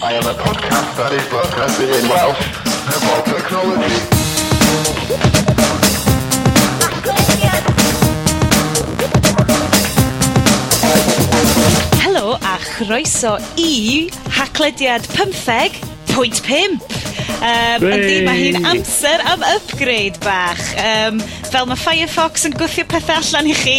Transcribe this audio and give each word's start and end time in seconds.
I 0.00 0.12
am 0.12 0.24
a 0.24 0.34
podcast 0.38 0.96
that 0.96 1.12
is 1.12 1.26
broadcasting 1.28 1.88
in 1.88 2.08
Welsh 2.08 2.42
about 2.86 3.26
technology. 3.26 3.98
Helo 11.98 12.38
a 12.40 12.58
chroeso 12.58 13.38
i 13.56 14.08
haclediad 14.38 15.02
15.5. 15.06 16.78
Um, 17.38 17.82
yndi, 17.86 18.22
mae 18.26 18.38
hi'n 18.40 18.64
amser 18.66 19.20
am 19.30 19.42
upgrade 19.46 20.18
bach. 20.24 20.62
Um, 20.82 21.20
fel 21.52 21.66
mae 21.70 21.78
Firefox 21.78 22.46
yn 22.48 22.56
gwythio 22.58 22.86
pethau 22.90 23.20
allan 23.20 23.50
i 23.50 23.54
chi, 23.54 23.76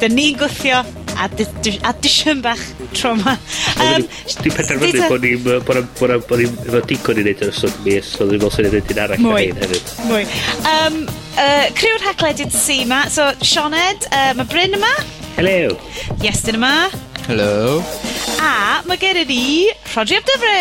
dyn 0.00 0.16
ni'n 0.16 0.38
gwythio 0.40 0.80
addition 1.22 2.42
bach 2.44 2.62
trauma. 2.96 3.36
Um, 3.82 4.06
Dwi'n 4.42 4.56
penderfynu 4.56 5.08
bod 5.10 5.24
ni'n 5.26 5.44
bod 5.46 5.78
ni'n 5.78 5.88
bod 5.98 6.12
ni'n 6.12 6.26
bod 6.28 6.42
ni'n 6.42 6.58
efo 6.66 6.82
digon 6.90 7.20
i 7.22 7.24
wneud 7.26 7.44
yr 7.46 7.52
ystod 7.54 7.78
mis, 7.86 8.10
so 8.16 8.26
ddim 8.28 8.46
os 8.48 8.58
yna'n 8.60 8.74
wneud 8.74 8.92
yn 8.94 9.02
arall 9.04 9.24
mwy, 9.26 9.46
hefyd. 9.60 9.94
Mwy. 10.10 10.26
Um, 10.72 10.98
uh, 11.36 11.70
Cryw'r 11.78 12.06
hacledyd 12.10 12.54
sy 12.56 12.82
yma, 12.86 13.04
so 13.12 13.30
Sioned, 13.44 14.08
uh, 14.10 14.32
mae 14.38 14.50
Bryn 14.52 14.78
yma. 14.80 14.92
Hello. 15.38 15.78
Iestyn 16.20 16.60
yma. 16.60 16.74
Hello. 17.28 17.80
A 18.42 18.82
mae 18.88 18.98
gen 18.98 19.22
i 19.22 19.24
ni 19.28 19.42
Rodri 19.94 20.18
Abdyfri. 20.18 20.60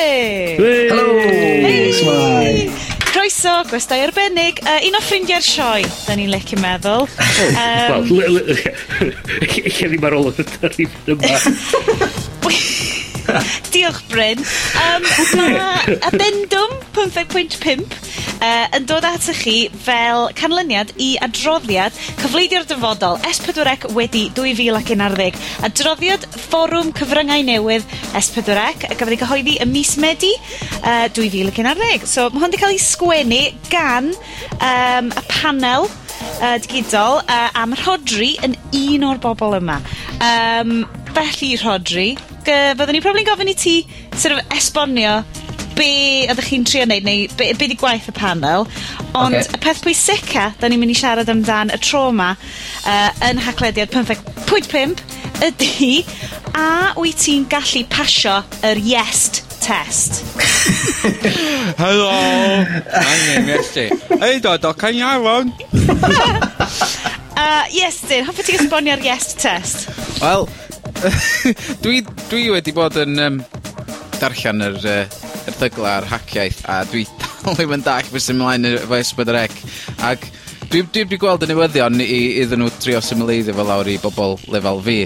Hello. 0.62 1.08
Hey. 1.26 1.91
Smile. 1.98 2.91
Croeso, 3.22 3.52
gwestai 3.70 4.00
arbennig, 4.02 4.58
uh, 4.66 4.80
un 4.88 4.96
o 4.98 5.00
ffrindiau'r 5.06 5.44
sioe, 5.46 5.84
da 6.08 6.16
ni'n 6.18 6.32
lec 6.34 6.56
i'n 6.56 6.62
meddwl. 6.64 7.06
Um, 7.52 8.08
Wel, 8.18 8.40
lle 9.52 9.92
ddim 9.92 10.08
ar 10.10 10.18
ôl 10.18 10.32
yn 10.34 10.50
yma. 11.14 11.30
Diolch, 13.74 14.01
Bryn. 14.12 14.41
Um, 14.82 15.05
mae 15.40 15.98
addendum 16.10 16.76
15.5 16.96 17.85
uh, 18.41 18.68
yn 18.77 18.88
dod 18.90 19.05
atoch 19.07 19.41
chi 19.43 19.55
fel 19.85 20.27
canlyniad 20.38 20.93
i 21.01 21.13
adroddiad 21.23 21.96
cyfleidio'r 22.21 22.68
dyfodol 22.70 23.20
S4C 23.29 23.91
wedi 23.98 24.27
2011. 24.38 25.40
Adroddiad 25.68 26.27
fforwm 26.48 26.91
cyfryngau 26.98 27.46
newydd 27.48 27.88
S4C 28.18 28.90
y 28.91 28.99
gafodd 28.99 29.15
ei 29.15 29.21
gyhoeddi 29.23 29.57
ym 29.66 29.73
mis 29.76 29.95
Medi 30.01 30.34
uh, 30.82 31.07
2011. 31.16 32.07
So, 32.10 32.29
mae 32.29 32.43
hwn 32.43 32.51
wedi 32.51 32.62
cael 32.62 32.76
ei 32.76 32.82
sgwennu 32.82 33.43
gan 33.71 34.12
um, 34.12 35.12
y 35.12 35.27
panel 35.32 35.90
uh, 36.41 36.58
digidol 36.64 37.22
uh, 37.26 37.50
am 37.58 37.76
Rodri 37.84 38.34
yn 38.46 38.58
un 38.77 39.08
o'r 39.12 39.22
bobl 39.24 39.58
yma. 39.60 39.80
Um, 40.22 40.82
felly 41.16 41.54
Rodri, 41.62 42.10
gy- 42.48 42.74
fyddwn 42.80 42.96
ni 42.98 43.04
probably'n 43.04 43.28
gofyn 43.30 43.52
i 43.52 43.58
ti 43.58 43.76
sort 44.16 44.38
of 44.38 44.58
esbonio 44.58 45.22
be' 45.76 46.28
ydych 46.30 46.50
chi'n 46.52 46.66
trio 46.68 46.86
neud 46.90 47.05
neu 47.08 47.28
be' 47.40 47.54
be' 47.58 47.68
'di 47.70 47.78
gwaith 47.80 48.10
y 48.12 48.16
panel, 48.16 48.68
ond... 49.18 49.38
Ocê. 49.40 49.55
...y 49.55 49.62
peth 49.63 49.84
pwysica 49.86 50.50
da 50.60 50.70
ni'n 50.70 50.82
mynd 50.82 50.94
i 50.94 50.98
siarad 51.00 51.32
amdan 51.32 51.72
y 51.74 51.80
tro 51.82 52.08
yma 52.12 52.34
uh, 52.35 53.10
yn 53.30 53.41
haglediad 53.48 53.94
15.5 53.94 55.02
ydy 55.48 56.04
a 56.58 56.91
wyt 57.00 57.24
ti'n 57.24 57.48
gallu 57.50 57.85
pasio 57.90 58.41
yr 58.68 58.82
Iest 58.84 59.41
test. 59.62 60.23
Helo! 61.77 62.09
My 62.09 63.17
name 63.27 63.54
Iesti. 63.55 63.87
Ei 64.22 64.41
dod 64.41 64.66
o 64.66 64.73
Cainarfon! 64.73 65.53
Uh, 67.38 67.66
yes, 67.73 68.01
Dyn. 68.09 68.25
hoffa 68.28 68.45
ti'n 68.45 68.59
esbonio'r 68.63 69.01
yes 69.06 69.31
test? 69.39 69.88
Wel, 70.22 70.47
dwi, 71.84 72.01
dwi 72.29 72.50
wedi 72.53 72.73
bod 72.75 72.97
yn 73.01 73.22
um, 73.22 73.39
darllen 74.19 74.66
yr 74.66 74.78
uh, 74.81 75.00
yr 75.41 75.50
erthygla 75.50 75.95
ar 76.00 76.09
haciaeth 76.12 76.61
a 76.69 76.81
dwi 76.91 77.05
dal 77.41 77.57
ddim 77.57 77.73
yn 77.77 77.85
dall 77.85 78.11
beth 78.11 78.27
sy'n 78.27 78.38
mlaen 78.41 78.69
efo 78.75 79.00
ysbryd 79.00 79.31
yr 79.33 79.39
ec. 79.45 79.57
ac 80.05 80.27
dwi, 80.69 80.83
dwi 80.83 81.05
wedi 81.05 81.19
gweld 81.21 81.45
y 81.45 81.50
newyddion 81.50 82.01
i, 82.03 82.21
iddyn 82.44 82.61
nhw 82.61 82.69
trio 82.81 83.01
symleiddio 83.03 83.55
fel 83.57 83.69
lawr 83.71 83.89
i 83.89 83.97
bobl 84.01 84.38
lefel 84.53 84.81
fi 84.85 85.00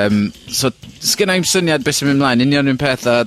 um, 0.00 0.24
so 0.48 0.72
sgynna 1.02 1.36
i'n 1.38 1.48
syniad 1.48 1.84
beth 1.84 2.00
sy'n 2.00 2.10
mynd 2.10 2.20
ymlaen, 2.20 2.44
union 2.46 2.72
un 2.72 2.80
peth 2.80 3.08
a 3.10 3.22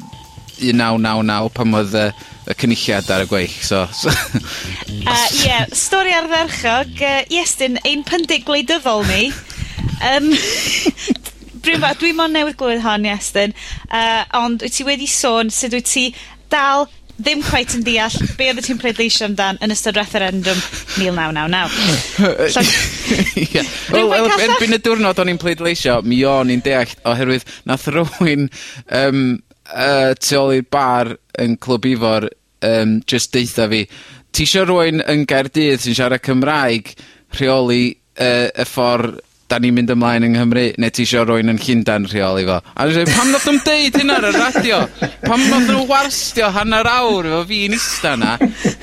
1999 0.60 1.52
pan 1.56 1.78
oedd 1.80 1.96
y, 2.00 2.06
y 2.52 2.58
cynulliad 2.62 3.12
ar 3.16 3.26
y 3.26 3.30
gweill. 3.30 3.56
So, 3.66 3.86
so 3.94 4.10
uh, 5.12 5.28
yeah, 5.44 5.66
stori 5.76 6.14
ardderchog, 6.16 6.94
uh, 7.02 7.22
Iestyn, 7.34 7.80
ein 7.86 8.06
pyndig 8.08 8.46
gwleidyddol 8.48 9.06
ni. 9.10 9.30
Um, 10.12 10.32
Bryn 11.66 11.82
fa, 11.82 11.96
dwi 11.98 12.12
mon 12.14 12.36
newydd 12.36 12.60
glywed 12.60 12.84
hon, 12.86 13.08
Iestyn, 13.10 13.56
uh, 13.90 14.22
ond 14.38 14.66
wyt 14.66 14.78
ti 14.78 14.86
wedi 14.88 15.10
sôn 15.10 15.50
sut 15.54 15.74
wyt 15.74 15.90
ti 15.90 16.10
dal 16.54 16.88
ddim 17.16 17.42
quite 17.46 17.78
yn 17.78 17.84
deall 17.86 18.16
be 18.36 18.50
oedd 18.52 18.66
ti'n 18.66 18.80
pleidleisio 18.80 19.30
amdan 19.30 19.60
yn 19.64 19.72
ystod 19.72 19.96
referendum 19.96 20.60
1999. 21.00 21.72
yeah. 23.54 23.64
Wel, 23.94 24.10
well, 24.12 24.28
erbyn 24.36 24.76
y 24.76 24.80
diwrnod 24.84 25.20
o'n 25.24 25.32
i'n 25.32 25.40
pleidleisio, 25.40 26.02
mi 26.04 26.20
o'n 26.28 26.52
i'n 26.52 26.64
deall 26.66 26.92
oherwydd 27.08 27.48
nath 27.70 27.88
rhywun 27.94 28.50
um, 28.92 29.22
uh, 29.74 30.14
tu 30.20 30.40
ôl 30.40 30.58
i'r 30.60 30.68
bar 30.72 31.16
yn 31.42 31.58
Clwb 31.62 31.90
Ifor 31.94 32.30
um, 32.66 33.00
just 33.08 33.34
deitha 33.36 33.70
fi 33.72 33.86
ti 34.36 34.44
isio 34.44 34.66
rywun 34.68 35.04
yn 35.12 35.24
Gaerdydd 35.30 35.84
sy'n 35.84 35.96
siarad 35.98 36.24
Cymraeg 36.26 36.92
rheoli 37.38 37.86
uh, 38.20 38.50
y 38.52 38.68
ffordd 38.68 39.22
da 39.46 39.60
ni'n 39.62 39.76
mynd 39.78 39.92
ymlaen 39.94 40.26
yng 40.26 40.34
Nghymru, 40.34 40.64
neu 40.82 40.90
ti 40.94 41.04
isio 41.06 41.22
rywun 41.22 41.54
yn 41.54 41.60
Llundain 41.62 42.08
rheoli 42.10 42.48
fo? 42.48 42.58
A 42.66 42.88
dwi'n 42.88 43.06
dweud 43.06 43.12
pam 43.14 43.30
nath 43.30 43.46
nhw'n 43.46 43.60
deud 43.68 44.00
hynna 44.02 44.16
ar 44.18 44.26
y 44.26 44.32
radio? 44.34 44.80
Pam 45.22 45.44
nath 45.52 45.70
nw 45.70 45.84
warstio 45.92 46.50
hanner 46.56 46.90
awr 46.90 47.30
efo 47.30 47.44
fi'n 47.52 47.78
ista 47.78 48.16
'na 48.18 48.34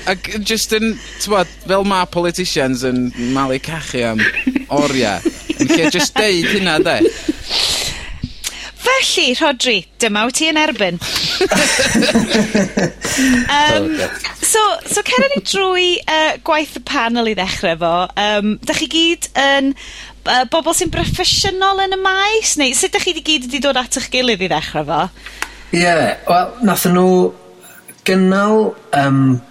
ac 0.09 0.31
just 0.39 0.71
yn 0.77 0.95
t'mod 1.19 1.51
fel 1.67 1.83
ma' 1.91 2.05
politicians 2.07 2.85
yn 2.87 3.09
malu 3.35 3.59
cachu 3.63 4.05
am 4.13 4.23
oriau 4.71 5.19
yn 5.59 5.75
lle 5.75 5.91
just 5.91 6.15
deud 6.15 6.47
hynna 6.55 6.79
'de? 6.79 6.97
Felly, 9.03 9.33
Rodri, 9.35 9.83
dyma 9.99 10.23
wyt 10.27 10.37
ti 10.39 10.47
yn 10.47 10.59
erbyn. 10.59 10.95
um, 13.51 13.89
so, 14.39 14.61
so 14.87 15.03
cera 15.03 15.27
ni 15.33 15.41
drwy 15.43 15.89
uh, 16.07 16.39
gwaith 16.47 16.77
y 16.79 16.81
panel 16.87 17.27
i 17.27 17.35
ddechrau 17.35 17.75
fo. 17.81 17.91
Um, 18.15 18.55
da 18.63 18.75
chi 18.77 18.87
gyd 18.91 19.27
yn 19.43 19.73
uh, 19.75 20.45
bobl 20.53 20.75
sy'n 20.77 20.93
broffesiynol 20.93 21.83
yn 21.83 21.97
y 21.97 21.99
maes? 21.99 22.55
Neu 22.61 22.71
sut 22.77 22.95
da 22.95 23.01
chi 23.03 23.15
di 23.17 23.25
gyd 23.27 23.49
wedi 23.49 23.59
dod 23.65 23.81
at 23.81 23.99
eich 23.99 24.07
gilydd 24.13 24.45
i 24.47 24.49
ddechrau 24.53 24.87
fo? 24.87 25.01
Ie, 25.73 25.83
yeah, 25.83 26.13
wel, 26.29 26.53
nath 26.69 26.87
nhw 26.91 27.09
gynnal... 28.07 28.71
Um, 28.95 29.41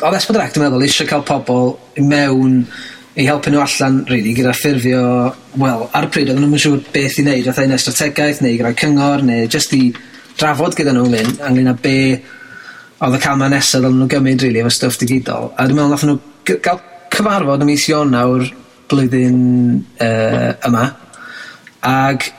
Oedd 0.00 0.14
ddesbod 0.14 0.38
rhaid, 0.38 0.54
dwi'n 0.54 0.62
meddwl, 0.64 0.84
eisiau 0.86 1.08
cael 1.10 1.24
pobl 1.28 1.74
mewn 2.08 2.62
i 3.18 3.26
helpu 3.26 3.50
nhw 3.50 3.62
allan, 3.64 4.04
really, 4.08 4.34
gyda 4.36 4.52
ffurfio, 4.54 5.02
wel, 5.58 5.86
ar 5.96 6.06
y 6.06 6.10
pryd, 6.14 6.30
oedden 6.30 6.44
nhw'n 6.46 6.62
siŵr 6.62 6.82
beth 6.94 7.18
i 7.18 7.24
wneud, 7.24 7.48
fatha 7.48 7.66
un 7.66 7.74
estrategaeth, 7.74 8.42
neu 8.44 8.58
gyda'r 8.58 8.76
cyngor, 8.78 9.24
neu 9.26 9.48
just 9.50 9.74
i 9.74 9.88
drafod 10.38 10.76
gyda 10.78 10.94
nhw 10.94 11.08
ynglyn, 11.08 11.32
ynglyn 11.48 11.72
â 11.72 11.74
be 11.82 11.96
oedd 13.00 13.16
y 13.18 13.22
camau 13.24 13.50
nesaf 13.50 13.80
oedden 13.80 13.98
nhw'n 13.98 14.12
gymryd, 14.14 14.46
really, 14.46 14.62
efo 14.62 14.72
stwff 14.76 15.00
digidol. 15.02 15.50
A 15.56 15.66
dwi'n 15.66 15.80
meddwl, 15.80 15.96
nath 15.96 16.06
nhw 16.06 16.60
gael 16.62 16.82
cyfarfod 17.10 17.66
ym 17.66 17.72
mis 17.72 17.88
Ionawr 17.90 18.46
blwyddyn 18.90 19.40
uh, 20.06 20.52
yma, 20.70 20.86
ag 21.90 22.30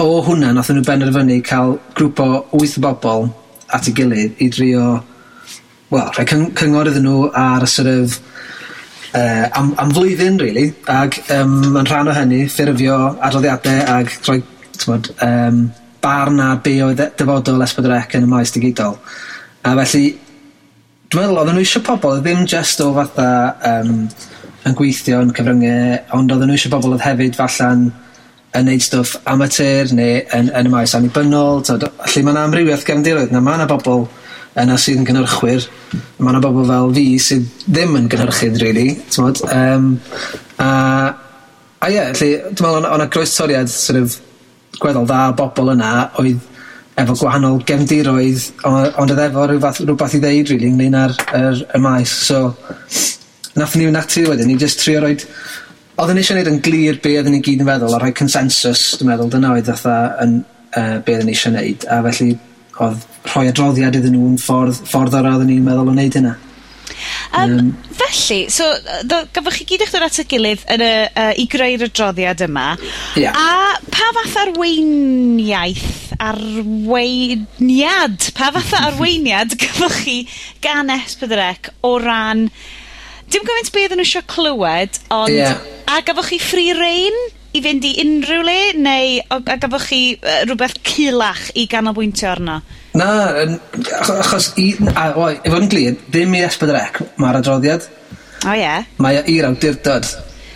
o 0.00 0.08
hwnna, 0.28 0.54
nath 0.54 0.70
nhw 0.70 0.86
benderfynu 0.86 1.42
cael 1.46 1.78
grŵp 1.98 2.22
o 2.22 2.30
wyth 2.54 2.78
o 2.78 2.86
bobl 2.86 3.30
at 3.74 3.90
ei 3.90 3.98
gilydd 3.98 4.38
i 4.38 4.50
drio, 4.54 4.88
wel, 5.90 6.10
rhai 6.14 6.26
cyng 6.30 6.52
cyngor 6.58 6.94
iddyn 6.94 7.08
nhw 7.10 7.32
ar 7.34 7.66
y 7.66 7.70
sort 7.74 7.90
of, 7.90 8.20
uh, 9.14 9.46
am, 9.58 9.74
am 9.78 9.92
flwyddyn, 9.94 10.38
really, 10.40 10.70
ac 10.90 11.20
um, 11.34 11.76
yn 11.80 11.88
rhan 11.88 12.10
o 12.10 12.16
hynny, 12.16 12.40
ffurfio 12.50 12.98
adroddiadau 13.26 13.84
ac 13.96 14.16
rhoi 14.26 14.40
tmod, 14.80 15.12
um, 15.26 15.62
barn 16.00 16.40
ar 16.40 16.60
be 16.64 16.78
oedd 16.84 17.02
dyfodol 17.18 17.64
esbydrec 17.66 18.16
yn 18.18 18.26
y 18.26 18.30
maes 18.30 18.54
digidol. 18.54 18.98
A 19.66 19.74
felly, 19.82 20.04
dwi'n 21.10 21.22
meddwl, 21.22 21.40
oedden 21.42 21.58
nhw 21.58 21.64
eisiau 21.66 21.84
pobl, 21.86 22.20
ddim 22.24 22.46
just 22.48 22.80
o 22.84 22.92
fatha 22.96 23.30
um, 23.72 24.06
yn 24.68 24.76
gweithio 24.78 25.24
yn 25.24 25.34
cyfryngau, 25.36 25.98
ond 26.16 26.32
oedden 26.32 26.50
nhw 26.52 26.60
eisiau 26.60 26.72
pobl 26.76 26.94
oedd 26.94 27.04
hefyd 27.04 27.36
falla'n 27.38 27.90
yn 28.58 28.66
neud 28.66 28.82
stwff 28.82 29.20
amateur 29.30 29.92
neu 29.94 30.22
yn, 30.36 30.48
yn 30.58 30.66
y 30.66 30.72
maes 30.72 30.94
annibynnol. 30.98 31.60
Tod, 31.66 31.86
mae 32.00 32.32
yna 32.32 32.46
amrywiaeth 32.48 32.86
gefndiroedd 32.88 33.34
na 33.34 33.42
mae 33.44 33.60
yna 33.60 33.68
bobl 33.70 34.08
yna 34.58 34.76
sydd 34.80 35.00
yn 35.02 35.06
gynhyrchwyr. 35.08 35.66
Mae 36.18 36.32
yna 36.32 36.42
bobl 36.42 36.66
fel 36.68 36.94
fi 36.96 37.06
sydd 37.22 37.48
ddim 37.66 37.96
yn 38.00 38.08
gynhyrchydd, 38.10 38.58
really. 38.62 38.96
Tmod? 39.14 39.42
Um, 39.54 39.92
a, 40.58 40.70
a 41.78 41.90
ie, 41.90 41.94
yeah, 41.94 42.12
dwi'n 42.16 42.56
meddwl 42.58 42.90
o'na 42.90 43.08
groes 43.12 43.36
toriad 43.36 43.70
sort 43.70 44.00
of, 44.02 44.18
gweddol 44.80 45.08
dda 45.08 45.30
bobl 45.38 45.72
yna 45.74 45.92
oedd 46.20 46.46
efo 47.00 47.16
gwahanol 47.16 47.62
gefndiroedd, 47.66 48.44
ond 48.68 49.12
oedd 49.14 49.22
efo 49.24 49.46
rhywbeth, 49.48 49.80
rhywbeth 49.86 50.16
i 50.18 50.20
ddeud, 50.22 50.52
really, 50.52 50.68
ynglyn 50.70 50.98
â'r 50.98 51.16
er, 51.36 51.64
y 51.76 51.80
maes. 51.82 52.12
So, 52.28 52.50
nath 53.56 53.76
ni 53.78 53.88
natu 53.94 54.26
wedyn, 54.28 54.50
ni 54.50 54.60
just 54.60 54.82
trio 54.84 55.04
roed... 55.06 55.26
Oedden 56.00 56.16
ni 56.16 56.22
eisiau 56.22 56.38
gwneud 56.38 56.48
yn 56.48 56.62
glir 56.64 56.96
be 57.04 57.10
oedden 57.18 57.34
ni 57.36 57.42
gyd 57.44 57.60
yn 57.60 57.68
feddwl, 57.68 57.92
a 57.92 57.98
rhoi 58.00 58.14
consensus, 58.16 58.86
dwi'n 58.96 59.10
meddwl, 59.10 59.28
dyna 59.34 59.50
oedd 59.52 59.66
fatha 59.68 59.96
yn 60.24 60.38
uh, 60.40 60.94
be 61.04 61.12
oedden 61.12 61.28
ni 61.28 61.34
eisiau 61.36 61.52
gwneud. 61.52 61.84
A 61.92 61.98
felly, 62.06 62.30
oedd 62.80 63.08
rhoi 63.30 63.48
adroddiad 63.50 63.98
iddyn 63.98 64.16
nhw'n 64.16 64.38
ffordd, 64.40 64.78
ffordd 64.88 65.16
ara 65.18 65.34
oedden 65.36 65.50
ni'n 65.52 65.66
meddwl 65.66 65.90
o 65.90 65.94
wneud 65.94 66.16
hynna. 66.16 66.36
Um, 67.32 67.58
um, 67.58 67.72
felly, 67.94 68.48
so, 68.50 68.66
do, 69.06 69.20
gafwch 69.34 69.60
chi 69.60 69.66
gyd 69.70 69.84
eich 69.84 69.92
dod 69.94 70.06
at 70.06 70.18
y 70.20 70.24
gilydd 70.30 70.64
yn 70.74 70.84
y, 70.84 70.90
uh, 71.08 71.32
i 71.38 71.46
greu'r 71.50 71.86
adroddiad 71.86 72.42
yma. 72.46 72.68
Yeah. 73.20 73.36
A 73.36 73.78
pa 73.94 74.10
fath 74.16 74.36
arweiniaeth, 74.44 76.14
arweiniad, 76.20 78.30
pa 78.36 78.50
fath 78.56 78.74
arweiniad 78.80 79.50
gafwch 79.62 79.98
chi 80.04 80.18
gan 80.64 80.92
Espedrec 80.96 81.62
o 81.86 81.96
ran... 82.02 82.48
Dim 83.30 83.44
gymaint 83.46 83.70
be 83.70 83.84
oedden 83.84 84.02
nhw 84.02 84.08
eisiau 84.08 84.26
clywed, 84.30 84.92
ond... 85.14 85.36
Yeah. 85.36 85.60
A 85.90 86.02
gafwch 86.06 86.34
chi 86.34 86.40
free 86.42 86.74
rein 86.74 87.18
i 87.56 87.62
fynd 87.64 87.84
i 87.88 87.92
unrhyw 88.04 88.42
le, 88.46 88.58
neu 88.78 89.16
o- 89.34 89.40
a 89.50 89.56
gafoch 89.62 89.86
chi 89.90 90.02
uh, 90.20 90.42
rhywbeth 90.46 90.78
culach 90.86 91.48
i 91.58 91.66
ganolbwyntio 91.70 92.28
arno? 92.30 92.60
Na, 92.94 93.08
yn, 93.44 93.56
acho- 94.00 94.18
achos 94.22 94.52
i, 94.58 94.72
a, 94.94 95.10
wel, 95.16 95.38
i 95.44 95.50
fod 95.52 95.62
yn 95.66 95.70
glir, 95.72 95.96
ddim 96.10 96.34
i 96.38 96.44
esbydrec, 96.46 97.00
mae'r 97.22 97.40
adroddiad. 97.40 97.86
O 98.46 98.54
ie. 98.56 98.76
Mae 99.02 99.20
o 99.20 99.24
i'r 99.30 99.46
awdurdod. 99.50 100.06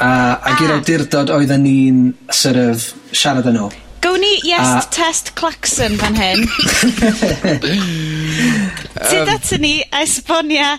A, 0.03 0.11
ac 0.51 0.63
i'r 0.65 0.73
Ah. 0.73 0.79
awdurdod 0.81 1.31
oedden 1.35 1.63
ni'n 1.67 1.99
sort 2.35 2.59
of 2.59 2.87
siarad 3.15 3.47
yn 3.53 3.59
nhw. 3.61 3.69
Gown 4.05 4.21
ni 4.21 4.33
yes 4.51 4.85
A- 4.85 4.89
test 4.93 5.31
Claxon 5.39 5.95
fan 6.01 6.17
hyn. 6.19 6.43
Sut 9.09 9.25
datyn 9.29 9.61
ni 9.63 9.75
a 9.91 10.03
esbonia 10.05 10.75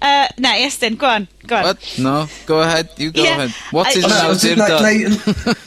Uh, 0.00 0.26
na, 0.38 0.54
Iestyn, 0.56 0.96
go 0.96 1.06
on, 1.06 1.28
go 1.46 1.56
on. 1.56 1.64
What? 1.64 1.98
No, 1.98 2.26
go 2.46 2.62
ahead, 2.62 2.88
you 2.96 3.10
go 3.12 3.22
yeah, 3.22 3.36
ahead. 3.36 3.50
What 3.70 3.88
I, 3.88 3.98
is 3.98 4.04
awdurdod? 4.04 5.58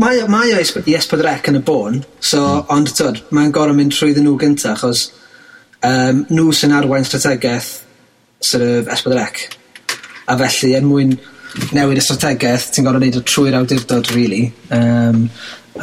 mae 0.00 0.22
o, 0.22 0.28
mae 0.30 0.54
o 0.54 0.60
i 0.62 0.94
Esbydrec 0.96 1.50
yn 1.50 1.58
y 1.58 1.62
bôn, 1.66 1.98
so, 2.16 2.40
mm. 2.40 2.70
ond 2.72 2.92
tyd, 2.96 3.20
mae'n 3.34 3.52
gorau 3.54 3.76
mynd 3.76 3.92
trwyddyn 3.92 4.24
nhw 4.24 4.38
gynta, 4.40 4.72
achos 4.72 5.08
um, 5.84 6.24
nhw 6.30 6.54
sy'n 6.56 6.72
arwain 6.78 7.04
strategaeth 7.04 7.70
sort 8.40 8.64
of 8.64 8.90
Esbydrec. 8.94 9.44
A 10.30 10.38
felly, 10.40 10.72
er 10.78 10.86
mwyn 10.86 11.16
newid 11.76 12.00
y 12.00 12.04
strategaeth, 12.06 12.70
ti'n 12.72 12.88
gorau 12.88 13.02
neud 13.02 13.20
o 13.20 13.24
trwy'r 13.26 13.58
awdurdod, 13.60 14.12
really. 14.16 14.46
Um, 14.72 15.26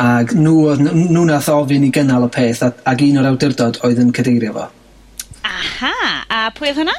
ac 0.01 0.33
nhw, 0.38 0.77
nhw 0.88 1.25
nath 1.27 1.51
ofyn 1.51 1.86
i 1.86 1.92
gynnal 1.94 2.25
y 2.25 2.31
peth, 2.33 2.63
ac 2.65 3.06
un 3.06 3.21
o'r 3.21 3.33
awdurdod 3.33 3.81
oedd 3.86 4.01
yn 4.01 4.15
cadeirio 4.15 4.56
fo. 4.56 4.69
Aha, 5.51 5.94
a 6.31 6.47
pwy 6.56 6.71
oedd 6.71 6.81
hwnna? 6.81 6.97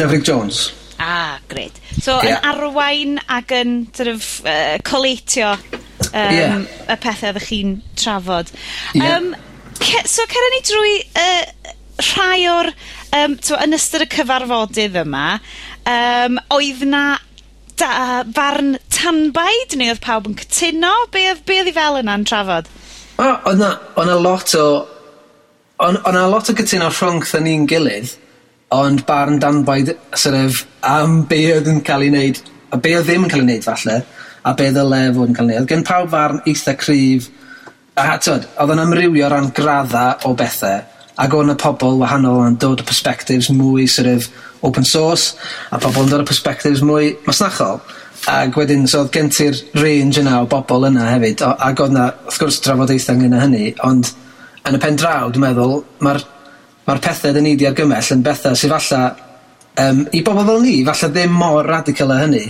Dyfrig 0.00 0.24
Jones. 0.24 0.70
Ah, 1.00 1.38
grêt. 1.48 1.76
So, 2.00 2.18
yeah. 2.24 2.40
yn 2.40 2.48
arwain 2.48 3.18
ac 3.28 3.52
yn 3.52 3.74
sort 3.96 4.08
of, 4.14 4.24
uh, 4.48 4.78
coletio 4.84 5.52
um, 5.52 6.12
yeah. 6.12 6.60
y 6.88 6.96
pethau 7.00 7.34
ydych 7.34 7.48
chi'n 7.50 7.74
trafod. 8.00 8.52
Yeah. 8.96 9.18
Um, 9.18 9.34
ce, 9.80 10.00
so, 10.08 10.24
ceren 10.28 10.54
ni 10.56 10.60
drwy 10.68 10.94
uh, 11.20 11.74
rhai 12.12 12.40
o'r... 12.48 12.72
Um, 13.10 13.34
to, 13.42 13.56
yn 13.58 13.74
ystod 13.74 14.04
y 14.04 14.06
cyfarfodydd 14.12 14.96
yma, 15.00 15.40
um, 15.90 16.36
oedd 16.54 16.84
na 16.86 17.02
da, 17.74 18.22
farn 18.36 18.76
tanbaid, 18.94 19.74
neu 19.76 19.90
oedd 19.90 20.02
pawb 20.04 20.28
yn 20.30 20.36
cytuno? 20.38 20.92
Be 21.10 21.24
oedd, 21.32 21.44
be 21.48 21.58
oedd 21.58 21.72
i 21.72 21.74
fel 21.74 21.98
yna'n 22.00 22.24
trafod? 22.28 22.70
O, 23.16 23.26
oh, 23.26 23.36
oedd 23.50 23.60
na, 23.60 23.74
oedd 23.96 24.12
na 24.12 24.16
lot 24.22 24.54
o... 24.56 24.66
oedd 25.82 26.12
na 26.14 26.26
lot 26.30 26.52
o 26.52 26.56
gytuno 26.56 26.92
rhwngth 26.94 27.34
yn 27.40 27.48
ni'n 27.48 27.66
gilydd 27.68 28.14
ond 28.70 29.04
barn 29.06 29.38
danbaid 29.42 29.94
sort 30.14 30.36
of 30.38 30.64
am 30.86 31.22
be' 31.30 31.48
oedd 31.56 31.68
yn 31.70 31.80
cael 31.86 32.04
ei 32.06 32.10
wneud, 32.12 32.40
a 32.70 32.78
be' 32.78 32.94
oedd 32.98 33.08
ddim 33.08 33.24
yn 33.26 33.32
cael 33.32 33.42
ei 33.42 33.46
wneud 33.48 33.66
falle, 33.66 33.96
a 34.46 34.52
be' 34.54 34.68
oedd 34.70 34.78
ddyle 34.78 35.00
fod 35.16 35.32
yn 35.32 35.36
cael 35.38 35.48
ei 35.50 35.56
wneud. 35.56 35.64
Odd 35.64 35.72
gen 35.74 35.86
pawb 35.88 36.12
farn 36.14 36.42
eitha 36.46 36.76
cryf, 36.78 37.26
a 37.98 38.14
t'od 38.22 38.46
oedd 38.62 38.74
yn 38.76 38.82
amrywio 38.84 39.30
ran 39.32 39.50
gradda 39.56 40.04
o 40.28 40.34
bethau, 40.38 40.84
ac 41.20 41.34
o' 41.36 41.42
'na 41.44 41.56
pobl 41.58 41.98
wahanol 42.00 42.44
yn 42.46 42.58
dod 42.62 42.80
o 42.84 42.86
perspectives 42.86 43.50
mwy 43.52 43.88
sort 43.90 44.08
of 44.14 44.28
open 44.62 44.84
source, 44.86 45.34
a 45.70 45.78
pobl 45.82 46.06
yn 46.06 46.12
dod 46.14 46.22
o 46.24 46.28
perspectives 46.30 46.82
mwy 46.86 47.16
masnachol, 47.26 47.80
Ac 48.28 48.52
wedyn 48.52 48.82
so 48.84 48.98
oedd 49.00 49.14
gen 49.14 49.30
ti'r 49.32 49.56
range 49.80 50.20
yna 50.20 50.42
o 50.42 50.46
bobl 50.46 50.84
yna 50.90 51.06
hefyd, 51.08 51.40
o- 51.40 51.54
ag 51.56 51.78
odd 51.80 51.94
'na 51.94 52.02
wrth 52.26 52.36
gwrs 52.42 52.58
drafodaethau 52.60 53.14
ynglŷn 53.16 53.32
â 53.38 53.38
hynny, 53.46 53.70
ond 53.88 54.10
yn 54.68 54.76
y 54.76 54.80
pen 54.82 54.98
draw 55.00 55.30
dwi'n 55.32 55.46
meddwl 55.46 55.78
mae'r 56.04 56.20
ma'r 56.90 57.02
pethau 57.04 57.34
'dyn 57.34 57.46
ni 57.46 57.56
'di 57.56 57.68
argymell 57.70 58.12
yn 58.16 58.26
bethau 58.26 58.58
sydd 58.58 58.74
falla 58.74 59.00
um, 59.84 60.04
i 60.10 60.22
bobl 60.26 60.46
fel 60.48 60.62
ni 60.64 60.76
falla 60.88 61.10
ddim 61.14 61.36
mor 61.38 61.66
radical 61.66 62.10
â 62.10 62.20
hynny. 62.24 62.44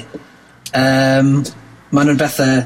Um, 0.80 1.40
maen 1.92 2.08
nhw'n 2.08 2.20
bethau 2.20 2.62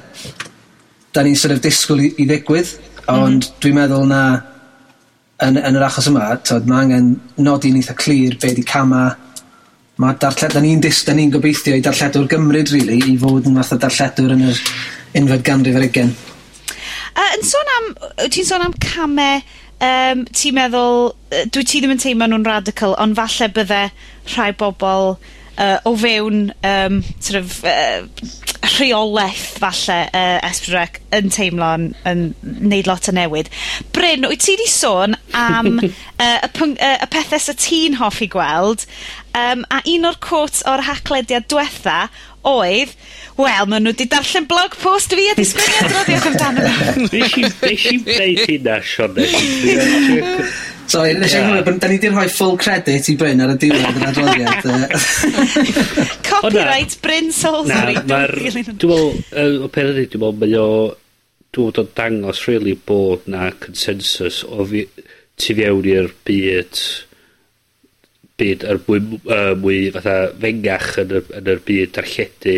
da 1.14 1.22
ni'n 1.24 1.38
sort 1.38 1.56
of 1.56 1.62
disgwyl 1.64 2.04
i 2.04 2.10
i 2.22 2.28
ddigwydd 2.30 2.74
mhm. 2.74 3.18
ond 3.18 3.50
dwi'n 3.62 3.78
meddwl 3.80 4.06
na 4.10 4.22
yn 5.44 5.58
yn 5.58 5.78
yr 5.80 5.86
achos 5.88 6.08
yma 6.10 6.30
t'od 6.46 6.68
ma' 6.70 6.82
angen 6.84 7.14
nodi'n 7.42 7.80
eitha 7.80 7.96
clir 7.98 8.38
be' 8.40 8.54
'di 8.54 8.66
cama' 8.70 9.08
mae 10.02 10.16
darlled, 10.18 10.54
da 10.54 10.60
ni'n 10.62 10.80
dis- 10.82 11.04
da 11.06 11.14
ni'n 11.14 11.30
gobeithio 11.30 11.74
i 11.78 11.82
darlledwr 11.82 12.26
Gymryd 12.30 12.70
really, 12.74 12.98
i 13.12 13.18
fod 13.18 13.46
yn 13.46 13.58
fath 13.60 13.76
o 13.76 13.80
darlledwr 13.82 14.32
yn 14.34 14.46
yr 14.50 14.62
unfed 15.20 15.44
ganrif 15.46 15.76
ar 15.78 15.86
ugain. 15.86 16.14
uh, 17.14 17.28
yn 17.36 17.44
sôn 17.46 17.70
am... 17.76 17.92
Ti'n 18.26 18.48
sôn 18.48 18.64
am 18.66 18.74
camau 18.82 19.42
um, 19.84 20.24
ti'n 20.32 20.56
meddwl, 20.56 21.12
yy, 21.30 21.46
dwyt 21.52 21.70
ti 21.70 21.82
ddim 21.82 21.94
yn 21.96 22.02
teimlo 22.02 22.30
nhw'n 22.30 22.48
radical, 22.48 22.96
ond 23.02 23.18
falle 23.18 23.50
bydde 23.56 23.84
rhai 24.34 24.50
bobl 24.58 25.16
uh, 25.58 25.78
o 25.84 25.94
fewn 25.96 26.52
um, 26.64 27.02
sort 27.18 27.40
of 27.40 27.64
uh, 27.64 28.06
rheolaeth 28.74 29.58
falle 29.60 29.98
uh, 30.14 30.38
es 30.48 30.62
yn 31.14 31.30
teimlo 31.32 31.68
yn 31.76 31.86
yn 32.08 32.22
neud 32.42 32.88
lot 32.88 33.08
o 33.08 33.14
newid. 33.14 33.50
Bryn, 33.94 34.26
wyt 34.30 34.44
ti 34.44 34.56
'di 34.58 34.68
sôn 34.70 35.16
am 35.36 35.78
uh, 35.82 36.38
y 36.42 36.50
pwng, 36.56 36.76
uh, 36.78 36.98
y 37.04 37.10
pethau 37.12 37.40
'sa 37.40 37.56
ti'n 37.58 37.98
hoffi 38.00 38.28
gweld, 38.32 38.86
um, 39.36 39.66
a 39.70 39.82
un 39.94 40.08
o'r 40.10 40.20
quotes 40.24 40.64
o'r 40.70 40.86
haclediad 40.88 41.48
dwetha 41.52 42.08
oedd, 42.48 42.92
wel, 43.38 43.66
maen 43.70 43.84
nhw 43.84 43.94
wedi 43.94 44.06
darllen 44.10 44.46
blog 44.50 44.76
post 44.82 45.14
fi 45.16 45.26
a 45.30 45.34
di 45.38 45.46
sgwennu 45.48 45.88
adroddiad 45.88 46.28
amdano 46.30 47.08
fi. 47.10 47.22
Nes 47.64 47.88
i'n 47.90 48.06
deud 48.06 48.44
hynna, 48.48 48.78
Sean. 48.84 49.18
So, 50.84 51.00
nes 51.00 51.32
i'n 51.32 51.46
hwnnw, 51.48 51.78
da 51.80 51.88
ni 51.88 51.96
wedi 51.96 52.10
rhoi 52.12 52.26
full 52.28 52.58
credit 52.60 53.08
i 53.08 53.14
Bryn 53.20 53.40
ar 53.40 53.54
y 53.54 53.56
diwedd 53.62 53.96
yn 53.98 54.04
adroddiad. 54.10 54.68
Copyright 56.28 56.98
Bryn 57.04 57.32
Salisbury. 57.32 57.96
Na, 58.02 58.04
mae'r... 58.10 58.36
Dwi'n 58.42 58.68
meddwl, 58.68 59.08
y 59.64 59.70
peth 59.72 59.90
ydy, 59.94 60.04
dwi'n 60.12 60.26
meddwl, 60.26 60.38
mae 60.44 60.60
o... 60.60 60.68
Dwi'n 61.54 61.70
meddwl 61.70 61.90
dangos, 61.96 62.44
really, 62.50 62.76
bod 62.76 63.26
na 63.30 63.48
consensus 63.62 64.42
o 64.44 64.68
fi... 64.68 64.84
tu 65.40 65.56
fewn 65.58 65.88
i'r 65.90 66.12
byd 66.26 66.80
byd 68.40 68.64
yr 68.66 68.80
mwy 68.86 69.00
uh, 69.30 69.52
mwy 69.60 69.78
fatha 69.94 70.16
fengach 70.42 70.88
yn 71.04 71.12
yr 71.20 71.28
yn 71.40 71.50
yr 71.54 71.60
byd 71.68 71.92
darlledu 71.98 72.56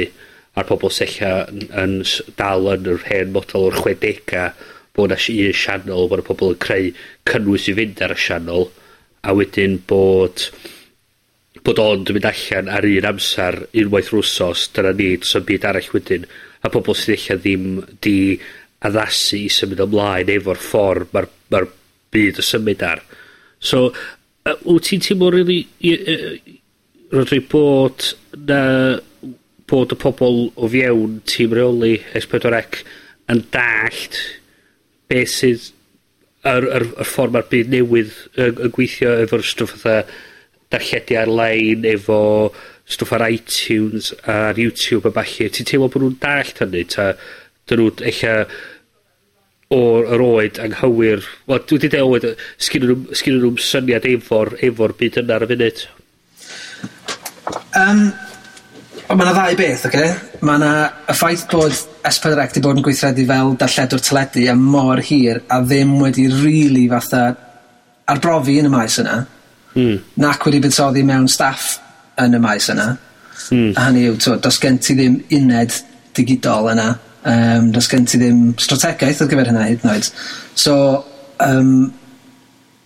a'r 0.56 0.68
pobol 0.71 0.92
sella 0.97 1.33
yn 1.52 1.66
yn 1.83 1.99
s- 2.06 2.23
dal 2.38 2.71
yn 2.73 2.88
yr 2.95 3.02
hen 3.11 3.35
model 3.35 3.66
o'r 3.68 3.76
chwedega 3.83 4.47
bo' 4.97 5.06
'na 5.11 5.18
si- 5.21 5.37
un 5.49 5.52
sianel 5.62 6.09
bod 6.09 6.23
y 6.23 6.26
pobol 6.30 6.54
yn 6.54 6.62
creu 6.64 6.88
cynnwys 7.28 7.68
i 7.68 7.76
fynd 7.76 8.00
ar 8.06 8.14
y 8.16 8.21
sianel 8.25 8.68
a 9.26 9.35
wedyn 9.37 9.76
bod 9.90 10.47
bod 11.66 11.80
o'n 11.83 12.04
mynd 12.14 12.28
allan 12.30 12.68
ar 12.73 12.87
un 12.88 13.09
amser 13.11 13.56
unwaith 13.83 14.12
rwsos 14.14 14.68
dyna 14.76 14.92
ni 14.97 15.11
do's 15.21 15.35
byd 15.49 15.64
arall 15.68 15.92
wedyn 15.97 16.25
a 16.64 16.71
pobol 16.73 16.97
sydd 16.97 17.16
eich 17.18 17.28
ddim 17.42 17.66
'di 18.00 18.16
addasu 18.87 19.40
i 19.45 19.49
symud 19.52 19.80
ymlaen 19.85 20.30
efo'r 20.37 20.61
ffordd 20.62 21.12
mae'r 21.16 21.28
ma'r 21.52 21.66
byd 22.14 22.38
y 22.40 22.45
symud 22.49 22.83
ar. 22.87 23.00
So 23.59 23.90
Yy 24.47 24.55
wt 24.76 24.87
ti'n 24.87 25.03
teimlo 25.03 25.31
really, 25.35 25.65
i 25.83 25.97
rydw 27.11 27.38
i 27.38 27.43
bod 27.50 28.12
'na 28.47 28.61
bod 29.67 29.95
y 29.95 29.99
pobol 29.99 30.45
o 30.55 30.69
fiewn 30.71 31.21
tîm 31.26 31.55
reoli 31.57 31.97
S4C 32.19 32.85
yn 33.33 33.43
dallt 33.55 34.21
beth 35.11 35.33
sydd 35.33 35.67
yr 36.47 36.69
yr 36.76 36.87
yr 36.87 37.11
ffordd 37.11 37.35
mae'r 37.35 37.50
byd 37.50 37.73
newydd 37.75 38.15
yn 38.45 38.62
yn 38.69 38.75
gweithio 38.76 39.17
efo'r 39.25 39.45
stwff 39.50 39.75
fatha 39.83 39.97
darlledu 40.75 41.19
ar-lein 41.23 41.87
efo 41.91 42.21
stwff 42.87 43.17
ar 43.17 43.26
iTunes 43.26 44.12
a'r 44.31 44.59
YouTube 44.62 45.11
a 45.11 45.15
ballu. 45.15 45.50
Ti'n 45.50 45.67
teimlo 45.67 45.91
bod 45.91 46.05
nhw'n 46.05 46.21
dallt 46.23 46.62
hynny 46.62 46.85
'ta 46.87 47.09
'dyn 47.67 47.83
nhw'n 47.83 48.07
eich 48.12 48.23
o'r 49.75 50.12
yr 50.14 50.23
oed 50.23 50.61
anghywir, 50.62 51.25
wel 51.50 51.62
dwi 51.66 51.80
wedi 51.80 51.90
dweud 51.90 52.26
oed, 52.26 52.42
sgyn 52.62 52.85
nhw'n 52.87 53.06
sgennyn 53.18 53.42
nw'm 53.42 53.56
syniad 53.58 54.04
efo'r 54.06 54.54
efo'r 54.68 54.94
byd 55.00 55.18
yna 55.23 55.37
ar 55.37 55.46
y 55.46 55.49
funud. 55.50 55.80
Um, 57.80 58.02
mae 59.08 59.25
yna 59.25 59.32
ddau 59.35 59.56
beth 59.58 59.88
oce? 59.88 59.90
Okay? 59.90 60.12
Mae 60.46 60.61
yna 60.61 60.70
y 61.11 61.16
ffaith 61.18 61.46
bod 61.50 61.75
S4C 62.06 62.37
wedi 62.44 62.62
bod 62.62 62.78
yn 62.78 62.87
gweithredu 62.87 63.25
fel 63.26 63.56
darlledwr 63.58 64.04
teledu 64.06 64.44
am 64.52 64.62
mor 64.75 65.02
hir 65.08 65.42
a 65.50 65.58
ddim 65.64 65.96
wedi 66.04 66.28
rili 66.30 66.85
fatha 66.92 67.25
arbrofi 68.14 68.61
yn 68.62 68.70
y 68.70 68.73
maes 68.76 69.00
yna. 69.02 69.16
Hmm. 69.75 69.99
Nac 70.23 70.46
wedi 70.46 70.62
buddsoddi 70.62 71.02
mewn 71.06 71.26
staff 71.32 71.80
yn 72.23 72.38
y 72.38 72.42
maes 72.42 72.70
yna. 72.70 72.92
Hmm. 73.49 73.75
A 73.75 73.88
hynny 73.88 74.06
yw 74.12 74.20
t'od 74.23 74.46
dos 74.46 74.62
gen 74.62 74.78
ti 74.78 74.94
ddim 74.94 75.18
uned 75.40 75.75
digidol 76.14 76.70
yna 76.70 76.92
Um, 77.26 77.73
does 77.75 77.88
gen 77.90 78.04
ti 78.06 78.21
ddim 78.21 78.52
strategaeth 78.61 79.25
ar 79.25 79.30
gyfer 79.30 79.49
hynna 79.50 79.64
hyd 79.66 79.83
yn 79.83 79.95
oed. 79.97 80.11
So, 80.54 80.76
um, 81.42 81.71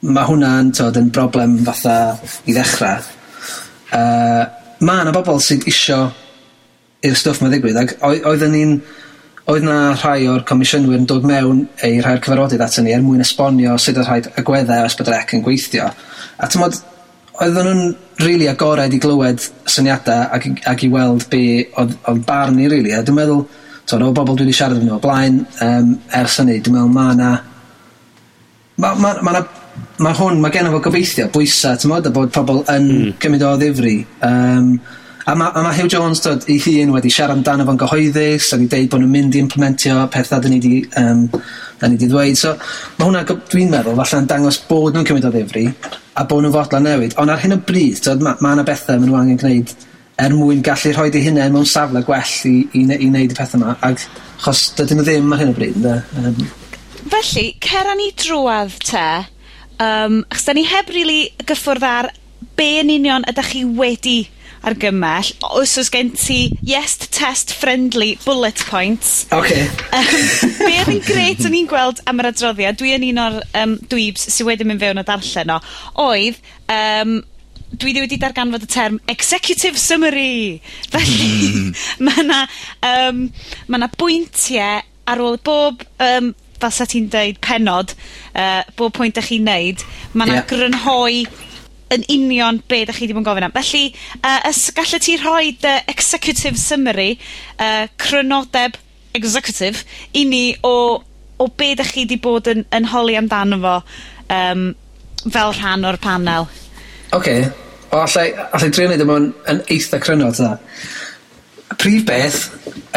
mae 0.00 0.28
hwnna'n 0.30 0.70
tod 0.76 0.96
yn 0.96 1.10
broblem 1.12 1.58
fatha 1.66 1.96
i 2.48 2.56
ddechrau. 2.56 3.04
Uh, 3.92 4.46
mae 4.80 5.04
yna 5.04 5.12
bobl 5.12 5.42
sydd 5.44 5.66
isio 5.68 6.06
i'r 7.04 7.16
stwff 7.16 7.42
mae 7.42 7.52
ddigwydd, 7.52 7.80
ac 7.80 7.94
oedden 8.28 8.54
ni'n 8.54 8.74
oedd 9.50 9.64
na 9.66 9.76
rhai 9.96 10.28
o'r 10.30 10.44
comisiynwyr 10.46 11.00
yn 11.00 11.06
dod 11.10 11.24
mewn 11.26 11.64
ei 11.86 11.98
rhai'r 12.00 12.20
cyfarodydd 12.22 12.62
ato 12.64 12.84
ni 12.84 12.92
er 12.94 13.02
mwyn 13.04 13.24
esbonio 13.24 13.76
sut 13.80 13.98
oedd 13.98 14.06
rhaid 14.08 14.28
agweddau 14.40 14.86
os 14.86 14.96
bydd 14.98 15.10
rec 15.10 15.34
yn 15.36 15.44
gweithio. 15.44 15.88
A 16.38 16.48
tymod, 16.50 16.76
oedden 17.40 17.66
nhw'n 17.66 17.82
rili 17.82 18.26
really 18.26 18.50
agored 18.52 18.94
i 18.94 19.00
glywed 19.02 19.42
syniadau 19.74 20.28
ac, 20.36 20.46
ac 20.70 20.84
i 20.84 20.90
weld 20.92 21.26
be 21.32 21.42
oedd, 21.80 21.96
oedd 22.12 22.22
barn 22.28 22.56
ni 22.56 22.68
rili. 22.68 22.90
Really. 22.90 22.96
A 22.98 23.02
dwi'n 23.04 23.18
meddwl, 23.20 23.42
T'od 23.90 24.04
o 24.06 24.12
bobl 24.14 24.36
dwi 24.38 24.46
wedi 24.46 24.54
siarad 24.54 24.78
yn 24.78 24.86
nhw 24.86 25.00
o 25.00 25.02
blaen 25.02 25.40
um, 25.66 25.96
ers 26.14 26.36
hynny 26.38 26.60
dwi 26.62 26.76
me'wl 26.76 26.92
ma' 26.94 27.10
'na 27.18 27.30
ma' 28.78 28.94
ma' 28.94 29.16
ma' 29.26 29.32
'na 29.34 29.42
ma' 30.04 30.12
hwn 30.14 30.38
ma' 30.40 30.52
genno 30.54 30.70
fo 30.76 30.80
gobeithio 30.84 31.26
bwysa 31.34 31.74
t'mod 31.80 32.06
a 32.06 32.12
bod 32.14 32.30
pobl 32.34 32.62
yn... 32.70 32.86
mm. 32.86 33.12
...cymyd 33.22 33.42
o 33.48 33.56
ddifri 33.58 33.96
Um, 34.26 34.76
a 35.26 35.34
mae 35.34 35.64
ma' 35.64 35.72
Hugh 35.74 35.90
Jones 35.90 36.22
dod 36.24 36.46
'i 36.48 36.60
hun 36.64 36.94
wedi 36.94 37.10
siarad 37.12 37.36
amdano 37.36 37.66
fo'n 37.66 37.82
gyhoeddus 37.82 38.52
a 38.54 38.60
wedi 38.60 38.70
deud 38.76 38.88
bod 38.94 39.02
nhw'n 39.02 39.12
mynd 39.16 39.36
i 39.36 39.42
implementio 39.42 40.06
pethau 40.14 40.40
'dyn 40.40 40.54
ni 40.54 40.62
wedi 40.62 40.80
um, 41.02 41.26
'dan 41.80 41.90
ni 41.92 41.98
'di 41.98 42.08
ddweud 42.14 42.38
so 42.38 42.54
mae 42.54 43.08
hwnna 43.08 43.26
go- 43.26 43.40
dwi'n 43.50 43.74
meddwl 43.74 43.98
falle'n 43.98 44.30
dangos 44.30 44.62
bod 44.70 44.94
nhw'n 44.94 45.10
cymryd 45.10 45.28
o 45.28 45.34
ddifri 45.34 45.66
a 46.14 46.24
bod 46.30 46.46
nhw'n 46.46 46.54
fodlon 46.56 46.86
newid 46.86 47.18
ond 47.20 47.34
ar 47.34 47.42
hyn 47.42 47.58
o 47.58 47.62
bryd 47.66 48.00
t'od 48.06 48.22
ma' 48.24 48.38
ma' 48.38 48.54
'na 48.54 48.66
betha 48.70 48.96
ma' 49.00 49.10
nw 49.10 49.18
angen 49.20 49.42
gwneud 49.42 49.74
er 50.20 50.34
mwyn 50.36 50.62
gallu 50.66 50.92
rhoi 50.94 51.10
eu 51.10 51.22
hunain 51.26 51.54
mewn 51.54 51.68
safle 51.68 52.02
gwell 52.06 52.34
i 52.50 52.54
i 52.76 52.84
ne- 52.88 52.98
i 53.00 53.08
wneud 53.08 53.34
y 53.34 53.38
pethau 53.38 53.60
yma. 53.60 53.76
Ac 53.86 54.06
'chos 54.40 54.64
dydyn 54.78 55.00
nhw 55.00 55.06
ddim 55.08 55.32
ar 55.34 55.42
hyn 55.42 55.52
o 55.52 55.56
bryd 55.56 55.78
ynde, 55.80 55.96
Um. 56.20 56.40
Felly, 57.10 57.46
cera 57.64 57.94
ni 57.96 58.10
drwadd 58.24 58.76
'te, 58.84 59.06
um, 59.80 60.20
achos 60.28 60.44
da 60.46 60.52
ni 60.56 60.66
heb 60.68 60.92
rili 60.92 61.00
really 61.00 61.46
gyffwrdd 61.48 61.86
ar 61.86 62.10
be' 62.56 62.80
yn 62.82 62.92
union 62.92 63.24
ydych 63.30 63.52
chi 63.54 63.64
wedi 63.64 64.18
argymell. 64.66 65.30
Os 65.56 65.76
oes 65.80 65.88
gen 65.92 66.10
ti 66.16 66.52
yes 66.62 66.96
test 67.00 67.54
friendly 67.56 68.18
bullet 68.26 68.60
points. 68.68 69.26
Oce. 69.32 69.56
Yym 69.56 70.54
be' 70.60 70.78
odd 70.82 70.92
yn 70.92 71.02
gret 71.06 71.46
o'n 71.48 71.56
i'n 71.56 71.70
gweld 71.70 72.02
am 72.10 72.20
yr 72.20 72.30
adroddiad, 72.32 72.78
dwi 72.80 72.94
yn 72.98 73.08
un 73.10 73.22
o'r 73.24 73.38
um, 73.62 73.76
dweebs 73.90 74.28
sydd 74.34 74.50
wedi 74.50 74.68
mynd 74.68 74.84
fewn 74.84 75.00
o 75.00 75.06
darllen 75.08 75.54
o, 75.56 75.60
oedd 76.04 76.40
um, 76.68 77.20
dwi 77.70 77.94
wedi 78.02 78.18
darganfod 78.20 78.66
y 78.66 78.70
term 78.70 79.00
executive 79.08 79.78
summary. 79.78 80.60
Felly, 80.92 81.70
mae 82.02 82.22
yna 82.24 82.44
um, 82.86 83.26
ma' 83.70 83.90
bwyntiau 83.98 84.80
ar 85.10 85.22
ôl 85.22 85.38
bob 85.44 85.84
um, 86.02 86.32
fel 86.60 86.74
'sa 86.74 86.86
ti'n 86.88 87.08
deud, 87.12 87.38
penod, 87.44 87.94
uh, 88.34 88.62
bob 88.76 88.92
pwynt 88.96 89.20
ych 89.20 89.30
chi'n 89.30 89.46
neud, 89.48 89.84
mae 90.12 90.28
yna 90.28 90.42
Ie. 90.42 90.48
...grynhoi 90.50 91.22
yn 91.90 92.04
union 92.12 92.60
be' 92.70 92.84
'dach 92.86 93.00
chi 93.00 93.06
wedi 93.06 93.16
bod 93.16 93.24
yn 93.24 93.28
gofyn 93.30 93.48
am. 93.48 93.54
Felly, 93.56 93.84
uh, 94.20 94.38
ys 94.50 94.62
gallu 94.76 95.00
ti 95.02 95.16
rhoi 95.18 95.54
dy 95.62 95.76
executive 95.90 96.60
summary, 96.60 97.16
uh, 97.58 97.86
crynodeb 97.98 98.78
executive, 99.18 99.82
i 100.14 100.26
ni 100.28 100.44
o, 100.66 101.00
o 101.40 101.48
be' 101.48 101.74
'dach 101.78 101.94
chi 101.94 102.04
wedi 102.04 102.20
bod 102.22 102.50
yn, 102.52 102.66
yn 102.76 102.90
holi 102.92 103.18
amdano 103.18 103.58
fo, 103.64 103.76
um, 104.36 104.66
fel 105.26 105.56
rhan 105.56 105.88
o'r 105.88 105.98
panel? 106.02 106.50
Oce. 107.12 107.52
O 107.90 107.98
allai, 107.98 108.30
allai 108.54 108.70
drio 108.70 108.86
wneud 108.86 109.02
o 109.02 109.06
mewn 109.08 109.28
yn 109.50 109.60
eitha 109.74 109.98
cryno 110.02 110.30
ta. 110.36 110.52
Prif 111.80 112.04
beth 112.06 112.38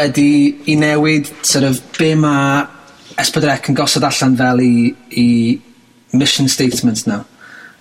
ydy 0.04 0.30
i 0.70 0.76
newid 0.78 1.32
sort 1.42 1.66
of 1.66 1.80
be 1.98 2.14
mae 2.20 2.64
Espadrec 3.22 3.70
yn 3.70 3.78
gosod 3.78 4.06
allan 4.06 4.36
fel 4.38 4.62
'i 4.62 4.74
'i 5.22 5.28
mission 6.18 6.50
statement 6.50 7.04
nw. 7.10 7.20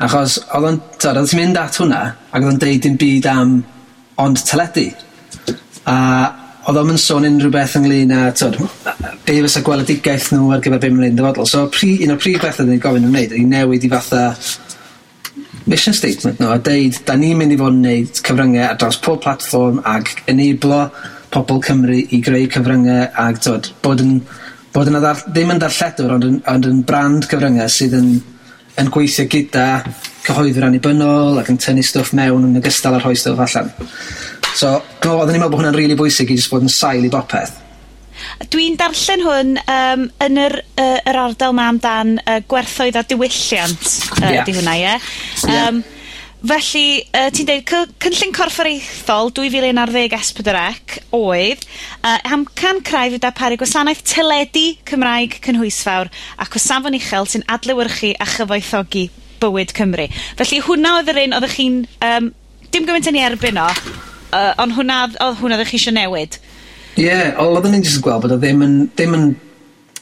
Achos 0.05 0.39
oedd 0.57 0.69
o'n, 0.69 0.79
t'od, 0.97 1.17
oddet 1.21 1.31
ti'n 1.33 1.41
mynd 1.41 1.61
at 1.61 1.79
hwnna 1.81 2.01
ac 2.31 2.39
oedd 2.41 2.51
o'n 2.51 2.61
deud 2.65 2.83
dim 2.85 2.97
byd 3.01 3.29
am 3.33 3.55
ond 4.25 4.43
teledu. 4.49 4.89
A 5.89 5.97
oedd 6.69 6.81
o'n 6.81 6.95
yn 6.95 7.01
sôn 7.01 7.29
unrhyw 7.29 7.53
beth 7.53 7.77
ynglyn 7.81 8.13
â, 8.17 8.25
t'od, 8.37 8.57
be 9.27 9.39
fysa 9.45 9.65
gweledigaeth 9.67 10.33
nhw 10.33 10.53
ar 10.57 10.65
gyfer 10.65 10.81
be' 10.81 10.93
mae'n 10.93 11.01
nw'n 11.01 11.09
neud 11.11 11.17
yn 11.17 11.23
dyfodol. 11.23 11.49
So, 11.49 11.65
pri- 11.73 11.99
un 12.07 12.17
o'r 12.17 12.21
prif 12.25 12.41
betha 12.41 12.65
'dyn 12.65 12.73
ni'n 12.77 12.85
gofyn 12.85 13.09
yn 13.09 13.13
wneud 13.13 13.37
i 13.37 13.45
newid 13.53 13.85
i 13.89 13.93
fatha 13.93 14.25
mission 15.71 15.95
statement 15.95 16.41
nhw 16.41 16.49
no, 16.49 16.55
a 16.57 16.61
deud, 16.63 16.99
da 17.07 17.17
ni'n 17.19 17.39
mynd 17.39 17.55
i 17.55 17.59
fod 17.61 17.75
yn 17.75 17.83
wneud 17.85 18.23
cyfryngau 18.27 18.65
ar 18.67 18.79
draws 18.81 18.99
pob 19.03 19.21
platform 19.23 19.81
ag 19.87 20.11
enablo 20.31 20.85
pobl 21.33 21.63
Cymru 21.65 21.97
i 21.97 22.21
greu 22.25 22.49
cyfryngau 22.53 23.07
ag 23.25 23.41
tod, 23.45 23.71
bod 23.85 24.03
yn, 24.05 24.19
bod 24.75 24.91
yn 24.91 24.99
adar, 24.99 25.23
ddim 25.29 25.55
yn 25.55 25.63
darlledwr 25.63 26.17
ond 26.17 26.29
yn, 26.29 26.41
ond 26.51 26.69
yn 26.69 26.83
brand 26.89 27.29
cyfryngau 27.31 27.71
sydd 27.73 27.97
yn, 28.01 28.11
yn 28.83 28.93
gweithio 28.93 29.29
gyda 29.31 29.67
cyhoeddwyr 30.27 30.69
annibynnol 30.69 31.41
ac 31.41 31.51
yn 31.55 31.63
tynnu 31.63 31.87
stwff 31.87 32.13
mewn 32.19 32.51
yn 32.51 32.61
ogystal 32.61 32.99
â 32.99 33.03
rhoi 33.03 33.17
stwff 33.19 33.47
allan. 33.47 33.73
So, 34.53 34.77
no, 35.07 35.17
oedden 35.17 35.37
ni'n 35.37 35.45
meddwl 35.45 35.55
bod 35.55 35.63
hwnna'n 35.63 35.79
rili 35.79 35.93
really 35.93 36.01
bwysig 36.03 36.35
i 36.35 36.37
jyst 36.37 36.53
bod 36.53 36.67
yn 36.67 36.73
sail 36.73 37.07
i 37.07 37.13
bopeth. 37.13 37.62
Dwi'n 38.53 38.77
darllen 38.81 39.25
hwn 39.27 39.57
um, 39.63 40.05
yn 40.27 40.39
yr, 40.43 40.59
uh, 40.77 40.99
yr 41.09 41.19
ardal 41.25 41.57
ma 41.57 41.71
amdan 41.73 42.19
uh, 42.23 42.39
gwerthoedd 42.49 42.99
a 43.01 43.07
diwylliant. 43.09 43.89
Uh, 44.19 44.29
yeah. 44.29 44.47
Di 44.47 44.55
hwnna, 44.59 44.77
ie? 44.79 44.95
Yeah? 45.49 45.67
Um. 45.69 45.83
Felly, 46.43 47.05
uh, 47.15 47.29
ti'n 47.31 47.47
deud, 47.47 47.73
cynllun 48.03 48.33
corfforaethol 48.35 49.31
2011 49.37 50.17
S4C 50.17 50.97
oedd 51.15 51.63
uh, 52.03 52.17
amcan 52.35 52.81
craidd 52.83 53.15
i 53.15 53.21
darparu 53.23 53.61
gwasanaeth 53.61 54.03
teledu 54.11 54.73
Cymraeg 54.91 55.37
cynhwysfawr 55.45 56.11
ac 56.43 56.59
o 56.59 56.63
safon 56.65 56.99
uchel 56.99 57.31
sy'n 57.31 57.47
adlewyrchu 57.47 58.11
a 58.19 58.27
chyfoethogi 58.27 59.05
bywyd 59.39 59.71
Cymru. 59.77 60.09
Felly 60.41 60.59
hwnna 60.67 60.97
oedd 60.99 61.13
yr 61.15 61.23
un 61.29 61.37
oeddech 61.39 61.59
chi'n... 61.61 61.85
Um, 62.09 62.33
dim 62.73 62.89
gymaint 62.89 63.11
yn 63.11 63.19
ei 63.21 63.27
erbyn 63.29 63.59
o, 63.61 63.69
uh, 63.69 64.53
ond 64.63 64.75
hwnna, 64.79 65.03
oedd 65.13 65.39
hwnna 65.43 65.59
oeddech 65.59 65.75
chi 65.75 65.79
eisiau 65.79 65.95
newid. 65.95 66.39
Ie, 66.93 67.07
yeah, 67.07 67.41
oedden 67.41 67.73
ni'n 67.73 67.87
jyst 67.87 68.03
yn 68.03 68.05
gweld 68.05 68.27
bod 68.27 68.35
o 68.35 68.39
ddim 68.41 68.63
yn, 68.67 68.77
ddim 68.93 69.17
yn 69.17 69.27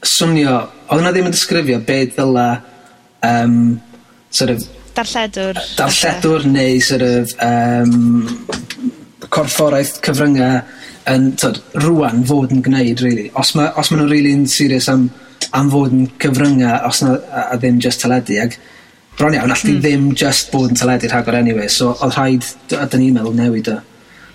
swnio, 0.02 0.56
oedden 0.88 1.06
nhw 1.06 1.14
ddim 1.14 1.28
yn 1.30 1.36
disgrifio 1.36 1.78
be 1.86 2.02
ddyla 2.10 2.48
um, 3.26 3.56
sort 4.34 4.56
of 4.56 4.64
darlledwr. 4.96 5.60
Darlledwr 5.78 6.46
neu 6.50 6.80
sort 6.82 7.04
of 7.06 7.34
um, 7.46 8.26
corfforaeth 9.30 10.00
cyfryngau 10.04 10.60
yn 11.10 11.30
tyd, 11.40 11.60
rwan 11.84 12.24
fod 12.28 12.52
yn 12.54 12.64
gwneud, 12.64 13.02
really. 13.04 13.28
Os 13.38 13.54
ma, 13.56 13.70
os 13.80 13.90
ma 13.90 14.00
nhw'n 14.00 14.10
really 14.10 14.34
yn 14.36 14.46
serious 14.50 14.88
am, 14.92 15.08
am 15.56 15.70
fod 15.72 15.94
yn 15.94 16.08
cyfryngau 16.22 16.88
os 16.88 17.02
na, 17.04 17.16
a, 17.30 17.46
a 17.54 17.60
ddim 17.60 17.80
just 17.82 18.02
teledu, 18.04 18.40
ag 18.42 18.56
bron 19.18 19.36
iawn, 19.36 19.52
alldi 19.54 19.76
mm. 19.76 19.80
ddim 19.84 20.10
just 20.18 20.50
bod 20.52 20.72
yn 20.72 20.80
teledu 20.80 21.10
rhagor 21.10 21.38
anyway, 21.38 21.68
so 21.70 21.94
oedd 21.94 22.16
rhaid, 22.16 22.50
a 22.76 22.86
dyn 22.90 23.04
ni'n 23.04 23.16
meddwl 23.18 23.38
newid 23.38 23.72
o. 23.72 23.78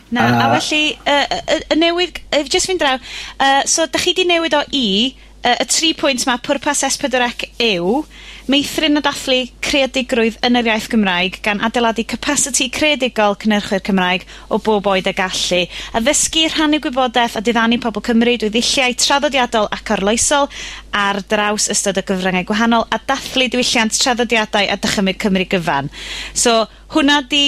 Na, 0.10 0.28
a, 0.28 0.56
a 0.56 0.60
felly, 0.60 0.98
y, 1.06 1.16
y, 1.56 1.62
y 1.74 1.76
newid, 1.82 2.20
uh, 2.32 2.44
just 2.44 2.70
fynd 2.70 2.80
draw, 2.80 3.00
uh, 3.40 3.64
so 3.66 3.88
da 3.88 4.00
chi 4.00 4.14
'di 4.14 4.28
newid 4.30 4.54
o 4.54 4.62
i, 4.72 5.16
uh, 5.42 5.56
y 5.58 5.66
tri 5.70 5.94
pwynt 5.98 6.26
mae 6.30 6.42
pwrpas 6.46 6.84
S4C 6.86 7.50
yw 7.66 8.04
meithrin 8.52 9.00
o 9.00 9.02
dathlu 9.02 9.40
creadigrwydd 9.66 10.38
yn 10.46 10.60
yr 10.60 10.68
iaith 10.70 10.88
Gymraeg 10.92 11.40
gan 11.46 11.62
adeiladu 11.66 12.06
capacity 12.06 12.68
creadigol 12.74 13.38
cynhyrchwyr 13.42 13.82
Cymraeg 13.86 14.26
o 14.54 14.60
bob 14.62 14.86
oed 14.92 15.10
y 15.10 15.14
gallu, 15.18 15.62
a 15.66 16.02
ddysgu 16.06 16.46
rhannu 16.54 16.82
gwybodaeth 16.84 17.40
a 17.40 17.44
diddannu 17.46 17.80
pobl 17.82 18.06
Cymru 18.06 18.36
drwy 18.38 18.54
ddilliau 18.54 18.98
traddodiadol 19.02 19.70
ac 19.74 19.94
arloesol 19.98 20.50
ar 20.94 21.22
draws 21.32 21.70
ystod 21.74 21.98
y 22.02 22.06
gyfryngau 22.06 22.46
gwahanol 22.52 22.86
a 22.94 23.02
dathlu 23.10 23.50
diwylliant 23.50 23.98
traddodiadau 23.98 24.70
a 24.70 24.78
dychymyg 24.78 25.18
Cymru 25.26 25.50
gyfan. 25.56 25.90
So, 26.34 26.68
hwnna 26.94 27.24
'di 27.26 27.48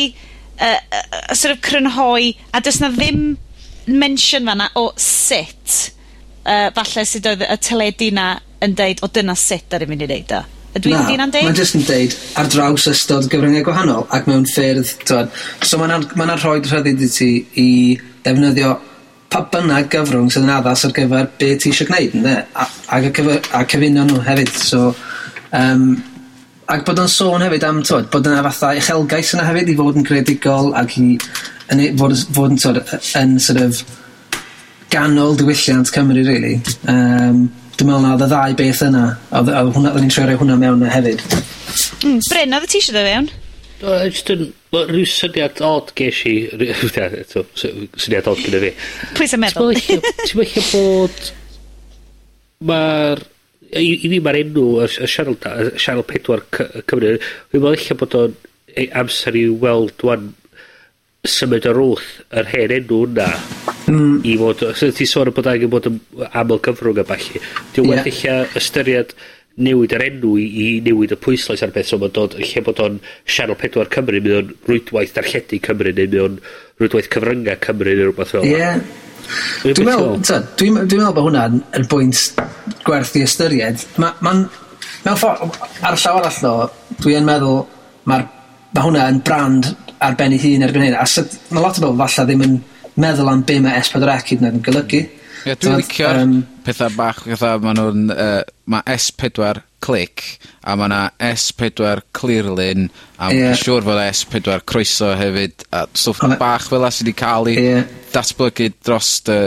uh, 0.60 0.80
uh, 0.92 1.34
sort 1.34 1.56
of 1.56 1.62
crynhoi, 1.62 2.36
a 2.54 2.62
does 2.62 2.82
'na 2.82 2.90
ddim 2.90 3.38
mention 3.88 4.46
fanna 4.46 4.70
o 4.76 4.92
sut, 4.98 5.94
uh, 6.46 6.70
falle 6.76 7.06
sydd 7.06 7.32
oedd 7.32 7.46
y 7.48 7.58
teledu 7.70 8.12
'na 8.12 8.28
yn 8.64 8.76
deud, 8.78 9.04
o 9.04 9.08
dyna 9.08 9.36
sut 9.38 9.68
ddaru 9.70 9.90
mynd 9.90 10.06
i 10.08 10.12
neud 10.14 10.36
o. 10.38 10.44
Ydw 10.78 10.92
i'n... 10.92 11.06
'Di 11.06 11.16
hynna'n 11.16 11.34
deg? 11.34 11.48
Jyst 11.58 11.80
yn 11.80 11.88
deud 11.88 12.18
ar 12.42 12.52
draws 12.52 12.90
ystod 12.92 13.30
gyfryngau 13.32 13.66
gwahanol, 13.66 14.06
ac 14.14 14.28
mewn 14.30 14.46
ffyrdd, 14.50 14.94
t'mod, 15.06 15.32
so 15.64 15.80
mae'n 15.82 16.06
ma' 16.20 16.36
rhoi 16.36 16.60
rhyddid 16.66 17.02
i 17.06 17.10
ti 17.14 17.32
i 17.64 17.70
defnyddio 18.26 18.76
pa 19.32 19.44
bynnag 19.52 19.90
gyfrwng 19.92 20.30
sydd 20.32 20.46
yn 20.48 20.54
addas 20.56 20.86
ar 20.88 20.94
gyfer 20.96 21.32
be' 21.40 21.56
ti 21.60 21.72
eisiau 21.72 21.90
gwneud, 21.90 22.20
ynde? 22.20 22.36
A, 22.56 22.68
a, 22.96 23.00
y 23.02 23.10
a 23.10 23.64
cyfuno 23.68 24.06
nhw 24.08 24.22
hefyd, 24.28 24.54
so, 24.56 24.92
um, 25.56 25.90
Ac 26.68 26.84
bod 26.88 27.00
yn 27.00 27.08
sôn 27.08 27.44
hefyd 27.46 27.64
am, 27.64 27.78
t'od, 27.88 28.10
bod 28.12 28.26
yna 28.28 28.42
fatha 28.50 28.74
uchelgais 28.76 29.30
yna 29.38 29.46
hefyd 29.48 29.70
i 29.72 29.76
fod 29.78 30.00
yn 30.00 30.08
greadigol 30.08 30.74
ac 30.76 30.98
i 31.00 31.06
yn 31.72 31.84
ei, 31.84 31.94
fod, 31.96 32.16
fod 32.36 32.52
yn, 32.52 32.60
t'od, 32.60 32.82
yn 33.22 33.38
sort 33.44 33.62
of 33.62 33.80
ganol 34.92 35.38
diwylliant 35.40 35.88
Cymru, 35.96 36.26
really. 36.28 36.58
Um, 36.92 37.46
dwi'n 37.78 37.88
meddwl 37.88 38.04
na 38.04 38.14
oedd 38.16 38.26
y 38.26 38.30
ddau 38.34 38.58
beth 38.60 38.84
yna. 38.88 39.06
A 39.32 39.44
oedd 39.44 39.74
hwnna, 39.78 39.94
oedd 39.94 40.04
ni'n 40.04 40.12
trio 40.12 40.28
rhoi 40.28 40.40
hwnna 40.42 40.58
mewn 40.60 40.82
yna 40.82 40.92
hefyd. 40.92 41.24
Mm, 42.04 42.20
Bryn, 42.28 42.58
oedd 42.58 42.68
y 42.68 42.72
ti 42.74 42.82
eisiau 42.82 42.98
dod 42.98 43.10
fewn? 43.12 43.32
Do, 43.78 43.96
just 44.10 44.34
yn, 44.34 44.44
rhyw 44.74 45.08
syniad 45.14 45.64
od 45.64 45.96
ges 45.96 46.20
i, 46.28 46.36
syniad 48.04 48.28
od 48.28 48.44
gyda 48.44 48.64
fi. 48.66 48.74
Pwy 49.16 49.32
sy'n 49.32 49.44
meddwl? 49.46 49.80
Ti'n 49.80 50.42
meddwl 50.42 50.70
bod 50.74 51.34
mae'r 52.72 53.26
i, 53.72 53.94
i 54.06 54.12
fi 54.12 54.20
mae'r 54.24 54.42
enw 54.44 54.66
y, 54.84 54.90
y 55.04 55.10
sianel, 55.12 55.38
y 55.38 55.72
sianel 55.82 56.06
4 56.08 56.44
Cymru, 56.90 57.16
fi'n 57.52 57.64
meddwl 57.64 57.78
eich 57.78 57.94
bod 58.00 58.18
o'n 58.20 58.36
e, 58.74 58.88
amser 59.02 59.38
i 59.38 59.48
weld 59.64 59.96
dwan 60.02 60.30
symud 61.28 61.66
yr 61.68 61.80
wrth 61.82 62.12
yr 62.40 62.52
hen 62.54 62.74
enw 62.78 63.00
yna 63.08 63.28
mm. 63.90 64.20
i 64.28 64.36
fod, 64.40 64.64
so 64.78 64.92
ti 64.96 65.08
sôn 65.10 65.34
bod 65.36 65.50
angen 65.52 65.72
bod 65.72 65.90
am 65.90 66.54
y 66.54 66.60
gyfrwng 66.68 67.02
a 67.02 67.08
falle 67.08 67.42
di'n 67.42 67.90
yeah. 67.90 67.90
werth 67.90 68.12
eich 68.12 68.62
ystyried 68.62 69.16
newid 69.58 69.96
yr 69.98 70.06
enw 70.06 70.36
i, 70.38 70.46
i 70.46 70.68
newid 70.86 71.16
y 71.16 71.20
pwyslais 71.20 71.64
ar 71.66 71.74
beth 71.76 71.90
so 71.90 72.00
mae'n 72.02 72.14
dod 72.16 72.38
lle 72.38 72.64
bod 72.66 72.82
o'n 72.84 73.00
sianel 73.26 73.58
4 73.60 73.90
Cymru 73.96 74.22
mynd 74.22 74.38
o'n 74.38 74.54
rwydwaith 74.70 75.16
darlledu 75.18 75.60
Cymru 75.68 75.94
neu 75.98 76.06
mynd 76.06 76.24
o'n 76.24 76.40
rwydwaith 76.80 77.12
cyfryngau 77.16 77.60
Cymru 77.66 77.98
neu 77.98 78.12
rhywbeth 78.12 78.36
fel 78.36 78.48
yeah. 78.48 78.80
Dwi'n 79.66 79.90
meddwl, 79.90 80.22
dwi'n 80.62 80.78
meddwl 80.78 81.10
bod 81.18 81.26
hwnna'n 81.26 81.58
yn 81.76 81.88
bwynt 81.92 82.22
gwerth 82.88 83.18
i 83.20 83.26
ystyried, 83.28 83.84
mae'n... 83.98 84.16
Ma, 84.24 84.34
ma 84.34 84.66
mewn 85.06 85.20
ffordd, 85.20 85.60
ar 85.86 85.96
y 85.96 86.02
llaw 86.02 86.20
arall 86.20 86.40
ddo, 86.42 86.54
dwi 87.02 87.18
yn 87.20 87.28
meddwl 87.28 87.62
mae'r 88.10 88.26
ma 88.76 88.84
hwnna 88.86 89.06
yn 89.12 89.22
brand 89.26 89.70
ar 90.04 90.18
ben 90.20 90.36
ei 90.36 90.42
hun 90.42 90.66
erbyn 90.68 90.88
hyn. 90.88 90.98
A 90.98 91.06
syd, 91.10 91.38
mae 91.52 91.64
lot 91.64 91.80
o 91.80 91.86
bobl 91.86 92.04
falle 92.04 92.28
ddim 92.28 92.44
yn 92.46 92.58
meddwl 93.00 93.32
am 93.32 93.46
be 93.48 93.60
mae 93.64 93.80
S4C 93.82 94.34
hyd 94.34 94.44
yn 94.44 94.50
oed 94.50 94.60
yn 94.60 94.66
golygu. 94.66 95.02
Ie, 95.08 95.48
yeah, 95.48 95.60
dwi'n 95.62 95.80
licio'r 95.80 96.22
um, 96.24 96.38
pethau 96.66 96.94
bach, 96.98 97.24
pethau 97.28 97.64
maen 97.64 97.82
nhw'n... 97.82 98.14
Uh, 98.14 98.44
mae 98.68 98.84
S4 98.98 99.62
click 99.80 100.24
a 100.68 100.74
mae 100.76 100.90
yna 100.90 101.02
S4 101.24 102.02
clearlyn, 102.18 102.90
a 103.24 103.30
yeah. 103.32 103.54
siŵr 103.56 103.86
fod 103.86 104.02
S4 104.02 104.66
croeso 104.68 105.14
hefyd, 105.16 105.64
a 105.72 105.86
stwff 105.94 106.26
oh, 106.28 106.34
bach 106.42 106.68
fel 106.68 106.84
sydd 106.90 107.08
wedi 107.08 107.16
cael 107.16 107.48
ei 107.48 107.62
yeah. 107.62 107.94
datblygu 108.12 108.74
dros 108.84 109.14
y 109.32 109.38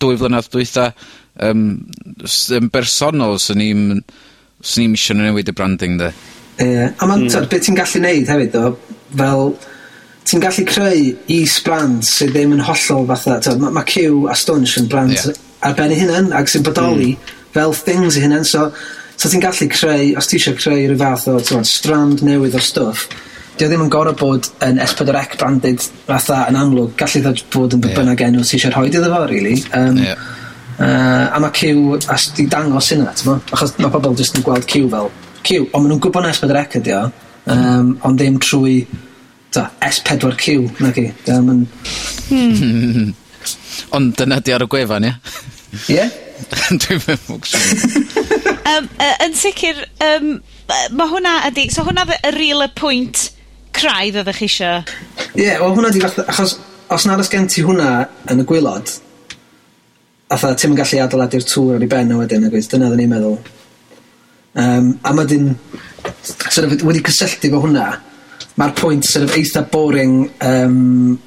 dwy 0.00 0.20
flynedd 0.20 0.52
dwytha 0.52 0.92
um, 1.46 1.64
yn 2.56 2.70
bersonol 2.72 3.38
sy'n 3.42 3.60
ni'n 3.60 3.82
sy'n 4.60 4.84
ni'n 4.84 4.96
isio 4.98 5.16
newid 5.18 5.50
y 5.50 5.56
branding 5.56 5.98
'de. 6.00 6.12
Ie, 6.60 6.88
a 6.92 7.08
mae'n 7.08 7.26
mm. 7.26 7.50
beth 7.50 7.66
ti'n 7.66 7.78
gallu 7.78 8.02
neud 8.04 8.30
hefyd 8.30 8.56
o, 8.60 8.64
fel 9.16 9.44
ti'n 10.28 10.42
gallu 10.44 10.66
creu 10.68 11.04
is 11.32 11.58
brand 11.64 12.04
sydd 12.06 12.34
ddim 12.34 12.54
yn 12.56 12.64
hollol 12.66 13.06
fatha, 13.08 13.38
t'od, 13.42 13.62
ma' 13.62 13.72
ma' 13.74 13.86
Q 13.88 14.26
a 14.30 14.36
Stunch 14.38 14.76
yn 14.80 14.88
brand 14.90 15.16
Ie. 15.16 15.34
ar 15.66 15.76
ben 15.78 15.94
eu 15.94 16.02
hunan, 16.02 16.30
ac 16.36 16.52
sy'n 16.52 16.66
bodoli 16.66 17.14
hmm. 17.14 17.38
fel 17.56 17.74
things 17.76 18.18
eu 18.18 18.26
hunan, 18.26 18.44
so, 18.46 18.68
so 19.16 19.30
ti'n 19.32 19.42
gallu 19.42 19.70
creu, 19.72 20.12
os 20.20 20.28
ti 20.30 20.38
eisiau 20.38 20.58
creu 20.60 20.84
rhyw 20.84 21.00
fath 21.00 21.26
o, 21.32 21.38
t'mod, 21.40 21.68
strand 21.68 22.24
newydd 22.26 22.58
o 22.60 22.62
stwff, 22.64 23.08
dio 23.56 23.68
ddim 23.68 23.86
yn 23.86 23.92
gorau 23.92 24.16
bod 24.16 24.46
yn 24.64 24.78
S4C 24.84 25.40
branded 25.40 25.88
fatha 26.06 26.44
yn 26.52 26.60
amlwg, 26.60 26.92
gallu 27.00 27.24
ddod 27.24 27.42
bod 27.56 27.78
yn 27.78 27.82
be 27.84 27.96
bynnag 27.96 28.22
enw 28.28 28.44
ti 28.44 28.60
eisiau 28.60 28.76
rhoi 28.76 28.92
iddo 28.92 29.08
fo, 29.08 29.24
really. 29.32 29.56
Um, 29.76 29.98
Ie. 30.04 30.14
Uh, 30.80 31.28
a 31.28 31.40
mae 31.42 31.52
Q 31.52 31.98
as 32.08 32.30
di 32.36 32.46
dangos 32.48 32.86
hynna, 32.94 33.12
ti'n 33.12 33.28
mo? 33.28 33.36
Achos 33.52 33.74
mae 33.76 33.92
pobl 33.92 34.14
jyst 34.16 34.38
yn 34.38 34.46
gweld 34.46 34.64
Q 34.70 34.86
fel 34.88 35.10
Q, 35.44 35.66
ond 35.66 35.84
maen 35.84 35.90
nhw'n 35.92 36.02
gwybod 36.06 36.24
nes 36.24 36.40
bod 36.40 36.54
yr 36.54 36.60
ec 36.62 36.76
ydi 36.80 36.94
o, 36.96 37.02
um, 37.52 37.90
ond 38.08 38.20
ddim 38.20 38.38
trwy 38.40 38.78
ta, 39.52 39.66
S4Q, 39.84 40.56
na 40.80 40.92
gi. 40.96 41.06
Um, 41.34 41.50
yn... 41.52 41.66
Hmm. 42.30 43.12
ond 43.96 44.16
dyna 44.16 44.40
di 44.44 44.54
ar 44.56 44.64
y 44.64 44.70
gwefan, 44.70 45.08
ie? 45.08 45.14
Ie? 45.96 46.06
Dwi'n 46.80 47.04
meddwl. 47.04 47.42
um, 48.72 48.88
uh, 49.04 49.12
yn 49.26 49.36
sicr, 49.36 49.84
um, 50.06 50.32
mae 50.96 51.12
hwnna 51.12 51.36
ydi, 51.50 51.68
so 51.74 51.84
hwnna 51.84 52.06
y 52.16 52.34
real 52.38 52.64
y 52.64 52.70
pwynt 52.78 53.28
craidd 53.76 54.20
oeddech 54.22 54.40
chi 54.40 54.48
eisiau? 54.48 54.82
Ie, 55.34 55.44
yeah, 55.44 55.60
wel 55.60 55.76
hwnna 55.76 55.92
di, 55.94 56.02
achos 56.04 56.56
os 56.90 57.06
nad 57.06 57.20
oes 57.22 57.30
gen 57.30 57.48
ti 57.50 57.62
hwnna 57.66 57.92
yn 58.32 58.42
y 58.42 58.48
gwylod, 58.48 58.96
fatha 60.38 60.58
ti'n 60.58 60.76
gallu 60.78 61.00
adeiladu'r 61.04 61.46
tŵr 61.48 61.78
ar 61.78 61.86
ei 61.86 61.90
ben 61.90 62.12
o 62.14 62.20
wedyn 62.20 62.44
nagwyt? 62.46 62.68
Dyna 62.70 62.90
ddyn 62.90 63.02
ni'n 63.02 63.10
meddwl. 63.14 63.38
Um, 64.60 64.92
a 65.06 65.14
mae 65.14 65.28
dyn 65.30 65.50
sort 66.22 66.66
of, 66.66 66.76
wedi 66.86 67.02
cysylltu 67.06 67.50
fo 67.52 67.64
hwnna. 67.64 67.88
Mae'r 68.60 68.76
pwynt 68.78 69.08
sort 69.08 69.26
of, 69.26 69.34
eitha 69.38 69.64
boring 69.72 70.24
um, 70.46 71.18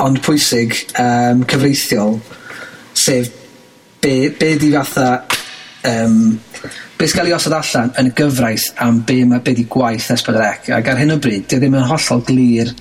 ond 0.00 0.20
pwysig 0.24 0.74
um, 0.98 1.44
cyfreithiol 1.48 2.18
sef 2.96 3.30
be, 4.00 4.30
be 4.38 4.54
di 4.58 4.70
fatha 4.72 5.08
um, 5.86 6.38
be 6.98 7.08
sy'n 7.08 7.20
cael 7.20 7.30
ei 7.30 7.36
osod 7.36 7.56
allan 7.56 7.92
yn 8.00 8.10
y 8.10 8.14
gyfraith 8.16 8.70
am 8.84 9.02
be 9.08 9.22
mae 9.28 9.42
be 9.44 9.54
di 9.56 9.66
gwaith 9.70 10.10
S4C 10.16 10.74
ac 10.76 10.90
ar 10.92 11.00
hyn 11.00 11.14
o 11.14 11.18
bryd 11.22 11.46
dio 11.48 11.60
e 11.60 11.62
ddim 11.62 11.78
yn 11.80 11.88
hollol 11.90 12.24
glir 12.28 12.72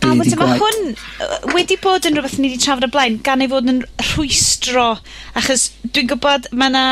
Be 0.00 0.10
a 0.10 0.36
gwaith. 0.40 0.60
hwn 0.60 0.92
uh, 1.26 1.38
wedi 1.54 1.78
bod 1.82 2.08
yn 2.08 2.18
rhywbeth 2.18 2.38
ni 2.40 2.52
wedi 2.52 2.64
trafod 2.64 2.88
y 2.88 2.92
blaen, 2.92 3.18
gan 3.26 3.44
ei 3.44 3.50
fod 3.52 3.70
yn 3.70 3.82
rhwystro, 4.10 4.92
achos 5.38 5.70
dwi'n 5.88 6.12
gwybod 6.14 6.52
mae 6.52 6.72
yna 6.72 6.86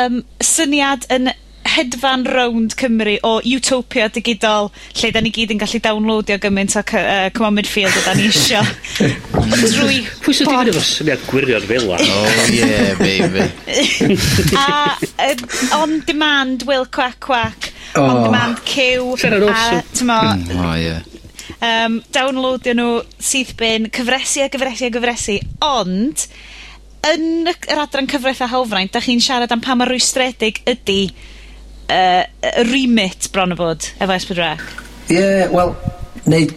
um, 0.00 0.22
syniad 0.44 1.08
yn 1.12 1.32
hedfan 1.66 2.24
rownd 2.30 2.74
Cymru 2.78 3.16
o 3.26 3.32
utopia 3.44 4.08
digidol 4.12 4.70
lle 4.96 5.10
da 5.14 5.22
ni 5.22 5.32
gyd 5.34 5.52
yn 5.54 5.60
gallu 5.60 5.80
downloadio 5.82 6.38
gymaint 6.42 6.76
o 6.78 6.82
uh, 6.82 7.28
Come 7.36 7.58
Midfield 7.58 7.96
o 7.98 8.04
da 8.06 8.14
ni 8.16 8.28
isio 8.30 8.62
drwy 8.96 10.00
Pwy 10.22 10.36
sydd 10.36 10.52
wedi 10.52 10.74
efo 10.74 10.84
syniad 10.86 11.26
gwirion 11.30 11.66
fel 11.68 11.88
la? 11.90 12.00
Oh 12.06 12.46
yeah 12.54 12.94
baby 13.00 13.48
A 14.62 14.96
uh, 15.26 15.80
on 15.80 16.00
demand 16.06 16.66
Will 16.68 16.86
Quack 16.86 17.20
Quack 17.20 17.72
oh. 17.96 18.04
on 18.04 18.22
demand 18.28 18.64
Q 18.64 19.16
Sarah 19.20 19.42
Rosen 19.42 19.82
A 19.82 19.84
tymo 19.92 20.20
mm, 20.22 20.56
oh, 20.62 20.74
yeah 20.80 21.15
um, 21.64 22.00
downloadio 22.14 22.76
nhw 22.76 22.90
sydd 23.22 23.54
bin, 23.60 23.88
cyfresu 23.94 24.44
a 24.44 24.50
gyfresu 24.52 24.88
a 24.88 24.92
gyfresu 24.94 25.38
ond, 25.64 26.26
yn 27.06 27.46
y 27.46 27.54
yr 27.70 27.82
adran 27.84 28.10
cyfraith 28.10 28.42
a 28.42 28.50
hawfraint 28.50 28.94
da 28.94 29.02
chi'n 29.04 29.22
siarad 29.22 29.52
am 29.54 29.62
pa 29.62 29.76
mor 29.78 29.90
rwystredig 29.92 30.62
ydy 30.66 31.00
uh, 31.92 32.24
y 32.24 32.66
remit 32.66 33.30
bron 33.34 33.54
o 33.54 33.58
fod 33.58 33.90
efo 33.94 34.16
es 34.16 34.28
pedwar 34.28 34.56
ec. 34.56 34.70
Ie, 35.14 35.26
wel, 35.52 35.74
neu 36.26 36.48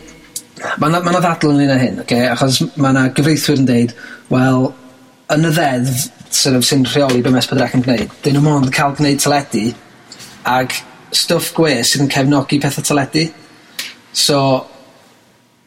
Mae 0.60 0.90
yna 0.92 1.00
ma' 1.00 1.20
ddadl 1.24 1.54
yn 1.54 1.62
un 1.64 1.72
o 1.72 1.76
hyn, 1.80 2.00
okay? 2.04 2.26
achos 2.28 2.58
mae 2.76 2.92
yna 2.92 3.06
gyfreithwyr 3.16 3.62
yn 3.62 3.68
deud, 3.70 3.94
wel, 4.28 4.66
yn 5.32 5.48
y 5.48 5.52
ddeddf 5.56 6.02
sort 6.36 6.58
of 6.58 6.66
sy'n 6.68 6.84
rheoli 6.90 7.22
be' 7.24 7.32
mae 7.32 7.40
es 7.40 7.48
pedwar 7.48 7.70
ec 7.70 7.78
yn 7.78 7.86
gwneud, 7.86 8.18
'dyn 8.24 8.36
nw'm 8.36 8.50
ond 8.52 8.72
cael 8.76 8.98
gwneud 8.98 9.22
teledu 9.24 9.70
ag 10.52 10.76
stwff 11.16 11.54
gwes 11.56 11.94
sydd 11.94 12.04
yn 12.06 12.12
cefnogi 12.12 12.60
pethau 12.62 12.86
teledu. 12.86 13.24
So, 14.12 14.42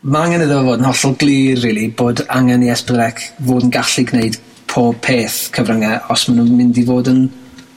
mae 0.03 0.27
angen 0.27 0.43
iddo 0.43 0.59
fo 0.59 0.67
fod 0.67 0.81
yn 0.81 0.89
hollol 0.89 1.13
glir 1.21 1.61
really, 1.63 1.87
bod 1.95 2.25
angen 2.35 2.65
i 2.67 2.73
S4C 2.75 3.29
fod 3.47 3.69
yn 3.69 3.73
gallu 3.77 4.05
gwneud 4.09 4.39
pob 4.73 4.99
peth 5.05 5.39
cyfryngau 5.55 6.11
os 6.11 6.27
maen 6.27 6.41
nhw'n 6.41 6.59
mynd 6.59 6.81
i 6.81 6.85
fod 6.89 7.11
yn 7.13 7.23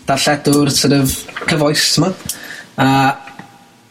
darlledwr 0.08 0.72
sort 0.74 0.96
of 0.98 1.14
cyfoes, 1.46 1.86
t'mod? 1.94 2.36
A, 2.82 2.88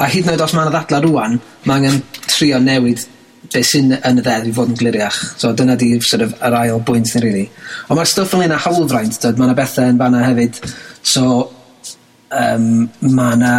a 0.03 0.11
hyd 0.11 0.27
yn 0.27 0.35
oed 0.35 0.45
os 0.49 0.55
ma' 0.57 0.67
'na 0.67 0.75
ddadla 0.75 1.03
rwan, 1.07 1.39
mae 1.63 1.79
angen 1.79 2.03
trio 2.27 2.59
newid 2.59 3.07
beth 3.55 3.71
sy'n 3.71 3.95
yn 4.01 4.19
y 4.19 4.25
ddeddf 4.25 4.51
i 4.51 4.59
fod 4.59 4.73
yn 4.73 4.79
gliriach. 4.83 5.23
So 5.39 5.55
dyna 5.55 5.79
di 5.79 5.95
sort 6.03 6.27
of 6.27 6.35
yr 6.43 6.59
ail 6.65 6.83
bwynt 6.83 7.15
ni 7.15 7.23
really. 7.23 7.49
Ond 7.87 8.01
mae'r 8.01 8.11
stwff 8.11 8.35
ynglyn 8.35 8.57
â 8.57 8.63
hawlfraint, 8.67 9.21
dod, 9.23 9.39
mae 9.39 9.47
yna 9.47 9.59
bethau 9.63 9.95
yn 9.95 10.01
fanna 10.01 10.27
hefyd. 10.27 10.59
So, 11.07 11.53
um, 12.35 12.71
mae 13.05 13.39
yna... 13.39 13.57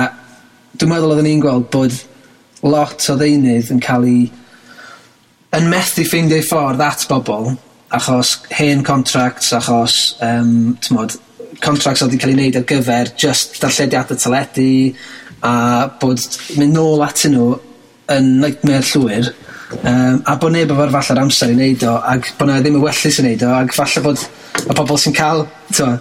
Dwi'n 0.75 0.91
meddwl 0.91 1.13
oedden 1.13 1.29
ni'n 1.29 1.43
gweld 1.45 1.69
bod 1.71 2.01
lot 2.65 3.05
o 3.07 3.15
ddeunydd 3.15 3.71
yn 3.71 3.79
cael 3.79 4.09
ei 4.09 4.25
yn 5.55 5.69
methu 5.71 6.03
ffeindio 6.07 6.41
ffordd 6.43 6.83
at 6.83 7.05
bobl 7.09 7.53
achos 7.95 8.39
hen 8.57 8.83
contracts, 8.83 9.53
achos, 9.55 10.17
um, 10.25 10.75
t'mod, 10.83 11.15
contracts 11.63 12.03
oedd 12.03 12.11
wedi 12.11 12.21
cael 12.21 12.33
ei 12.33 12.37
wneud 12.39 12.59
ar 12.59 12.67
gyfer 12.67 13.11
just 13.21 13.59
darllediadau 13.61 14.19
teledu 14.19 14.69
a 15.45 15.53
bod 16.01 16.21
mynd 16.59 16.75
nôl 16.75 17.03
atyn 17.05 17.35
nhw 17.35 17.49
yn 18.15 18.31
nightmare 18.41 18.83
llwyr 18.89 19.31
um, 19.79 20.21
a 20.25 20.35
bod 20.41 20.55
neb 20.55 20.73
efo'r 20.75 20.93
falle'r 20.97 21.23
amser 21.23 21.53
i 21.53 21.57
wneud 21.57 21.85
o 21.87 21.97
ac 22.13 22.33
bod 22.39 22.51
na 22.51 22.59
ddim 22.61 22.79
y 22.79 22.83
wellus 22.83 23.19
i 23.19 23.23
wneud 23.23 23.45
o 23.47 23.53
ac 23.61 23.75
falle 23.77 24.03
bod 24.05 24.25
y 24.65 24.73
pobl 24.73 24.99
sy'n 24.99 25.15
cael 25.15 25.45
to, 25.75 25.91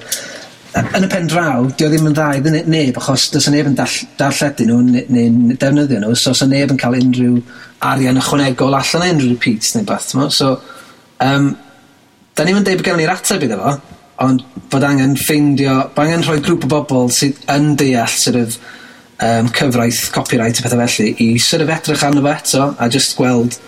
yn 0.82 1.06
y 1.06 1.10
pen 1.10 1.28
draw, 1.30 1.68
di 1.70 1.86
o 1.86 1.90
ddim 1.92 2.08
yn 2.10 2.16
dda 2.16 2.30
i 2.38 2.64
neb 2.66 2.98
achos 2.98 3.28
does 3.34 3.46
e 3.50 3.54
neb 3.54 3.70
yn 3.70 3.78
darlledu 3.78 4.66
nhw 4.66 4.80
neu'n 4.88 5.54
defnyddio 5.54 6.02
nhw 6.02 6.16
so 6.18 6.32
does 6.32 6.42
e 6.46 6.50
neb 6.50 6.74
yn 6.74 6.80
cael 6.80 6.98
unrhyw 6.98 7.38
arian 7.90 8.20
ychwanegol 8.20 8.76
allan 8.78 9.04
o 9.04 9.10
unrhyw 9.14 9.34
repeats 9.34 9.74
neu 9.74 9.84
beth, 9.88 10.12
ti'n 10.12 10.30
So, 10.34 10.54
um, 11.24 11.50
da 12.34 12.46
ni'n 12.46 12.58
mynd 12.58 12.68
deud 12.68 12.80
bod 12.80 12.88
gen 12.88 13.00
ni'r 13.02 13.12
ateb 13.14 13.44
iddo 13.46 13.58
fo, 13.60 13.74
ond 14.24 14.44
bod 14.72 14.86
angen 14.86 15.16
ffeindio, 15.18 15.76
bod 15.94 16.06
angen 16.06 16.24
rhoi 16.26 16.40
grŵp 16.44 16.66
o 16.66 16.72
bobl 16.76 17.12
sydd 17.12 17.42
yn 17.54 17.74
deall 17.80 18.16
sort 18.16 18.40
of, 18.40 18.58
um, 19.20 19.50
cyfraith, 19.54 20.08
copyright 20.14 20.58
a 20.58 20.64
pethau 20.64 20.82
felly, 20.86 21.14
i 21.20 21.28
sort 21.42 21.64
of 21.64 21.72
edrych 21.74 22.06
arno 22.06 22.24
fo 22.24 22.34
eto 22.34 22.70
a 22.78 22.88
just 22.88 23.16
gweld 23.18 23.58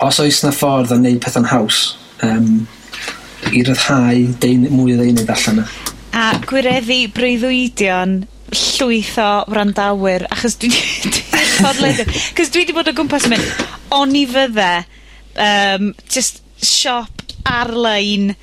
os 0.00 0.20
oes 0.22 0.42
na 0.44 0.52
ffordd 0.56 0.94
o 0.94 0.98
wneud 0.98 1.20
pethau'n 1.22 1.48
haws 1.50 1.80
um, 2.26 2.66
i 3.52 3.62
ryddhau 3.66 4.26
deun, 4.42 4.66
mwy 4.72 4.96
o 4.96 5.00
ddeunydd 5.00 5.32
allan 5.36 5.62
yna. 5.62 5.70
A 6.16 6.26
gwireddu 6.42 7.04
breuddwydion 7.14 8.20
llwyth 8.50 9.16
o 9.22 9.30
wrandawyr, 9.50 10.26
achos 10.32 10.56
dwi 10.60 10.70
'di, 11.10 11.24
...'c'os 11.60 12.52
dwi 12.52 12.64
wedi 12.64 12.76
bod 12.76 12.90
o 12.90 12.94
gwmpas 12.96 13.26
yn 13.28 13.34
mynd, 13.34 13.64
o'n 13.94 14.14
i 14.16 14.24
fydde, 14.30 14.70
um, 15.46 15.90
just 16.10 16.42
siop 16.60 17.24
ar-lein, 17.48 18.34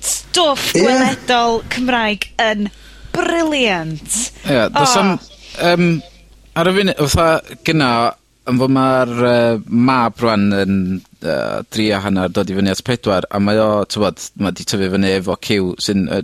stwff... 0.00 0.72
Ie. 0.74 0.84
...gweledol 0.84 1.60
Cymraeg 1.72 2.30
yn 2.42 2.70
briliant. 3.14 4.16
Ie, 4.46 4.64
do's 4.74 4.96
am... 5.00 5.16
Um, 5.66 5.86
ar 6.56 6.70
y 6.70 6.74
funud, 6.78 7.04
fatha, 7.12 7.56
gyna, 7.66 7.92
yn 8.50 8.60
fod 8.60 8.74
ma'r 8.74 9.14
uh, 9.18 9.60
mab 9.68 10.20
rwan 10.22 10.50
yn 10.56 10.76
uh, 11.26 11.60
dri 11.72 11.90
a 11.94 12.00
hanner 12.04 12.32
dod 12.32 12.50
i 12.50 12.56
fyny 12.56 12.72
at 12.72 12.82
pedwar, 12.86 13.26
a 13.30 13.40
mae 13.42 13.60
o, 13.60 13.68
tywod, 13.90 14.22
mae 14.40 14.56
di 14.56 14.66
tyfu 14.68 14.90
fyny 14.94 15.12
efo 15.16 15.36
cyw, 15.46 15.74
sy'n 15.82 16.06
uh, 16.12 16.22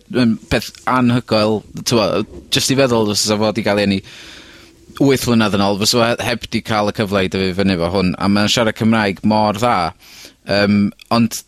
peth 0.50 0.72
anhygoel, 0.90 1.60
tywod, 1.82 2.32
jyst 2.54 2.74
i 2.74 2.78
feddwl 2.78 3.12
os 3.14 3.24
fysa 3.24 3.38
fod 3.40 3.60
i 3.60 3.66
gael 3.66 3.82
ei 3.84 4.00
8 4.96 5.26
mlynedd 5.28 5.58
yn 5.58 5.64
ôl, 5.66 5.80
fysa 5.82 6.00
o 6.00 6.12
heb 6.24 6.46
di 6.52 6.62
cael 6.64 6.92
y 6.92 6.96
cyfle 6.96 7.26
i 7.26 7.32
dyfu 7.32 7.52
fyny 7.58 7.76
efo 7.76 7.92
hwn, 7.92 8.14
a 8.16 8.30
mae'n 8.32 8.52
siarad 8.52 8.78
Cymraeg 8.78 9.20
mor 9.28 9.60
dda, 9.60 9.76
um, 10.56 10.86
ond 11.12 11.42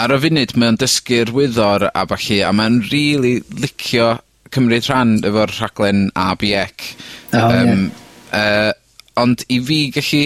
ar 0.00 0.14
y 0.14 0.20
funud 0.24 0.54
mae'n 0.58 0.78
dysgu'r 0.80 1.34
wyddor 1.36 1.90
a 1.92 2.06
falle, 2.10 2.40
a 2.42 2.52
mae'n 2.56 2.80
rili 2.88 3.36
really 3.36 3.62
licio 3.62 4.14
cymryd 4.54 4.88
rhan 4.88 5.16
efo'r 5.26 5.52
rhaglen 5.58 6.06
ABEC. 6.16 6.90
Oh, 7.34 7.46
um, 7.50 7.86
yeah. 8.32 8.70
uh, 8.70 8.72
ond 9.20 9.44
i 9.52 9.58
fi 9.64 9.80
gallu 9.94 10.22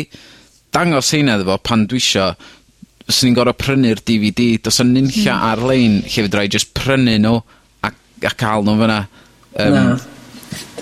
dangos 0.74 1.12
heina 1.14 1.38
iddo 1.38 1.58
pan 1.62 1.86
dwi 1.90 2.00
isio, 2.02 2.30
fyswn 3.08 3.30
i'n 3.30 3.36
gorau 3.38 3.56
prynu'r 3.58 4.02
DVD 4.06 4.20
vee 4.22 4.36
dee. 4.38 4.62
Do's 4.64 4.80
'a 4.80 4.86
nunlla 4.86 5.34
hmm. 5.34 5.48
ar-lein 5.50 5.98
lle 6.04 6.24
fedra 6.26 6.46
i 6.46 6.52
jyst 6.52 6.72
prynu 6.78 7.18
nhw 7.18 7.36
a 7.86 7.92
a 8.30 8.34
cael 8.42 8.66
nhw 8.66 8.78
fyna. 8.82 9.00
um, 9.58 9.76
Na. 9.76 9.84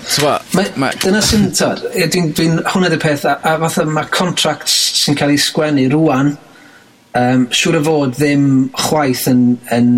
T'mo' 0.09 0.35
ma'... 0.55 0.65
ma' 0.81 0.91
dyna 1.03 1.21
sy'n 1.21 1.49
t'od 1.53 1.83
dwi'n 1.93 2.31
dwi 2.37 2.47
hwnna 2.73 2.89
dy 2.93 2.99
peth 3.01 3.25
a 3.29 3.35
a 3.45 3.57
fatha 3.65 3.85
mae 3.85 4.09
contracts 4.13 4.75
sy'n 5.03 5.17
cael 5.19 5.33
ei 5.33 5.41
sgwennu 5.41 5.85
rwan, 5.93 6.33
um, 7.19 7.47
siŵr 7.53 7.79
o 7.81 7.85
fod 7.85 8.17
ddim 8.17 8.45
chwaith 8.87 9.27
yn 9.31 9.43
yn 9.75 9.89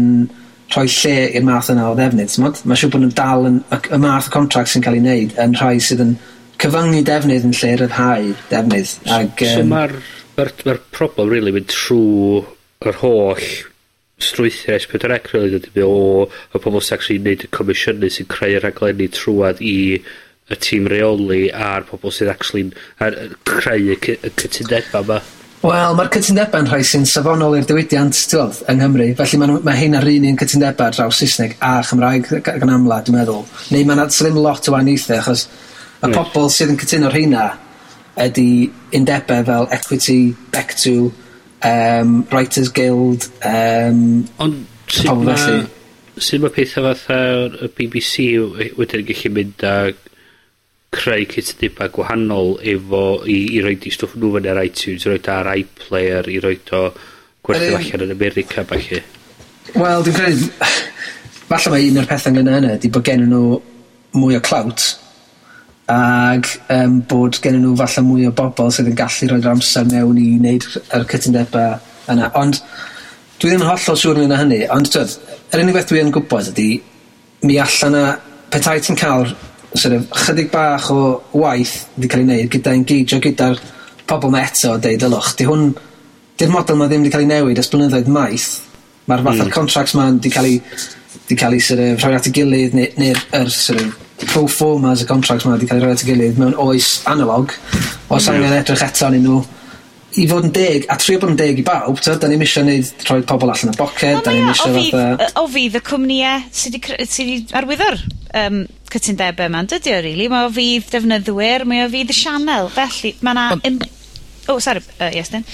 rhoi 0.71 0.87
lle 0.87 1.15
i'r 1.35 1.45
math 1.45 1.69
yna 1.71 1.89
o 1.91 1.95
ddefnydd 1.99 2.33
t'mod? 2.33 2.61
Ma' 2.65 2.77
siŵr 2.79 2.93
bod 2.93 3.03
nw 3.03 3.13
dal 3.15 3.47
yn... 3.49 3.57
Y 3.75 3.79
y 3.91 3.99
math 4.01 4.29
o 4.29 4.35
contracts 4.35 4.75
sy'n 4.75 4.83
cael 4.85 4.97
ei 4.99 5.03
wneud 5.03 5.35
yn 5.43 5.55
rhai 5.59 5.77
sydd 5.83 6.03
yn 6.05 6.13
cyfyngu 6.61 7.03
defnydd 7.07 7.49
yn 7.49 7.57
lle 7.57 7.73
ryddhau 7.81 8.31
defnydd. 8.51 8.95
Ag, 9.09 9.35
so, 9.35 9.49
um, 9.49 9.53
so 9.53 9.67
mae'r 9.73 9.97
ma 10.37 10.47
mar 10.65 10.79
problem 10.95 11.29
really 11.29 11.51
mynd 11.55 11.69
trwy 11.71 12.41
yr 12.87 12.97
holl 13.01 13.45
strwythau 14.21 14.77
S4C 14.77 15.33
really 15.33 15.59
dydyn 15.59 15.85
o 15.85 16.27
y 16.27 16.61
pobl 16.61 16.81
sy'n 16.81 16.97
actually 16.97 17.21
neud 17.25 17.45
y 17.45 17.49
comisiynu 17.57 18.09
sy'n 18.13 18.29
creu 18.31 18.59
rhaglenni 18.61 19.09
trwad 19.13 19.61
i 19.65 19.75
y 20.51 20.57
tîm 20.59 20.87
reoli 20.91 21.43
a'r 21.51 21.85
pobl 21.89 22.13
sydd 22.13 22.31
actually 22.31 22.69
ar, 23.03 23.17
creu 23.47 23.93
y, 23.93 23.97
y 23.97 24.33
cytundeba 24.41 25.03
yma. 25.05 25.21
Wel, 25.61 25.95
mae'r 25.97 26.09
cytundeba 26.15 26.61
yn 26.63 26.69
rhai 26.71 26.81
sy'n 26.89 27.03
safonol 27.09 27.59
i'r 27.59 27.67
diwydiant 27.69 28.17
tywod, 28.31 28.63
yng 28.71 28.79
Nghymru. 28.81 29.09
Felly 29.19 29.41
mae, 29.41 29.57
mae 29.67 29.77
hyn 29.77 29.97
ar 29.99 30.07
un 30.09 30.29
un 30.31 30.39
cytundeba 30.41 30.89
draws 30.95 31.21
Saesneg 31.21 31.53
a 31.61 31.75
Chymraeg 31.85 32.31
gan 32.47 32.73
amla, 32.73 33.01
dwi'n 33.05 33.19
meddwl. 33.19 33.43
Neu 33.73 33.85
mae'n 33.85 34.09
slim 34.15 34.39
lot 34.41 34.69
o 34.69 34.73
wahaniaethau, 34.73 35.21
achos 35.21 35.45
Y 36.01 36.07
mm. 36.09 36.15
pobl 36.17 36.49
sydd 36.49 36.73
yn 36.73 36.79
cytuno 36.81 37.11
rheina 37.13 37.49
ydy 38.21 38.71
undebau 38.97 39.45
fel 39.47 39.67
Equity, 39.71 40.33
Bectw, 40.53 41.11
um, 41.63 42.15
Writers 42.31 42.71
Guild, 42.73 43.27
um, 43.45 44.23
Ond 44.41 44.65
pobl 45.05 45.29
ma, 45.29 45.35
felly. 45.37 45.67
Sut 46.21 46.41
mae 46.43 46.53
pethau 46.53 46.89
fatha 46.89 47.19
y 47.65 47.69
BBC 47.77 48.25
wedyn 48.77 49.03
yn 49.03 49.07
gallu 49.07 49.33
mynd 49.37 49.65
a 49.65 49.75
creu 50.91 51.23
cytundeba 51.31 51.87
gwahanol 51.93 52.57
efo 52.67 53.03
i, 53.23 53.37
i 53.55 53.61
roed 53.63 53.85
i 53.87 53.93
stwff 53.95 54.17
nhw 54.19 54.33
fyny 54.35 54.49
ar 54.51 54.59
iTunes, 54.65 55.05
i 55.05 55.11
roed 55.13 55.29
ar 55.31 55.51
iPlayer, 55.53 56.27
i 56.27 56.39
roed 56.43 56.73
o 56.75 56.81
gwerthu 57.45 57.77
allan 57.77 58.07
yn 58.07 58.15
America, 58.17 58.65
falle. 58.67 59.03
Wel, 59.71 60.03
dwi'n 60.03 60.17
credu, 60.17 60.49
falle 61.47 61.73
mae 61.73 61.87
un 61.87 62.01
o'r 62.01 62.09
pethau 62.09 62.41
yna 62.41 62.57
yna, 62.59 62.75
di 62.81 62.91
bod 62.91 63.07
gen 63.07 63.23
nhw 63.29 63.45
mwy 64.19 64.35
o 64.35 64.43
clout, 64.43 64.89
ag 65.89 66.47
um, 66.71 67.01
bod 67.09 67.39
gen 67.43 67.57
nhw 67.61 67.73
falle 67.79 68.03
mwy 68.05 68.27
o 68.29 68.33
bobl 68.35 68.71
sydd 68.73 68.91
yn 68.91 68.97
gallu 68.99 69.29
rhoi'r 69.29 69.51
amser 69.53 69.87
mewn 69.89 70.19
i 70.21 70.27
wneud 70.37 70.67
yr 70.97 71.07
cytundebau 71.11 71.77
yna. 72.11 72.31
Ond 72.39 72.61
dwi 73.41 73.51
ddim 73.51 73.63
yn 73.63 73.69
hollol 73.69 73.99
siŵr 73.99 74.21
yn 74.23 74.35
hynny, 74.37 74.61
ond 74.73 74.91
twyd, 74.93 75.15
yr 75.51 75.63
unig 75.63 75.77
beth 75.77 75.89
dwi 75.89 76.03
yn 76.03 76.13
gwybod 76.15 76.51
ydy 76.53 76.69
mi 77.47 77.57
allan 77.59 77.95
na 77.97 78.03
petai 78.53 78.79
ti'n 78.83 78.99
cael 78.99 79.29
sort 79.73 79.95
of, 79.95 80.07
chydig 80.25 80.51
bach 80.53 80.89
o 80.93 81.21
waith 81.33 81.77
wedi 81.95 82.11
cael 82.11 82.23
ei 82.23 82.27
wneud 82.27 82.51
gyda 82.53 82.75
engeijio 82.77 83.21
gyda'r 83.23 83.61
pobl 84.07 84.33
na 84.33 84.43
eto 84.45 84.75
a 84.75 84.81
deud 84.83 85.05
ylwch, 85.07 85.35
di 85.39 85.47
hwn 85.47 85.71
di'r 86.39 86.51
model 86.51 86.79
ma 86.79 86.89
ddim 86.89 87.05
wedi 87.05 87.13
cael 87.13 87.25
ei 87.25 87.31
newid 87.31 87.61
ys 87.61 87.71
blynyddoedd 87.71 88.11
maith 88.11 88.49
mae'r 89.07 89.23
fath 89.25 89.37
mm. 89.37 89.45
o'r 89.45 89.53
contracts 89.55 89.95
ma'n 89.97 90.19
wedi 90.19 90.33
cael 90.33 90.49
ei 90.49 90.59
wedi 90.61 91.37
cael 91.39 91.55
ei 91.55 91.63
sort 91.63 91.83
of, 91.85 92.03
rhoi 92.03 92.17
at 92.17 92.27
ei 92.29 92.35
gilydd 92.35 92.77
neu'r 92.77 92.97
neu, 92.99 93.13
neu 93.15 93.41
er, 93.41 93.53
sort 93.55 93.81
of, 93.81 93.95
pro 94.29 94.45
formas 94.51 95.01
y 95.01 95.07
contracts 95.09 95.47
ma 95.47 95.55
wedi 95.55 95.69
cael 95.69 95.81
ei 95.81 95.87
roi 95.87 95.95
at 95.95 96.03
ei 96.03 96.11
gilydd 96.11 96.39
mewn 96.41 96.57
oes 96.59 96.93
analog, 97.09 97.55
os 98.09 98.27
mm. 98.27 98.35
angen 98.35 98.59
edrych 98.59 98.85
eto 98.85 99.07
anyn 99.07 99.27
nhw 99.27 99.41
i 100.19 100.25
fod 100.27 100.47
yn 100.47 100.51
deg, 100.55 100.85
a 100.91 100.97
trio 100.99 101.21
bod 101.21 101.31
yn 101.31 101.37
deg 101.39 101.61
i 101.61 101.63
bawb, 101.65 101.99
ta, 102.03 102.17
da 102.19 102.27
ni'n 102.27 102.41
misio 102.41 102.63
neud, 102.67 102.89
rhoi 103.07 103.21
pobl 103.27 103.51
allan 103.53 103.71
y 103.71 103.77
boced, 103.79 104.19
da 104.25 104.33
ni'n 104.33 104.49
misio 104.49 104.73
fatha... 104.75 105.29
O 105.39 105.45
fydd 105.51 105.77
y 105.79 105.81
cwmnïau 105.87 106.43
sydd 106.51 106.75
wedi 106.91 107.37
arwyddo'r 107.55 108.01
um, 108.41 108.59
cytundebau 108.91 109.47
yma, 109.47 109.63
dydy 109.71 109.95
o, 109.95 110.01
really? 110.03 110.27
Mae 110.31 110.49
o 110.49 110.51
fydd 110.57 110.91
defnyddwyr, 110.91 111.65
mae 111.69 111.85
o 111.85 111.89
fydd 111.93 112.11
y 112.11 112.17
sianel, 112.17 112.67
felly 112.75 113.15
mae 113.21 113.37
yna... 113.37 113.47
Im... 113.69 113.79
O, 114.49 114.57
oh, 114.57 114.59
sorry, 114.59 114.81
uh, 114.99 115.07
yes, 115.13 115.31
then. 115.31 115.45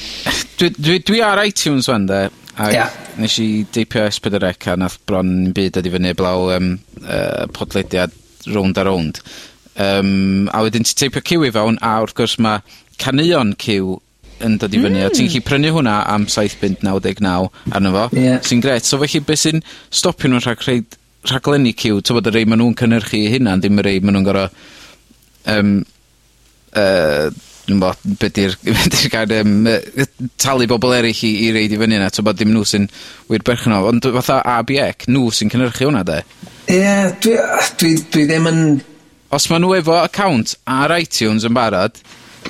Dwi, 0.58 0.72
dwi, 0.74 1.00
dwi 1.06 1.22
ar 1.22 1.44
iTunes 1.44 1.90
fan, 1.92 2.08
de, 2.10 2.24
a 2.58 2.72
yeah. 2.74 2.94
nes 3.22 3.38
i 3.44 3.50
deipio 3.74 4.08
S4C 4.10 4.72
a 4.74 4.78
nath 4.80 4.98
bron 5.06 5.52
byd 5.54 5.78
ydi 5.84 5.94
fyny 5.94 6.16
blaw 6.18 6.50
um, 6.56 6.72
uh, 7.04 7.46
podlediad 7.54 8.16
round 8.54 8.78
a 8.78 8.86
round. 8.88 9.22
Um, 9.78 10.50
a 10.54 10.64
wedyn 10.66 10.86
ti 10.88 10.96
teipio 10.98 11.24
cyw 11.26 11.48
i 11.48 11.54
fewn, 11.54 11.80
a 11.86 11.98
wrth 12.02 12.16
gwrs 12.18 12.38
mae 12.42 12.62
canuon 13.02 13.54
cyw 13.62 13.98
yn 14.44 14.58
dod 14.62 14.74
i 14.74 14.82
fyny... 14.82 15.02
Hmm. 15.02 15.10
...a 15.10 15.14
ti'n 15.14 15.28
hmm. 15.28 15.34
gallu 15.34 15.48
prynu 15.50 15.74
hwnna 15.76 15.98
am 16.14 16.28
saith 16.32 16.58
punt 16.62 16.86
naw 16.86 16.98
deg 17.04 17.22
naw 17.24 17.50
arno 17.74 17.94
fo. 17.96 18.08
Ie. 18.18 18.38
Sy'n 18.46 18.64
gret. 18.64 18.88
So 18.88 19.00
felly 19.02 19.22
beth 19.26 19.44
sy'n 19.44 19.64
stopio 19.90 20.32
nw 20.32 20.42
rhag 20.44 20.64
rhoid 20.66 20.98
rhaglenni 21.28 21.74
cyw, 21.78 22.02
ti'n 22.02 22.18
bod 22.18 22.30
y 22.30 22.34
rei 22.34 22.48
maen 22.48 22.62
nhw'n 22.64 22.78
cynhyrchu 22.80 23.22
'u 23.26 23.32
hunan, 23.36 23.62
dim 23.64 23.82
y 23.82 23.86
rei 23.86 24.02
maen 24.02 24.18
nhw'n 24.18 24.28
gorau 24.28 24.50
um, 25.54 25.72
uh, 26.78 27.30
dwi'n 27.68 27.82
bod, 27.84 28.04
beth 28.22 28.36
di'r 28.38 28.56
di 28.94 29.10
gair, 29.12 29.34
um, 29.42 29.68
talu 30.40 30.68
bobl 30.72 30.96
eraill 30.98 31.24
i, 31.28 31.32
i 31.48 31.54
reid 31.56 31.74
i 31.76 31.80
fyny 31.80 31.98
yna, 32.00 32.10
bod 32.24 32.40
dim 32.40 32.54
nhw 32.54 32.64
sy'n 32.68 32.88
wir 33.32 33.44
berchnol, 33.48 33.90
ond 33.92 34.08
fatha 34.20 34.40
ABEC, 34.58 35.08
nhw 35.12 35.28
sy'n 35.36 35.52
cynhyrchu 35.52 35.90
hwnna, 35.90 36.04
de? 36.08 36.22
Ie, 36.68 36.78
yeah, 36.80 37.10
dwi, 37.24 37.36
dwi, 37.82 37.96
dwi 38.14 38.28
ddim 38.30 38.52
yn... 38.52 38.62
Os 39.36 39.50
maen 39.52 39.66
nhw 39.66 39.76
efo 39.82 39.98
account 40.00 40.56
ar 40.72 40.96
iTunes 40.96 41.48
yn 41.48 41.58
barod, 41.58 42.00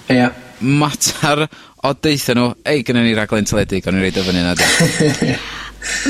Ie. 0.07 0.19
yeah. 0.19 0.43
Matar 0.57 1.47
o 1.85 1.93
deitha 1.93 2.33
nhw, 2.37 2.51
ei, 2.65 2.83
gynnu 2.85 3.05
ni 3.05 3.15
raglen 3.17 3.49
teledig, 3.49 3.85
o'n 3.89 3.97
i 3.97 4.03
reid 4.05 4.19
o 4.21 4.25
fyny 4.27 4.43
yna, 4.43 4.53
de. 4.57 5.33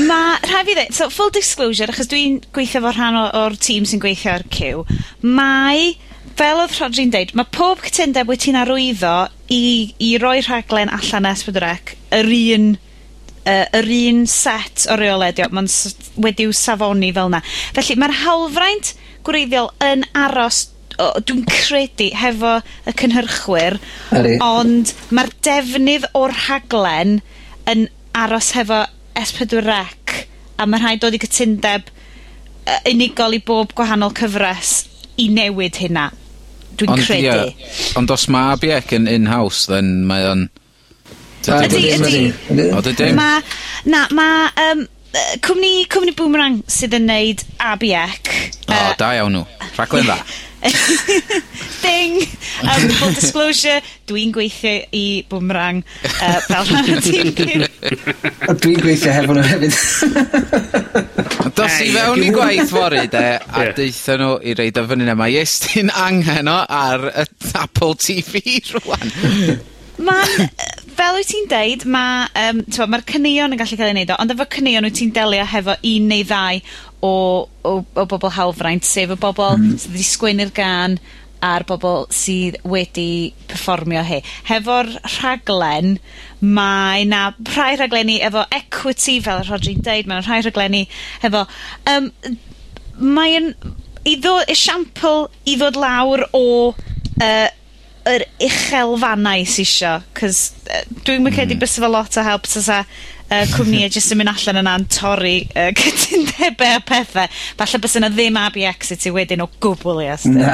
Mae, 0.08 0.36
rhaid 0.42 0.66
fi 0.66 0.74
ddweud, 0.74 0.94
so 0.96 1.08
full 1.12 1.32
disclosure, 1.32 1.92
achos 1.92 2.08
dwi'n 2.10 2.38
gweithio 2.56 2.82
fo 2.84 2.92
rhan 2.92 3.16
o'r 3.20 3.56
tîm 3.60 3.88
sy'n 3.88 4.00
gweithio 4.02 4.34
ar 4.34 4.44
Q, 4.52 4.84
mae 5.24 5.92
fel 6.38 6.60
oedd 6.62 6.74
Rodri'n 6.78 7.10
deud, 7.14 7.32
mae 7.38 7.48
pob 7.54 7.80
cytundeb 7.82 8.28
wyt 8.30 8.44
ti'n 8.46 8.58
arwyddo 8.60 9.14
i 9.54 9.62
i 10.04 10.12
roi 10.22 10.38
rhaglen 10.46 10.90
allan 10.94 11.26
S4C 11.32 11.96
yr 12.20 12.28
un 12.54 12.68
uh, 12.76 13.64
yr 13.80 13.88
un 13.98 14.20
set 14.30 14.86
o 14.92 14.96
reoledio, 15.00 15.48
mae'n 15.50 15.68
s- 15.70 15.96
wedi'w 16.20 16.52
safoni 16.54 17.10
fel 17.16 17.30
yna. 17.32 17.40
Felly, 17.76 17.96
mae'r 17.98 18.14
hawlfraint 18.22 18.92
gwreiddiol 19.26 19.72
yn 19.84 20.04
aros 20.16 20.68
o, 20.98 21.08
dwi'n 21.22 21.42
credu, 21.50 22.08
hefo 22.18 22.56
y 22.88 22.94
cynhyrchwyr. 23.02 23.76
Ydi. 24.18 24.36
Ond 24.44 24.94
mae'r 25.14 25.32
defnydd 25.46 26.06
o'r 26.18 26.34
rhaglen 26.46 27.18
yn 27.70 27.84
aros 28.18 28.52
hefo 28.56 28.84
S4C, 29.18 30.22
a 30.58 30.66
ma' 30.66 30.78
rhaid 30.82 31.02
dod 31.02 31.14
i 31.14 31.20
gytundeb 31.22 31.90
yy, 31.90 32.78
unigol 32.94 33.34
i 33.36 33.42
bob 33.46 33.74
gwahanol 33.78 34.14
cyfres 34.18 34.72
i 35.18 35.28
newid 35.34 35.78
hynna. 35.82 36.08
Dwi'n 36.78 37.02
credu. 37.02 37.24
Ia, 37.26 37.88
ond 37.98 38.12
os 38.14 38.28
mae 38.32 38.54
Abiec 38.54 38.94
yn 38.96 39.08
in-house 39.10 39.66
then 39.70 40.04
mae 40.08 40.26
o'n... 40.28 40.46
Ydi, 41.48 41.82
ydi. 41.94 42.22
O, 42.74 42.82
dydi? 42.84 43.12
Ma', 43.16 43.38
na, 43.88 44.04
ma' 44.14 44.30
Um, 44.68 44.84
cwmni, 45.44 45.86
cwmni 45.90 46.12
Boomerang 46.18 46.60
sydd 46.70 46.96
yn 46.98 47.08
neud 47.08 47.44
Abi 47.64 47.94
Ec... 47.96 48.34
O, 48.68 48.82
da 49.00 49.14
iawn 49.16 49.38
nhw. 49.38 49.46
Rhaglen 49.78 50.08
dda. 50.08 50.18
Ding! 51.82 52.22
Um, 52.62 52.88
full 52.98 53.14
disclosure, 53.14 53.78
dwi'n 54.10 54.32
gweithio 54.34 54.72
i 54.96 55.04
Boomerang 55.30 55.84
uh, 56.04 56.40
fel 56.48 56.66
rhan 56.66 56.90
o 56.96 57.02
tîm 57.04 57.30
A 58.48 58.56
dwi'n 58.58 58.82
gweithio 58.82 59.14
hefo 59.14 59.36
nhw 59.38 59.46
hefyd. 59.46 59.76
Dos 61.58 61.78
i 61.84 61.92
fewn 61.94 62.24
i 62.26 62.32
gwaith 62.34 62.74
fory 62.74 63.06
de, 63.12 63.24
a 63.38 63.70
deitha 63.76 64.18
nhw 64.18 64.34
i 64.42 64.56
reid 64.58 64.82
o 64.82 64.86
fyny 64.90 65.06
'na 65.06 65.16
mae 65.18 65.38
Iestyn 65.38 65.94
angen 65.94 66.50
o 66.50 66.58
ar 66.66 67.08
y 67.12 67.26
Apple 67.54 67.94
TV 68.02 68.58
rwan. 68.74 69.14
Ma'n 69.98 70.50
fel 70.98 71.16
wyt 71.18 71.30
ti'n 71.30 71.48
deud 71.50 71.84
mae'r 71.90 72.50
um, 72.50 72.60
ma 72.66 72.86
ma'r 72.94 73.04
yn 73.06 73.56
gallu 73.58 73.78
cael 73.78 73.90
ei 73.90 73.94
wneud 73.94 74.12
o, 74.14 74.18
ond 74.22 74.34
efo 74.34 74.46
caneuon 74.50 74.86
wyt 74.88 74.96
ti'n 74.98 75.14
delio 75.14 75.46
hefo 75.46 75.74
un 75.78 76.08
neu 76.10 76.26
ddau 76.26 76.60
o 77.04 77.14
o 77.64 77.72
o 77.94 78.04
bobl 78.10 78.34
hawlfraint, 78.34 78.86
sef 78.86 79.14
y 79.14 79.18
bobl 79.20 79.56
mm. 79.56 79.78
sydd 79.78 79.94
wedi 79.94 80.06
sgwennu'r 80.08 80.52
gan 80.56 80.98
a'r 81.44 81.62
bobl 81.68 82.06
sydd 82.14 82.58
wedi 82.66 83.32
performio 83.50 84.02
hi. 84.06 84.20
Hefo'r 84.48 84.90
rhaglen, 85.18 85.98
mae 86.40 87.04
'na 87.06 87.28
rhai 87.54 87.76
rhaglenni 87.76 88.18
efo 88.26 88.44
equity, 88.54 89.20
fel 89.22 89.44
o' 89.44 89.46
Rhodri'n 89.46 89.84
deud, 89.86 90.10
mae'n 90.10 90.26
rhai 90.26 90.40
rhaglenni 90.42 90.86
efo... 91.26 91.46
Um, 91.86 92.10
mae'n... 92.98 93.52
i 94.08 94.14
ddod 94.16 94.48
esiampl 94.48 95.26
i 95.50 95.56
ddod 95.58 95.76
lawr 95.76 96.22
o 96.32 96.44
uh, 96.72 97.48
yr 98.08 98.24
uchelfannau 98.46 99.44
sy 99.44 99.64
isio, 99.66 99.98
'c'os 100.16 100.40
yy, 100.64 100.82
dwi'm 101.04 101.26
mynd 101.26 101.36
credu 101.36 101.56
mm. 101.56 101.62
bys 101.62 101.78
efo 101.80 101.90
lot 101.92 102.16
o 102.16 102.24
help 102.24 102.48
tasa 102.48 102.78
uh, 103.28 103.44
cwmnïau 103.54 103.92
jyst 103.92 104.14
yn 104.14 104.20
mynd 104.20 104.32
allan 104.32 104.60
yna 104.62 104.74
yn 104.80 104.86
torri 104.92 105.36
uh, 105.52 105.70
cytundebau 105.78 106.78
a 106.78 106.82
pethau. 106.88 107.40
Falle 107.60 107.80
bys 107.84 107.98
yna 108.00 108.10
ddim 108.14 108.38
ABX 108.40 108.94
i 108.94 109.00
ti 109.00 109.12
wedyn 109.14 109.44
o 109.44 109.48
gwbl 109.62 110.04
i 110.04 110.10
astyn. 110.14 110.44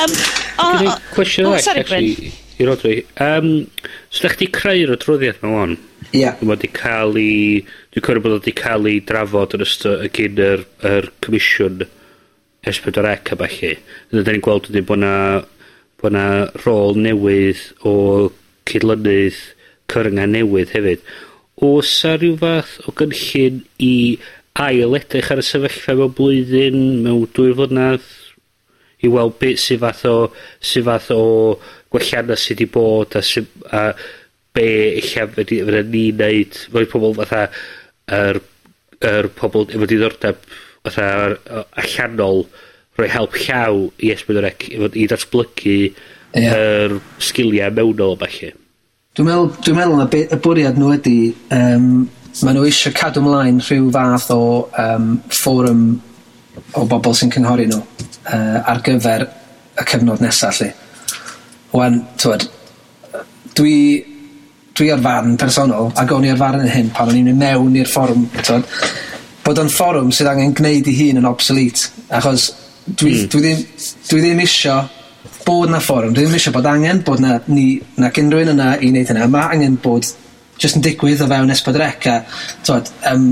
Um, 0.00 0.12
o, 0.56 0.66
o, 0.88 0.92
cwestiwn 1.12 1.50
oh, 1.50 1.58
sorry, 1.60 1.82
Bryn. 1.84 2.32
I 2.60 2.66
rodri. 2.68 2.94
Um, 3.20 3.66
so, 4.08 4.22
da 4.24 4.30
chdi 4.32 4.48
creu'r 4.54 4.94
adroddiad 4.94 5.40
mewn 5.42 5.56
o'n? 5.58 5.74
Ie. 6.10 6.22
Yeah. 6.22 6.40
Mae 6.40 6.54
wedi 6.54 6.70
cael 6.72 7.16
ei... 7.20 7.62
Dwi'n 7.92 8.04
cofio 8.06 8.24
bod 8.24 8.36
wedi 8.38 8.54
cael 8.56 8.88
ei 8.88 9.00
drafod 9.04 9.56
yn 9.58 9.64
ystod 9.64 10.04
y 10.06 10.10
gyn 10.16 10.40
yr, 10.44 10.64
yr 10.88 11.10
comisiwn 11.24 11.84
S4C 12.68 13.04
a 13.04 13.40
falle. 13.40 13.72
Ydy 14.12 14.26
ni'n 14.26 14.44
gweld 14.44 14.68
ydy 14.70 14.84
bod 14.88 15.02
na, 15.02 15.14
bod 16.00 16.16
na 16.16 16.26
rôl 16.64 17.00
newydd 17.00 17.64
o 17.88 17.94
cydlynydd 18.70 19.40
cyrnga 19.90 20.28
newydd 20.30 20.72
hefyd 20.76 21.04
o's 21.66 21.92
'a 22.04 22.16
rhyw 22.16 22.36
fath 22.40 22.78
o 22.88 22.94
gynllun 22.96 23.60
i 23.84 23.94
ail 24.60 24.96
edrych 24.98 25.30
ar 25.32 25.42
y 25.42 25.46
sefyllfa 25.46 25.96
mewn 25.98 26.14
blwyddyn, 26.16 26.80
mewn 27.04 27.28
dwy 27.36 27.52
flynedd, 27.56 28.06
i 29.04 29.08
weld 29.12 29.36
beth 29.40 29.60
sy 29.62 29.78
fath 29.80 30.04
o 30.08 30.14
su 30.60 30.82
fath 30.84 31.10
o 31.14 31.22
gwellianna 31.92 32.36
sydd 32.36 32.60
wedi 32.60 32.72
bod 32.74 33.16
a 33.16 33.22
sy, 33.24 33.44
a 33.72 33.92
be' 34.54 34.96
eich 35.00 35.14
fedru 35.14 35.60
fydden 35.68 35.92
ni 35.94 36.06
wneud, 36.12 36.58
fel 36.72 36.88
pobl 36.90 37.16
fatha 37.20 37.46
yr 38.20 38.42
yr 39.10 39.30
pobl 39.36 39.68
efo 39.70 39.88
diddordeb 39.88 40.42
fatha 40.84 41.08
allanol 41.80 42.44
rhoi 42.98 43.08
help 43.08 43.36
llaw 43.46 43.86
i 44.04 44.12
esbwynorec 44.14 44.68
i 44.72 44.80
fod 44.82 44.96
i 44.96 45.06
ddatblygu... 45.08 45.76
Ie. 46.30 46.42
...yr 46.46 46.98
sgilia 47.18 47.70
mewnol 47.74 48.14
a 48.14 48.20
ballu. 48.20 48.52
Dwi'n 49.20 49.28
meddwl, 49.28 49.48
dwi 49.60 49.72
meddwl 49.76 49.98
na 50.00 50.04
y 50.16 50.36
bwriad 50.40 50.78
nhw 50.80 50.94
ydy, 50.94 51.14
um, 51.52 51.88
maen 52.40 52.56
nhw 52.56 52.62
eisiau 52.64 52.94
cadw 52.96 53.20
ymlaen 53.20 53.58
rhyw 53.60 53.90
fath 53.92 54.30
o 54.32 54.44
um, 54.80 55.10
fforwm 55.28 55.82
o 56.80 56.84
bobl 56.88 57.12
sy'n 57.18 57.28
cynghori 57.34 57.66
nhw 57.68 57.82
uh, 57.82 58.62
ar 58.64 58.80
gyfer 58.86 59.26
y 59.28 59.84
cyfnod 59.90 60.22
nesaf, 60.24 60.62
lle. 60.62 60.70
Wan, 61.76 61.98
twyd, 62.22 62.46
dwi, 63.60 63.74
dwi 64.80 64.88
ar 64.94 65.02
farn 65.04 65.36
personol, 65.42 65.92
ac 66.00 66.14
o'n 66.16 66.24
i 66.24 66.32
ar 66.32 66.40
farn 66.40 66.64
yn 66.64 66.72
hyn 66.78 66.88
pan 66.96 67.12
o'n 67.12 67.20
i'n 67.20 67.28
mynd 67.28 67.42
mewn 67.44 67.76
i'r 67.76 67.92
fforwm, 67.92 68.24
twyd, 68.40 68.72
bod 69.44 69.60
o'n 69.60 69.74
fforwm 69.74 70.14
sydd 70.16 70.32
angen 70.32 70.56
gwneud 70.56 70.88
i 70.88 70.96
hun 71.02 71.20
yn 71.20 71.28
obsolete, 71.28 71.92
achos 72.08 72.54
dwi, 72.86 73.18
mm. 73.18 73.28
dwi, 73.36 73.44
ddim, 73.44 73.92
dwi 74.14 74.24
ddim 74.24 74.42
isio 74.48 74.80
bod 75.50 75.74
na 75.74 75.82
fforwm. 75.82 76.14
Dwi 76.14 76.26
ddim 76.26 76.38
eisiau 76.38 76.54
bod 76.54 76.68
angen 76.70 77.02
bod 77.06 77.22
na 77.22 77.38
ni 77.50 77.68
na 77.98 78.10
unrhywun 78.10 78.54
yna 78.54 78.72
i 78.78 78.90
wneud 78.92 79.10
hynna. 79.10 79.26
Mae 79.30 79.56
angen 79.56 79.78
bod 79.82 80.06
jyst 80.60 80.78
yn 80.78 80.84
digwydd 80.84 81.24
o 81.24 81.28
fewn 81.30 81.50
S4C 81.54 82.12
a 82.12 82.18
t'od, 82.66 82.92
um, 83.10 83.26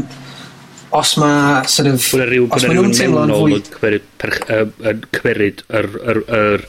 os 0.98 1.14
mae 1.20 1.62
sort 1.68 1.92
of... 1.92 2.02
Bwna 2.02 2.28
rhyw, 2.30 2.50
bwna 2.50 2.72
rhyw 2.72 2.84
mewnol 3.14 3.56
yn 3.58 3.64
cymeryd, 3.68 4.10
perch, 4.20 4.44
um, 4.56 4.74
yn 4.90 5.02
cymeryd 5.14 5.64
yr, 5.68 5.90
yr, 6.12 6.22
yr, 6.40 6.68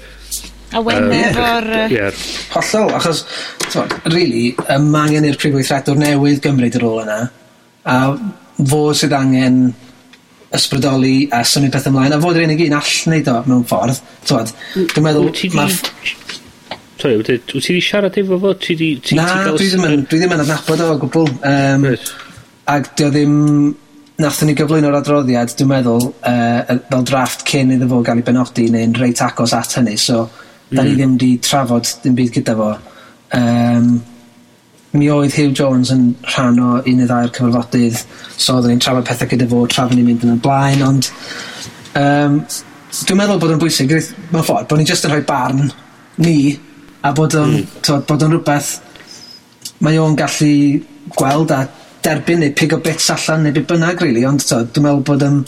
A 0.70 0.82
wedyn 0.86 1.14
efo'r... 1.18 1.68
Hollol, 2.54 2.92
achos, 3.00 3.24
t'mod, 3.72 3.96
really, 4.14 4.52
um, 4.68 4.90
mae 4.94 5.08
angen 5.08 5.30
i'r 5.32 5.40
prif 5.42 5.56
weithredwr 5.56 5.98
newydd 5.98 6.44
gymryd 6.44 6.78
yr 6.78 6.86
ôl 6.86 7.02
yna, 7.06 7.20
a 7.90 7.96
fo 8.70 8.84
sydd 8.98 9.16
angen 9.18 9.64
ysbrydoli 10.56 11.28
a 11.36 11.44
symud 11.46 11.74
peth 11.74 11.90
ymlaen, 11.90 12.16
a 12.16 12.22
fod 12.22 12.40
yr 12.40 12.48
unig 12.48 12.64
un 12.66 12.78
all 12.80 12.94
wneud 13.10 13.30
o 13.30 13.36
mewn 13.46 13.68
ffordd. 13.70 14.00
twad 14.26 14.54
dwi'n 14.94 15.06
meddwl... 15.06 15.30
Sorry, 17.00 17.16
wyt 17.16 17.30
ti 17.48 17.56
wedi 17.56 17.82
siarad 17.84 18.18
efo 18.20 18.40
fo? 18.42 18.56
Ti 18.60 18.76
di, 18.76 18.90
ti, 19.00 19.16
Na, 19.16 19.28
dwi 19.54 19.70
ddim 19.70 19.86
yn, 19.88 20.02
dwi 20.10 20.18
ddim 20.20 20.34
yn 20.36 20.42
adnabod 20.44 20.82
o 20.84 20.90
gwbl. 21.06 21.30
Um, 21.48 21.86
right. 21.88 22.10
Ac 22.68 22.92
dio 23.00 23.12
ddim... 23.14 23.38
Nathon 24.20 24.50
ni 24.50 24.54
gyflwyno'r 24.60 24.98
adroddiad, 24.98 25.54
dwi'n 25.56 25.70
meddwl, 25.70 26.10
uh, 26.28 26.74
fel 26.90 27.04
drafft 27.08 27.46
cyn 27.48 27.70
iddo 27.72 27.88
fo 27.88 28.02
gael 28.04 28.20
ei 28.20 28.26
benodi 28.28 28.66
neu'n 28.74 28.98
reit 29.00 29.22
agos 29.24 29.54
at 29.56 29.78
hynny, 29.78 29.94
so 29.96 30.26
mm. 30.26 30.74
da 30.74 30.84
ni 30.84 30.90
hmm. 30.90 30.98
ddim 30.98 31.14
wedi 31.14 31.30
trafod 31.46 31.88
dim 32.04 32.18
byd 32.18 32.34
gyda 32.36 32.56
fo. 32.60 32.68
Um, 33.38 33.88
mi 34.92 35.10
oedd 35.14 35.36
Hugh 35.38 35.54
Jones 35.54 35.92
yn 35.94 36.08
rhan 36.32 36.60
o 36.64 36.70
un 36.80 36.98
neu 36.98 37.08
ddau'r 37.10 37.30
cyfarfodydd, 37.36 38.00
so 38.36 38.56
oedden 38.56 38.74
ni'n 38.74 38.82
trafod 38.82 39.06
pethau 39.06 39.30
gyda 39.30 39.48
fo 39.52 39.66
tra 39.70 39.86
ni'n 39.90 40.08
mynd 40.08 40.26
yn 40.26 40.34
y 40.34 40.40
blaen, 40.42 40.82
ond 40.88 41.10
um, 42.00 42.40
dwi'n 43.06 43.20
meddwl 43.20 43.42
bod 43.42 43.54
o'n 43.54 43.62
bwysig, 43.62 43.94
mewn 44.34 44.46
ffordd, 44.48 44.70
bod 44.72 44.82
ni'n 44.82 44.90
just 44.90 45.06
yn 45.06 45.14
rhoi 45.14 45.26
barn 45.30 45.68
ni, 46.26 46.40
a 47.06 47.14
bod 47.16 47.38
o'n, 47.38 47.60
mm. 47.62 48.02
bod 48.10 48.26
o'n 48.26 48.34
rhywbeth 48.34 48.72
mae 49.86 50.00
o'n 50.02 50.18
gallu 50.20 50.54
gweld 51.16 51.54
a 51.54 51.62
derbyn 52.04 52.42
neu 52.44 52.56
pig 52.58 52.74
o 52.74 52.82
bits 52.84 53.12
allan 53.14 53.46
neu 53.46 53.56
byd 53.56 53.70
bynnag, 53.70 54.02
really, 54.02 54.26
ond 54.26 54.42
to, 54.42 54.64
dwi'n 54.66 54.88
meddwl 54.88 55.06
bod 55.06 55.28
um, 55.28 55.40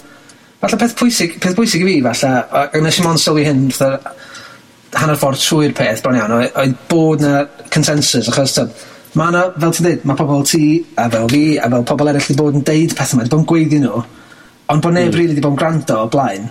falle 0.61 0.79
peth 0.83 0.95
pwysig, 1.01 1.39
peth 1.41 1.57
pwysig 1.57 1.81
i 1.81 1.89
fi, 1.89 1.97
falle, 2.05 2.45
a 2.61 2.85
nes 2.85 3.01
i 3.01 3.07
mon 3.07 3.19
sylwi 3.19 3.49
hyn, 3.49 3.65
fatha, 3.73 4.13
hanner 5.01 5.17
ffordd 5.17 5.41
trwy'r 5.41 5.73
peth, 5.75 6.05
bron 6.05 6.19
iawn, 6.19 6.37
oedd 6.45 6.79
bod 6.91 7.23
na 7.23 7.45
consensus, 7.73 8.29
achos, 8.29 8.57
to, 8.59 8.67
Mae 9.19 9.27
yna, 9.33 9.43
fel 9.59 9.73
ti'n 9.75 9.87
dweud, 9.87 10.03
mae 10.07 10.17
pobl 10.19 10.45
ti, 10.47 10.63
a 10.95 11.09
fel 11.11 11.27
fi, 11.31 11.43
a 11.59 11.67
fel 11.71 11.85
pobl 11.87 12.09
eraill 12.11 12.27
wedi 12.29 12.39
bod 12.39 12.55
yn 12.55 12.65
deud 12.67 12.95
pethau 12.95 13.17
yma, 13.17 13.25
wedi 13.25 13.33
bod 13.33 13.41
yn 13.41 13.49
gweiddi 13.49 13.79
nhw, 13.83 14.03
ond 14.71 14.83
bod 14.85 14.95
neb 14.95 15.09
mm. 15.09 15.17
rili 15.17 15.33
wedi 15.33 15.43
bod 15.43 15.51
yn 15.51 15.59
gwrando 15.59 15.97
o 15.99 16.07
blaen. 16.13 16.45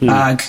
Mm. 0.00 0.10
Ag 0.10 0.42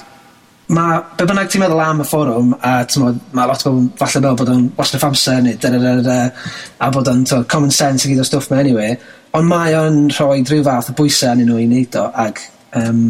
mae, 0.73 1.03
be 1.19 1.27
bynnag 1.29 1.51
ti'n 1.53 1.61
meddwl 1.61 1.83
am 1.85 2.01
y 2.01 2.07
fforwm, 2.09 2.55
a 2.65 2.71
mod, 3.03 3.19
mae 3.37 3.51
lot 3.51 3.61
o 3.61 3.73
bobl 3.75 3.91
falle 4.01 4.23
fel 4.25 4.39
bod 4.41 4.51
o'n 4.55 4.65
wastad 4.79 5.05
amser, 5.05 5.43
neu 5.45 5.59
da, 5.61 5.71
da, 5.75 5.83
da, 5.83 5.93
da, 6.07 6.17
a 6.81 6.89
bod 6.95 7.11
o'n 7.13 7.21
common 7.51 7.73
sense 7.75 8.07
i 8.07 8.13
gyd 8.13 8.23
o 8.23 8.25
stwff 8.25 8.49
me 8.49 8.63
anyway, 8.63 8.97
ond 9.37 9.49
mae 9.51 9.77
o'n 9.77 10.07
rhoi 10.15 10.41
rhyw 10.41 10.65
fath 10.65 10.89
o 10.95 10.97
bwysau 10.97 11.35
anyn 11.35 11.51
nhw 11.51 11.61
i 11.61 11.69
wneud 11.69 12.01
o, 12.01 12.07
ag... 12.25 12.41
Um, 12.73 13.07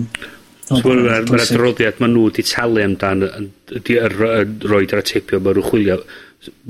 So, 0.65 0.79
Mae'r 0.81 1.27
ma 1.29 1.37
adroddiad 1.37 1.99
maen 2.01 2.15
nhw 2.15 2.23
wedi 2.25 2.41
talu 2.49 2.81
amdan 2.81 3.19
yn 3.27 3.51
rhoi'r 3.77 4.95
atebion 4.97 5.43
maen 5.45 5.59
nhw'n 5.59 5.67
chwilio. 5.67 5.97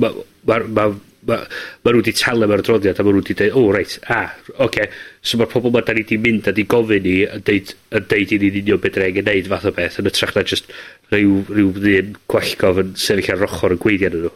Mae'r 0.04 0.18
ma, 0.44 0.58
ma, 0.68 0.88
ma 0.90 0.90
ma, 1.28 1.40
ma 1.84 1.92
nhw 1.92 2.02
wedi 2.02 2.14
talu 2.16 2.48
mewn 2.50 2.62
adroddiad 2.62 3.00
a 3.00 3.06
ma 3.06 3.12
nhw 3.14 3.22
wedi 3.22 3.36
dweud, 3.40 3.56
o, 3.58 3.64
oh, 3.64 3.74
reit, 3.76 3.98
a, 4.06 4.20
ah, 4.20 4.32
oce. 4.56 4.66
Okay. 4.68 4.88
So 5.26 5.40
mae'r 5.40 5.52
pobl 5.52 5.74
ma 5.74 5.82
da 5.86 5.96
ni 5.96 6.04
wedi 6.06 6.20
mynd 6.22 6.50
a 6.50 6.54
di 6.56 6.66
gofyn 6.70 7.06
ni 7.06 7.16
yn 7.26 7.44
deud, 7.48 7.74
yn 7.98 8.08
deud 8.12 8.34
i 8.36 8.40
ni'n 8.42 8.60
union 8.62 8.82
beth 8.84 9.00
rhaid 9.02 9.20
yn 9.22 9.30
neud 9.30 9.52
fath 9.52 9.68
o 9.70 9.74
beth 9.76 10.00
yn 10.02 10.10
ytrach 10.12 10.36
na 10.36 10.46
just 10.46 10.72
rhyw, 11.14 11.42
rhyw 11.50 11.72
ddyn 11.80 12.16
gwellgof 12.32 12.82
yn 12.84 12.96
sefyll 13.02 13.32
ar 13.36 13.48
ochr 13.50 13.76
yn 13.76 13.82
gweiddi 13.82 14.10
arnyn 14.10 14.28
nhw. 14.28 14.34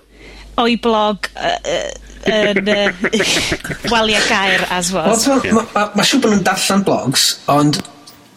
O'i 0.59 0.75
blog 0.81 1.29
uh, 1.39 1.55
yn 2.27 2.73
uh, 2.73 2.89
waliau 3.93 4.25
gair 4.27 4.65
as 4.73 4.91
was. 4.95 5.27
Well, 5.27 5.45
yeah. 5.45 5.55
Mae 5.59 5.71
ma, 5.75 5.85
ma 5.95 6.07
siw 6.07 6.19
bod 6.23 6.33
nhw'n 6.33 6.45
darllen 6.47 6.85
blogs, 6.87 7.29
ond 7.53 7.81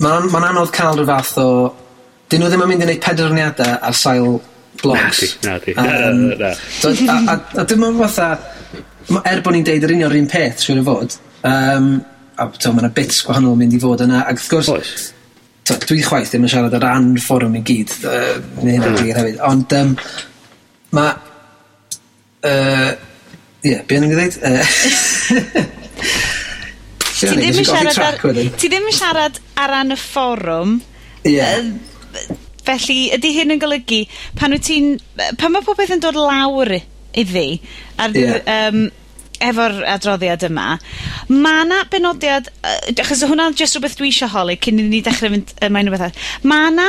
mae'n 0.03 0.31
ma 0.31 0.45
anodd 0.53 0.75
cael 0.77 0.99
rhyw 1.01 1.09
fath 1.09 1.38
o... 1.43 1.51
Dyn 2.33 2.41
nhw 2.41 2.49
ddim 2.49 2.62
yn 2.65 2.71
mynd 2.71 2.85
i 2.85 2.87
wneud 2.88 3.03
penderfyniadau 3.05 3.75
ar 3.88 3.97
sail 3.97 4.38
blogs. 4.81 5.37
Na 5.45 5.59
di, 5.59 5.75
na 5.77 5.85
di. 5.87 5.93
Um, 6.09 6.23
na, 6.29 6.37
na, 6.37 6.51
na. 6.51 7.13
A, 7.13 7.35
a, 7.35 7.37
a 7.63 7.67
dim 7.69 7.85
ond 7.87 8.01
fatha, 8.03 8.29
er 9.29 9.43
bod 9.45 9.57
ni'n 9.57 9.67
deud 9.67 9.87
yr 9.87 9.95
union 9.97 10.11
yr 10.11 10.21
un 10.21 10.31
peth, 10.31 10.63
siwr 10.65 10.83
o 10.83 10.87
fod, 10.87 11.19
um, 11.49 11.91
a 12.41 12.49
to, 12.57 12.73
mae 12.73 12.85
yna 12.85 12.93
bits 12.97 13.23
gwahanol 13.27 13.57
yn 13.57 13.63
mynd 13.65 13.77
i 13.77 13.83
fod 13.83 14.05
yna, 14.07 14.25
ac 14.31 14.41
wrth 14.41 14.51
gwrs, 14.55 14.73
Oes. 14.73 15.11
To, 15.69 15.77
dwi 15.87 16.03
chwaith 16.03 16.33
ddim 16.33 16.49
yn 16.49 16.51
siarad 16.51 16.75
ar 16.79 16.85
ran 16.89 17.13
fforwm 17.23 17.55
i 17.61 17.63
gyd, 17.67 17.95
uh, 18.09 18.35
neu 18.63 18.75
hynna 18.75 18.93
glir 18.97 19.21
hefyd, 19.21 19.41
ond 19.47 19.79
um, 19.79 19.97
mae... 20.99 21.17
Uh, 22.43 22.93
Ie, 23.63 23.77
yeah, 23.77 23.83
beth 23.87 24.03
yn 24.03 24.11
Uh, 27.23 27.29
Ti 27.31 27.37
ddim 27.39 27.61
yn 27.61 27.67
siarad 27.69 27.99
ar... 28.03 28.17
Ti 28.59 28.67
ddim 28.67 28.89
yn 28.91 28.97
siarad 28.97 29.37
ar 29.63 29.71
ran 29.71 29.95
y 29.95 29.99
fforwm. 30.01 30.73
Yeah. 31.23 31.69
Uh, 32.11 32.35
Felly, 32.66 32.98
ydy 33.16 33.35
hyn 33.37 33.55
yn 33.57 33.62
golygu, 33.62 34.05
pan 34.38 34.55
wyt 34.55 34.66
ti'n, 34.68 34.96
pan 35.40 35.55
mae 35.55 35.66
popeth 35.66 35.94
yn 35.94 36.03
dod 36.03 36.18
lawr 36.18 36.77
iddi, 37.18 37.46
ar, 38.01 38.14
yeah. 38.16 38.68
um, 38.68 38.85
efo'r 39.42 39.81
adroddiad 39.90 40.44
yma, 40.46 40.77
mae 41.29 41.64
yna 41.66 41.83
benodiad, 41.92 42.51
uh, 42.62 42.77
achos 42.94 43.25
hwnna'n 43.27 43.57
jyst 43.59 43.77
rhywbeth 43.77 43.98
dwi 43.98 44.12
eisiau 44.12 44.31
holi 44.33 44.59
cyn 44.62 44.81
i 44.81 44.87
ni 44.88 45.03
dechrau 45.05 45.35
fynd 45.35 45.55
uh, 45.59 45.70
mae'n 45.72 45.90
rhywbeth 45.90 46.07
arall. 46.09 46.29
Mae 46.46 46.70
yna 46.70 46.88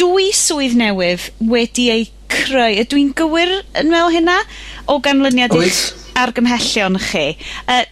dwy 0.00 0.30
swydd 0.36 0.78
newydd 0.78 1.28
wedi 1.50 1.88
eu 1.92 2.06
creu. 2.32 2.78
Ydw 2.82 2.98
i'n 3.00 3.12
gywir 3.18 3.58
yn 3.78 3.90
meddwl 3.92 4.16
hynna? 4.16 4.38
O 4.90 4.98
ganlyniad 5.04 5.54
eich 5.58 5.82
argymhellion 6.18 6.98
chi. 7.02 7.26
Uh, 7.70 7.84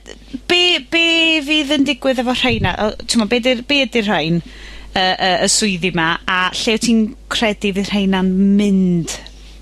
be, 0.51 0.81
be 0.93 1.05
fydd 1.47 1.75
yn 1.77 1.87
digwydd 1.89 2.23
efo 2.23 2.35
rhain? 2.39 2.69
Uh, 2.71 2.93
be 3.27 3.41
ydy'r 3.43 3.65
be 3.69 3.85
ydy 3.87 4.05
rhain? 4.07 4.43
y, 4.95 5.07
y, 5.07 5.31
y 5.47 5.49
swyddi 5.53 5.93
'ma, 5.95 6.11
a 6.27 6.43
lle 6.55 6.77
wyt 6.77 6.87
ti'n 6.87 7.03
credu 7.33 7.75
fydd 7.79 7.91
rheina'n 7.93 8.31
mynd 8.59 9.17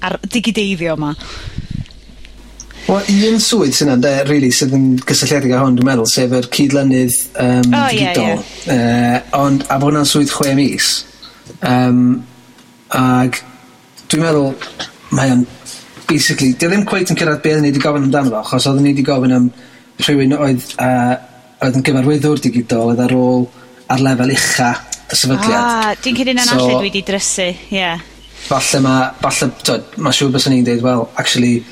ar 0.05 0.19
digideiddio 0.29 0.97
yma? 0.99 1.15
Wel 2.89 3.11
un 3.33 3.43
swydd 3.45 3.75
sy'n 3.77 3.91
'na 3.91 3.99
ynde 3.99 4.15
rili 4.31 4.49
sydd 4.55 4.73
yn 4.77 4.89
gysylltiedig 5.05 5.53
â 5.53 5.61
hwn 5.65 5.77
dwi'n 5.77 5.91
meddwl 5.91 6.09
sef 6.09 6.33
yr 6.39 6.49
cydlynydd 6.55 7.21
yym 7.35 7.77
o 7.77 7.85
ie 7.93 8.09
ie. 8.09 8.33
Yy 8.71 9.21
ond 9.37 9.67
a 9.69 9.77
bod 9.77 9.93
hwnna'n 9.93 10.09
swydd 10.09 10.33
chwe 10.33 10.55
mis 10.57 10.97
Um, 11.65 12.23
ag 12.95 13.39
dwi'n 14.09 14.23
meddwl 14.23 14.53
mae 15.17 15.33
o'n 15.35 15.45
basically 16.09 16.53
'di 16.55 16.69
o 16.69 16.71
ddim 16.71 16.85
cweit 16.89 17.11
yn 17.13 17.19
cyrraedd 17.19 17.43
beth 17.45 17.63
ni 17.63 17.73
wedi 17.73 17.83
gofyn 17.83 18.07
amdano 18.07 18.31
fo 18.31 18.41
achos 18.41 18.69
oedden 18.71 18.87
ni 18.87 18.93
wedi 18.93 19.05
gofyn 19.07 19.35
am 19.37 19.49
rhywun 20.05 20.37
oedd 20.39 20.69
a 20.81 20.91
oedd 21.67 21.81
yn 21.81 21.85
gyfarwyddwr 21.89 22.43
digidol 22.45 22.93
oedd 22.93 23.03
ar 23.05 23.15
ôl 23.17 23.49
ar 23.93 24.05
lefel 24.05 24.33
ucha 24.37 24.71
y 25.09 25.17
sefydliad. 25.17 25.59
Ah, 25.59 25.91
dwi'n 26.03 26.17
cyd 26.19 26.31
hynna'n 26.33 26.49
so, 26.49 26.57
allu 26.57 26.79
dwi 26.79 26.89
wedi 26.89 27.03
drysu, 27.09 27.49
ie. 27.49 27.77
Yeah. 27.81 28.03
Falle 28.49 28.81
ma', 28.85 29.11
falle, 29.23 29.51
t'od, 29.65 29.99
ma' 30.05 30.13
siŵr 30.15 30.33
byswn 30.35 30.55
ni'n 30.57 30.67
dweud, 30.67 30.83
wel, 30.85 31.05
actually, 31.21 31.63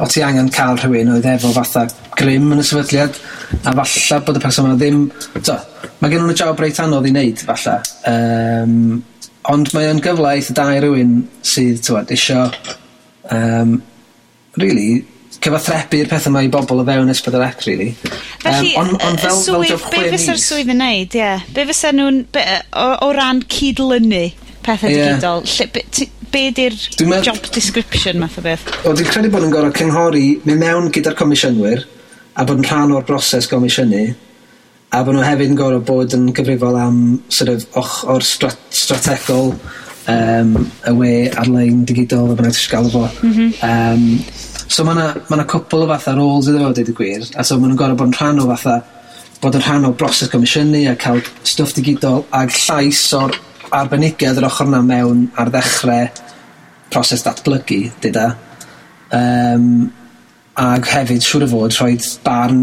o 0.00 0.06
ti 0.10 0.22
angen 0.24 0.48
cael 0.52 0.80
rhywun 0.80 1.14
oedd 1.14 1.28
efo 1.30 1.52
fatha 1.56 1.86
grym 2.16 2.50
yn 2.56 2.62
y 2.62 2.66
sefydliad, 2.66 3.18
a 3.62 3.74
falle 3.80 4.20
bod 4.26 4.40
y 4.40 4.44
person 4.44 4.70
yma 4.70 4.78
ddim... 4.80 5.02
T'o, 5.36 5.58
mae 6.00 6.12
gen 6.12 6.24
nhw'n 6.24 6.38
job 6.38 6.62
reit 6.62 6.80
anodd 6.84 7.08
i 7.08 7.12
wneud, 7.14 7.44
falle. 7.48 7.76
Um, 8.12 8.78
ond 9.52 9.74
mae 9.76 9.90
o'n 9.92 10.02
gyfle 10.04 10.32
eitha 10.32 10.56
da 10.56 10.70
i 10.74 10.80
rhywun 10.84 11.20
sydd, 11.44 11.84
t'wod, 11.86 12.12
isio... 12.16 12.48
Um, 13.32 13.80
really, 14.56 15.04
cyfathrebu'r 15.44 16.08
pethau 16.10 16.34
mae 16.34 16.48
i 16.48 16.50
bobl 16.52 16.82
o 16.82 16.86
fewn 16.86 17.12
Ess 17.12 17.22
Pedwar 17.24 17.50
Ec 17.50 17.64
rili. 17.66 17.90
Felly, 18.42 18.72
um, 18.74 18.82
ond, 18.82 19.06
ond 19.06 19.22
fel, 19.22 19.36
y 19.36 19.44
swydd, 19.44 19.86
be' 19.92 20.10
fysa'r 20.14 20.42
swydd 20.42 20.72
yn 20.74 20.82
neud, 20.82 21.16
ie. 21.18 21.30
Be' 21.56 21.66
fysa 21.70 21.92
nhw'n, 21.94 22.22
be' 22.34 22.44
o, 22.72 22.88
o 23.06 23.10
ran 23.16 23.42
cydlynu 23.52 24.24
pethau 24.66 24.90
pethe 24.90 24.92
digidol, 24.92 25.44
lle, 25.46 25.68
be' 25.74 25.84
ti, 25.94 26.08
be' 26.32 26.50
'di'r 26.54 26.76
job 27.24 27.40
description 27.54 28.20
math 28.22 28.38
o 28.40 28.44
beth? 28.46 28.66
O, 28.84 28.94
dwi'n 28.96 29.10
credu 29.10 29.32
bod 29.34 29.46
yn 29.46 29.54
gorau 29.54 29.74
cynghori, 29.76 30.26
mynd 30.46 30.62
mewn 30.62 30.92
gyda'r 30.94 31.16
comisiynwyr, 31.18 31.84
a 32.36 32.46
bod 32.46 32.62
yn 32.62 32.68
rhan 32.68 32.94
o'r 32.96 33.06
broses 33.08 33.48
gomisiynu, 33.50 34.04
a 34.96 35.02
bod 35.06 35.16
nhw 35.16 35.26
hefyd 35.26 35.52
yn 35.52 35.58
gorau 35.58 35.82
bod 35.86 36.14
yn 36.16 36.30
gyfrifol 36.36 36.78
am 36.80 37.00
sort 37.28 37.52
of 37.54 37.78
och 37.78 37.96
o'r 38.16 38.26
strat 38.26 38.60
strategol 38.74 39.54
um, 40.10 40.52
y 40.86 40.92
we 40.98 41.14
ar-lein 41.30 41.84
digidol, 41.88 42.30
fel 42.30 42.38
bynnag 42.40 42.58
ti'n 42.58 42.72
gael 42.74 42.90
o 42.90 42.92
fo. 42.94 43.06
M-hm. 43.26 43.54
Yym, 43.62 44.06
So 44.68 44.84
mae 44.84 44.96
yna 44.96 45.08
ma' 45.28 45.38
'na 45.38 45.46
cwpwl 45.48 45.84
o 45.84 45.88
fatha 45.92 46.14
roles 46.16 46.48
iddo 46.50 46.64
fo 46.64 46.72
dweud 46.74 46.92
y 46.92 46.94
gwir, 47.00 47.26
a 47.36 47.44
so 47.46 47.58
ma' 47.58 47.68
nhw'n 47.68 47.80
gorau 47.80 47.98
bod 47.98 48.10
yn 48.10 48.16
rhan 48.18 48.42
o 48.42 48.46
fatha 48.50 48.78
bod 49.42 49.58
yn 49.58 49.64
rhan 49.66 49.86
o 49.86 49.92
broses 49.92 50.30
comisiynu 50.32 50.86
a 50.90 50.96
cael 51.00 51.20
stwff 51.44 51.76
digidol, 51.76 52.24
ag 52.34 52.54
llais 52.54 53.02
o'r 53.16 53.36
arbenigedd 53.76 54.40
yr 54.40 54.48
ochr 54.48 54.66
yna 54.66 54.82
mewn 54.86 55.26
ar 55.38 55.52
ddechrau 55.54 56.08
proses 56.90 57.24
datblygu 57.26 57.80
dyda. 58.02 58.26
E. 59.10 59.20
Um, 59.20 59.70
ag 60.56 60.88
hefyd 60.88 61.24
siŵr 61.24 61.44
o 61.44 61.50
fod 61.52 61.74
rhoi 61.76 61.96
barn 62.24 62.62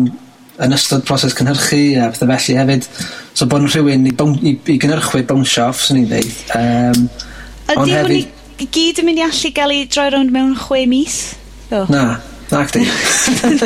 yn 0.64 0.74
ystod 0.76 1.06
proses 1.06 1.36
cynhyrchu 1.38 1.82
a 2.02 2.10
pethau 2.14 2.30
felly 2.32 2.58
hefyd. 2.60 2.88
So 3.34 3.46
bod 3.50 3.64
'na 3.64 3.70
rhywun 3.70 4.08
i 4.10 4.14
bown- 4.18 4.40
i 4.42 4.58
i 4.58 4.78
gynhyrchwyr 4.82 5.28
bownsio 5.30 5.70
off 5.70 5.84
'swn 5.84 6.04
i'n 6.04 6.10
dweud. 6.10 6.34
Um, 6.58 7.10
ond 7.78 7.92
hefyd... 7.92 8.12
Ydi 8.12 8.24
hwn 8.24 8.42
i 8.64 8.68
gyd 8.78 9.00
yn 9.02 9.08
mynd 9.10 9.22
i 9.22 9.26
allu 9.26 9.54
gael 9.56 9.74
ei 9.76 9.86
droi 9.90 10.10
rownd 10.14 10.34
mewn 10.34 10.54
chwe 10.58 10.84
mis? 10.90 11.22
Do. 11.74 11.86
Na, 11.90 12.20
na 12.52 12.60
chdi. 12.70 12.84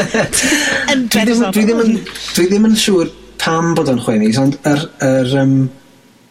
Yn 0.94 1.08
dwi 1.12 1.24
ddim, 1.28 1.42
dwi 1.52 1.64
ddim, 1.68 1.80
yn, 1.84 1.98
dwi 2.38 2.46
ddim 2.48 2.68
yn 2.70 2.78
siŵr 2.80 3.10
pam 3.42 3.74
bod 3.76 3.92
o'n 3.92 4.00
chwenis, 4.00 4.40
ond 4.40 4.56
yr, 4.70 4.86
yr, 5.04 5.34
um, 5.42 5.58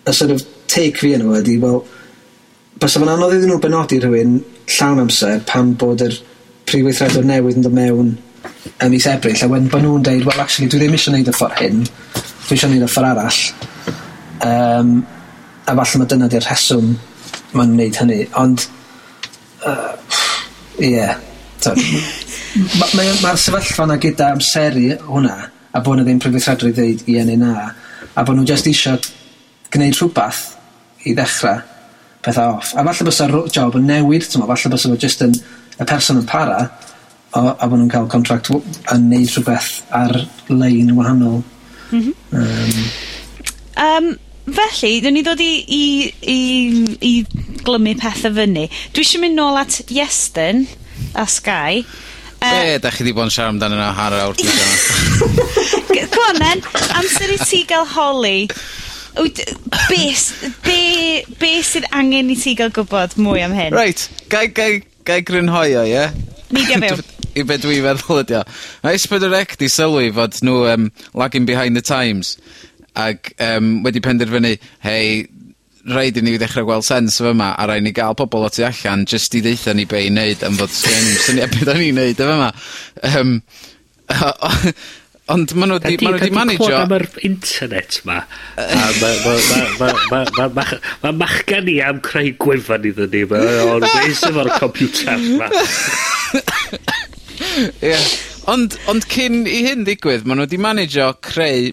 y 0.08 0.14
sort 0.16 0.32
of 0.32 0.44
take 0.72 1.02
fi 1.02 1.10
yn 1.18 1.26
o 1.28 1.34
ydi, 1.36 1.58
wel, 1.60 1.82
bys 2.80 2.96
o'n 2.96 3.12
anodd 3.12 3.36
iddyn 3.36 3.52
nhw 3.52 3.60
benodi 3.60 4.00
rhywun 4.00 4.38
llawn 4.72 5.04
amser 5.04 5.44
pam 5.50 5.74
bod 5.76 6.06
yr 6.06 6.16
prifweithredwr 6.70 7.28
newydd 7.28 7.60
yn 7.60 7.68
dod 7.68 7.76
mewn 7.76 8.10
ym 8.16 8.96
mis 8.96 9.10
Ebrill, 9.12 9.36
a 9.44 9.52
wedyn 9.52 9.68
bod 9.76 9.84
nhw'n 9.84 10.08
deud, 10.08 10.24
well, 10.24 10.40
actually, 10.40 10.72
dwi 10.72 10.80
ddim 10.80 10.96
eisiau 10.96 11.12
gwneud 11.12 11.28
y 11.28 11.36
ffordd 11.36 11.60
hyn, 11.60 11.84
dwi 11.84 12.56
eisiau 12.56 12.72
gwneud 12.72 12.88
y 12.88 12.92
ffordd 12.96 13.12
arall. 13.12 13.44
Um, 14.48 14.98
a 15.68 15.76
falle 15.76 16.00
mae 16.00 16.12
dyna 16.16 16.32
di'r 16.32 16.48
rheswm 16.48 16.92
mae'n 17.52 17.76
gwneud 17.76 18.00
hynny, 18.00 18.20
ond, 18.40 18.68
ie, 19.60 19.72
uh, 19.76 20.20
yeah, 20.80 21.16
Mae'r 21.74 22.88
ma, 22.96 23.04
ma 23.22 23.34
sefyllfa 23.40 23.86
yna 23.86 23.98
gyda 24.02 24.32
amseru 24.34 24.88
hwnna, 25.08 25.36
a 25.76 25.82
bod 25.84 25.98
nhw 25.98 26.06
ddim 26.06 26.20
prifysradwyr 26.22 26.72
i 26.72 26.76
ddeud 26.76 27.06
i 27.10 27.18
NNA, 27.26 27.54
a 28.16 28.24
bod 28.24 28.38
nhw 28.38 28.46
just 28.48 28.68
eisiau 28.70 29.00
gwneud 29.74 29.98
rhywbeth 29.98 30.42
i 31.06 31.14
ddechrau 31.16 31.60
pethau 32.26 32.56
off. 32.56 32.72
A 32.74 32.82
falle 32.82 33.06
bys 33.06 33.08
bysa'r 33.10 33.36
job 33.54 33.78
yn 33.78 33.88
newid, 33.90 34.26
tyma, 34.30 34.48
falle 34.50 34.72
bys 34.72 34.86
nhw 34.88 35.00
just 35.02 35.24
yn, 35.26 35.34
y 35.76 35.88
person 35.88 36.20
yn 36.22 36.28
para, 36.28 36.68
o, 37.36 37.42
a 37.52 37.68
bod 37.68 37.80
nhw'n 37.80 37.92
cael 37.92 38.08
contract 38.12 38.50
yn 38.52 39.10
neud 39.10 39.32
rhywbeth 39.34 39.72
ar-lein 39.94 40.94
wahanol. 40.96 41.42
Mm 41.90 42.00
-hmm. 42.00 42.14
um, 42.40 42.88
um, 43.86 44.08
felly, 44.56 44.96
dyn 45.04 45.14
ni 45.14 45.22
ddod 45.26 45.42
i, 45.44 45.52
i, 45.76 45.84
i, 46.34 46.40
i 47.10 47.12
glymu 47.66 47.94
pethau 48.00 48.34
fyny. 48.40 48.66
Dwi 48.94 49.06
eisiau 49.06 49.22
mynd 49.22 49.38
nôl 49.38 49.60
at 49.60 49.80
Iestyn, 49.90 50.66
a 51.16 51.26
Sky. 51.30 51.82
Yy... 52.36 52.50
Be' 52.52 52.78
da 52.84 52.90
chi 52.92 53.06
'di 53.06 53.14
bod 53.16 53.30
yn 53.30 53.34
siarad 53.34 53.54
amdano 53.54 53.78
yna 53.78 53.92
hanner 53.96 54.24
awr 54.26 54.36
dwi'n 54.36 56.10
C'mon 56.12 56.42
'en, 56.44 56.62
amser 56.98 57.32
i 57.32 57.38
ti 57.44 57.62
gael 57.68 57.86
holi. 57.94 58.48
Wyt, 59.16 59.40
be' 59.88 60.10
s- 60.12 60.34
be' 60.64 61.24
be' 61.40 61.62
sydd 61.64 61.86
angen 61.96 62.30
i 62.32 62.36
ti 62.36 62.54
gael 62.58 62.72
gwybod 62.76 63.16
mwy 63.16 63.40
am 63.46 63.54
hyn? 63.56 63.72
Reit, 63.76 64.08
gai 64.32 64.46
gai 64.52 64.82
gai 65.08 65.22
grynhoi 65.24 65.70
o 65.80 65.84
ie? 65.88 66.06
Meidia 66.52 66.80
mewn. 66.82 67.00
I 67.36 67.44
be' 67.44 67.58
dwi'n 67.60 67.84
feddwl 67.84 68.22
ydi 68.22 68.36
o. 68.38 68.42
Ma' 68.84 68.92
Ess 68.96 69.08
Pedwar 69.10 69.38
Ec 69.40 69.56
'di 69.60 69.68
sylwi 69.72 70.12
fod 70.16 70.38
nhw 70.44 70.62
um, 70.72 70.90
lagging 71.16 71.48
behind 71.48 71.76
the 71.76 71.84
times, 71.84 72.36
Ac 72.96 73.34
um, 73.44 73.82
wedi 73.84 74.00
penderfynu 74.04 74.54
hei 74.84 75.26
rhaid 75.86 76.18
i 76.18 76.24
ni 76.24 76.36
ddechrau 76.40 76.66
gweld 76.66 76.86
sens 76.86 77.20
yn 77.20 77.30
fyma, 77.30 77.52
a 77.54 77.66
rhaid 77.68 77.86
ni 77.86 77.94
gael 77.96 78.16
pobl 78.18 78.46
o 78.46 78.50
tu 78.52 78.64
allan 78.66 79.06
jyst 79.08 79.34
i 79.38 79.42
ddeitha 79.44 79.74
ni 79.76 79.86
be' 79.88 80.04
i 80.06 80.12
wneud 80.12 80.44
am 80.46 80.58
fod 80.58 80.74
sgen 80.74 81.10
syniad 81.26 81.54
beth 81.54 81.72
o'n 81.72 81.82
i'n 81.82 81.98
wneud 81.98 82.22
yn 82.22 82.30
fyma. 82.32 82.52
Yym 83.14 83.34
ond 85.34 85.54
ma' 85.58 85.66
nw 85.66 85.78
'di 85.82 85.96
ma' 86.02 86.12
nw 86.14 86.20
'di 86.22 86.30
manejio... 86.34 86.74
am 86.78 86.92
yr 86.94 87.06
internet 87.26 87.98
'ma 88.06 88.20
a 88.22 88.66
ma' 89.00 89.14
ma' 89.24 89.38
ma' 89.48 89.64
ma' 89.80 89.94
ma' 90.12 90.20
ma' 90.36 90.50
mach- 90.58 90.92
ma' 91.02 91.14
machgen 91.24 91.70
i 91.72 91.80
am 91.82 91.98
creu 92.04 92.30
gwefan 92.42 92.86
iddon 92.90 93.10
ni 93.14 93.24
ma' 93.32 93.42
o 93.72 93.80
neis 93.82 94.22
efo'r 94.28 94.52
computer 94.60 95.18
'ma. 95.18 95.50
Ie. 97.90 97.98
Ond 98.50 98.78
ond 98.90 99.06
cyn 99.10 99.42
i 99.50 99.64
hyn 99.66 99.82
ddigwydd 99.86 100.26
ma' 100.26 100.38
nw 100.38 100.46
'di 100.46 100.62
manejio 100.62 101.10
creu 101.26 101.72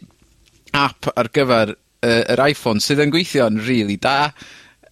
app 0.73 1.11
ar 1.13 1.29
gyfer 1.33 1.75
yy 2.03 2.19
yr 2.35 2.43
Iphone 2.51 2.83
sydd 2.83 3.01
yn 3.03 3.15
gweithio'n 3.15 3.63
rili 3.63 3.97
da, 4.01 4.33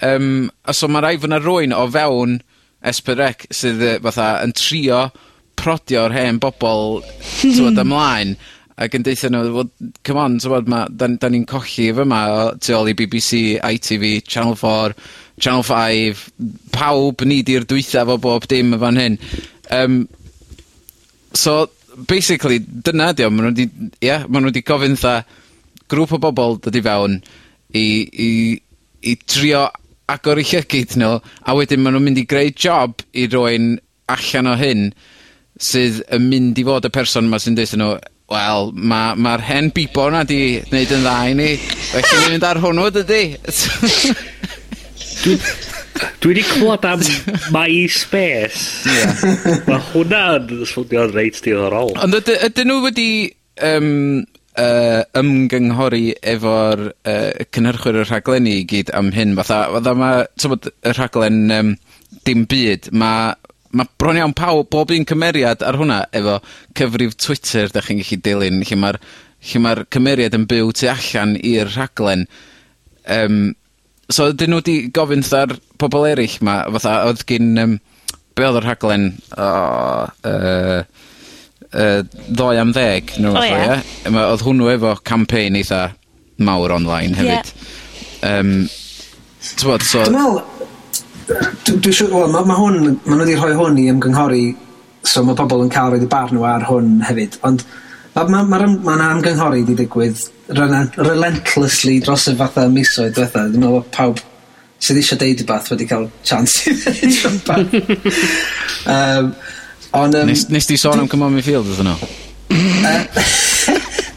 Um, 0.02 0.50
a 0.65 0.74
so 0.74 0.88
ma' 0.88 1.00
raid 1.00 1.21
fo' 1.21 1.30
'na 1.30 1.38
rywun 1.38 1.76
o 1.78 1.86
fewn 1.93 2.39
es 2.82 3.02
pedwar 3.06 3.36
ec 3.36 3.43
sydd 3.54 3.84
yy 3.86 4.00
fatha 4.02 4.30
yn 4.41 4.54
trio 4.58 5.02
prodio'r 5.62 6.15
hen 6.15 6.39
bobl 6.41 7.04
tywod 7.41 7.78
ymlaen, 7.84 8.32
ac 8.82 8.97
yn 8.97 9.06
deithio 9.06 9.30
nhw, 9.30 9.52
well, 9.54 9.69
come 10.08 10.24
on 10.24 10.39
t'mod 10.41 10.71
ma' 10.74 10.88
da, 10.89 11.12
da 11.21 11.30
ni'n 11.30 11.45
colli 11.50 11.91
fyma 12.00 12.21
o 12.34 12.39
tu 12.58 12.74
ôl 12.74 12.89
i 12.89 12.95
BBC, 12.97 13.60
ITV, 13.62 14.08
Channel 14.26 14.58
4, 14.58 14.95
Channel 15.38 15.67
5, 15.69 16.24
pawb 16.74 17.21
ni 17.30 17.43
'di'r 17.45 17.69
dwytha 17.69 18.02
'fo 18.08 18.17
bob 18.26 18.50
dim 18.50 18.74
y 18.74 18.82
fan 18.82 18.97
hyn. 19.04 19.19
Um, 19.69 20.02
so 21.38 21.69
basically 22.10 22.58
dyna 22.58 23.12
'di 23.14 23.30
o 23.30 23.30
ma' 23.30 23.45
nhw 23.45 23.53
'di, 23.53 23.70
ia, 24.01 24.24
ma' 24.26 24.41
nw 24.41 24.49
'di 24.49 24.66
gofyn 24.66 24.97
'tha 24.97 25.20
grŵp 25.92 26.16
o 26.18 26.22
bobl 26.24 26.58
dod 26.64 26.78
i 26.80 26.84
fewn 26.86 27.20
i 27.78 27.86
i 28.28 28.32
i 29.12 29.16
trio 29.26 29.68
agor 30.12 30.39
'u 30.42 30.46
llygid 30.46 30.98
nhw 31.00 31.14
a 31.22 31.56
wedyn 31.58 31.82
ma' 31.84 31.94
nhw'n 31.94 32.04
mynd 32.08 32.20
i 32.22 32.28
greu 32.30 32.52
job 32.66 33.02
i 33.14 33.28
rywun 33.32 33.76
allan 34.12 34.50
o 34.52 34.56
hyn 34.60 34.89
sydd 35.62 36.02
yn 36.18 36.26
mynd 36.32 36.60
i 36.60 36.66
fod 36.68 36.88
y 36.89 36.92
person 36.94 37.30
'ma 37.30 37.39
sy'n 37.39 37.56
deutho 37.60 37.80
nhw 37.80 37.92
wel 38.32 38.70
ma' 38.76 39.16
ma'r 39.20 39.44
hen 39.48 39.72
bibo 39.76 40.08
'na 40.12 40.24
'di 40.28 40.42
neud 40.72 40.94
yn 40.98 41.04
dda 41.08 41.16
i 41.32 41.34
ni, 41.39 41.50
Felly 41.92 42.16
i 42.16 42.22
ni 42.22 42.30
fynd 42.36 42.48
ar 42.48 42.60
hwnnw 42.64 42.88
dydi? 42.96 43.24
Dwi 45.22 45.36
dwi 46.22 46.34
'di 46.38 46.44
clwad 46.48 46.86
am 46.88 47.02
MySpace. 47.54 48.88
Ie. 48.89 49.04
Ma' 49.68 49.82
hwnna'n 49.92 50.48
swnio'n 50.70 51.12
reit 51.14 51.38
diddorol. 51.44 51.92
Ond 52.02 52.16
yd- 52.22 52.36
ydyn 52.50 52.72
nw 52.72 52.82
wedi 52.88 53.12
Um, 53.62 54.24
uh, 54.60 55.04
ymgynghori 55.18 56.16
efo'r 56.34 56.84
uh, 56.89 57.45
cynhyrchwyr 57.54 58.02
y 58.02 58.08
rhaglenni 58.08 58.58
i 58.60 58.66
gyd 58.70 58.91
am 58.97 59.12
hyn. 59.16 59.36
Fatha 59.39 59.64
fatha 59.76 59.95
ma' 59.97 60.14
t'mod 60.36 60.70
y 60.72 60.93
rhaglen 60.95 61.39
um, 61.56 61.74
dim 62.28 62.45
byd 62.49 62.91
Mae 62.91 63.36
ma' 63.72 63.88
bron 63.99 64.20
iawn 64.20 64.36
pawb, 64.36 64.68
bob 64.74 64.91
un 64.91 65.08
cymeriad 65.08 65.64
ar 65.64 65.78
hwnna 65.80 66.02
efo 66.18 66.39
cyfrif 66.76 67.16
Twitter 67.16 67.72
da 67.72 67.84
chi'n 67.86 68.02
gallu 68.02 68.18
dilyn 68.26 68.66
lle 68.68 68.78
mae'r 68.82 68.99
lle 69.52 69.62
ma'r 69.64 69.86
cymeriad 69.95 70.36
yn 70.38 70.47
byw 70.49 70.74
tu 70.76 70.89
allan 70.91 71.38
i'r 71.39 71.72
rhaglen. 71.72 72.28
Um, 73.08 73.54
so 74.12 74.32
dyn 74.36 74.52
nhw 74.52 74.60
wedi 74.60 74.76
gofyn 74.93 75.24
'tha'r 75.24 75.56
pobl 75.80 76.10
eraill 76.10 76.38
'ma 76.43 76.64
fatha 76.76 76.99
oedd 77.08 77.26
gyn... 77.30 77.56
Um, 77.62 77.80
be' 78.36 78.47
oedd 78.47 78.62
y 78.62 78.66
rhaglen? 78.66 79.08
O 79.38 79.47
uh, 80.28 80.84
yy 81.72 82.03
ddoe 82.28 82.59
am 82.61 82.74
ddeg 82.76 83.15
neu 83.17 83.34
rwbath... 83.34 83.43
O 83.43 83.65
ia? 83.65 83.82
...yy 84.05 84.13
ma' 84.15 84.28
odd 84.34 84.45
hwnnw 84.45 84.72
efo 84.74 84.95
campaign 85.07 85.59
eitha 85.59 85.84
mawr 86.41 86.74
online 86.76 87.17
hefyd. 87.19 87.51
Ie. 87.51 88.32
Yym, 88.32 88.55
t'mod 89.61 89.86
so... 89.88 90.03
Dwi'n 90.05 90.17
meddwl, 90.17 90.41
dwi 91.67 91.78
dwi 91.86 91.93
siŵr 91.95 92.11
wel 92.15 92.34
mae 92.34 92.49
ma' 92.49 92.57
hwn 92.59 92.82
mae 92.89 93.13
nhw 93.13 93.22
wedi 93.24 93.38
rhoi 93.38 93.53
hwn 93.57 93.80
i 93.80 93.88
ymgynghori 93.91 94.43
so 95.07 95.24
mae 95.26 95.38
pobl 95.38 95.63
yn 95.65 95.72
cael 95.74 95.93
roid 95.93 96.03
'u 96.05 96.09
barn 96.11 96.36
nhw 96.36 96.47
ar 96.47 96.65
hwn 96.67 96.97
hefyd 97.07 97.38
ond 97.47 97.63
ma' 98.15 98.26
ma' 98.34 98.43
ma'r 98.51 98.67
ma' 98.84 98.97
ymgynghori 99.15 99.63
wedi 99.63 99.78
digwydd 99.84 100.26
relen- 100.57 100.91
relentlessly 100.97 101.99
dros 102.03 102.28
y 102.32 102.36
fatha 102.41 102.67
misoedd 102.74 103.15
dwetha 103.17 103.47
dwi 103.53 103.63
me'wl 103.63 103.80
bo' 103.80 103.88
pawb 103.95 104.19
sydd 104.82 104.99
eisiau 105.01 105.22
deud 105.22 105.45
wbath 105.45 105.72
wedi 105.72 105.88
cael 105.89 106.09
chance 106.28 106.67
i 106.67 106.76
ddeud 106.82 107.41
wbath. 107.45 107.76
Yym. 108.91 109.34
Ond, 109.92 110.16
um, 110.16 110.28
Nes, 110.28 110.48
nes 110.48 110.68
di 110.70 110.78
sôn 110.80 111.00
am 111.00 111.08
Come 111.12 111.28
On 111.28 111.34
Me 111.36 111.44
Field 111.44 111.68
ydyn 111.74 111.92
nhw? 111.92 112.12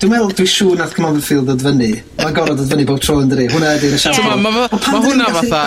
Dwi'n 0.05 0.13
meddwl, 0.13 0.33
dwi'n 0.37 0.49
siŵr 0.53 0.77
nath 0.77 0.93
Come 0.93 1.09
Common 1.09 1.23
Field 1.25 1.47
ddod 1.49 1.63
fyny. 1.65 1.87
Mae'n 2.19 2.35
gorfod 2.37 2.59
ddod 2.59 2.73
fyny 2.75 2.85
bob 2.85 2.99
tro 3.01 3.15
yn 3.23 3.31
dyri. 3.31 3.47
Hwna 3.49 3.71
ydy'r 3.79 3.95
esiampl. 3.97 4.35
Ma, 4.43 4.51
ma, 4.53 4.65
ma 4.69 4.99
hwnna 5.01 5.29
fatha, 5.33 5.61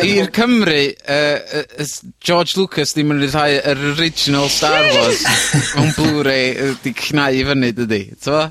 i'r 0.00 0.30
Cymru, 0.32 0.78
uh, 1.12 1.58
uh, 1.60 1.88
George 2.24 2.56
Lucas 2.56 2.94
ddim 2.96 3.12
yn 3.12 3.20
rhyddhau 3.20 3.58
yr 3.58 3.82
original 3.90 4.48
Star 4.54 4.86
Wars 4.94 5.26
o'n 5.82 5.92
Blu-ray 5.98 6.54
wedi 6.70 6.94
cnau 7.02 7.36
i 7.36 7.44
fyny, 7.50 7.72
dydi? 7.82 8.00
T'fa? 8.16 8.46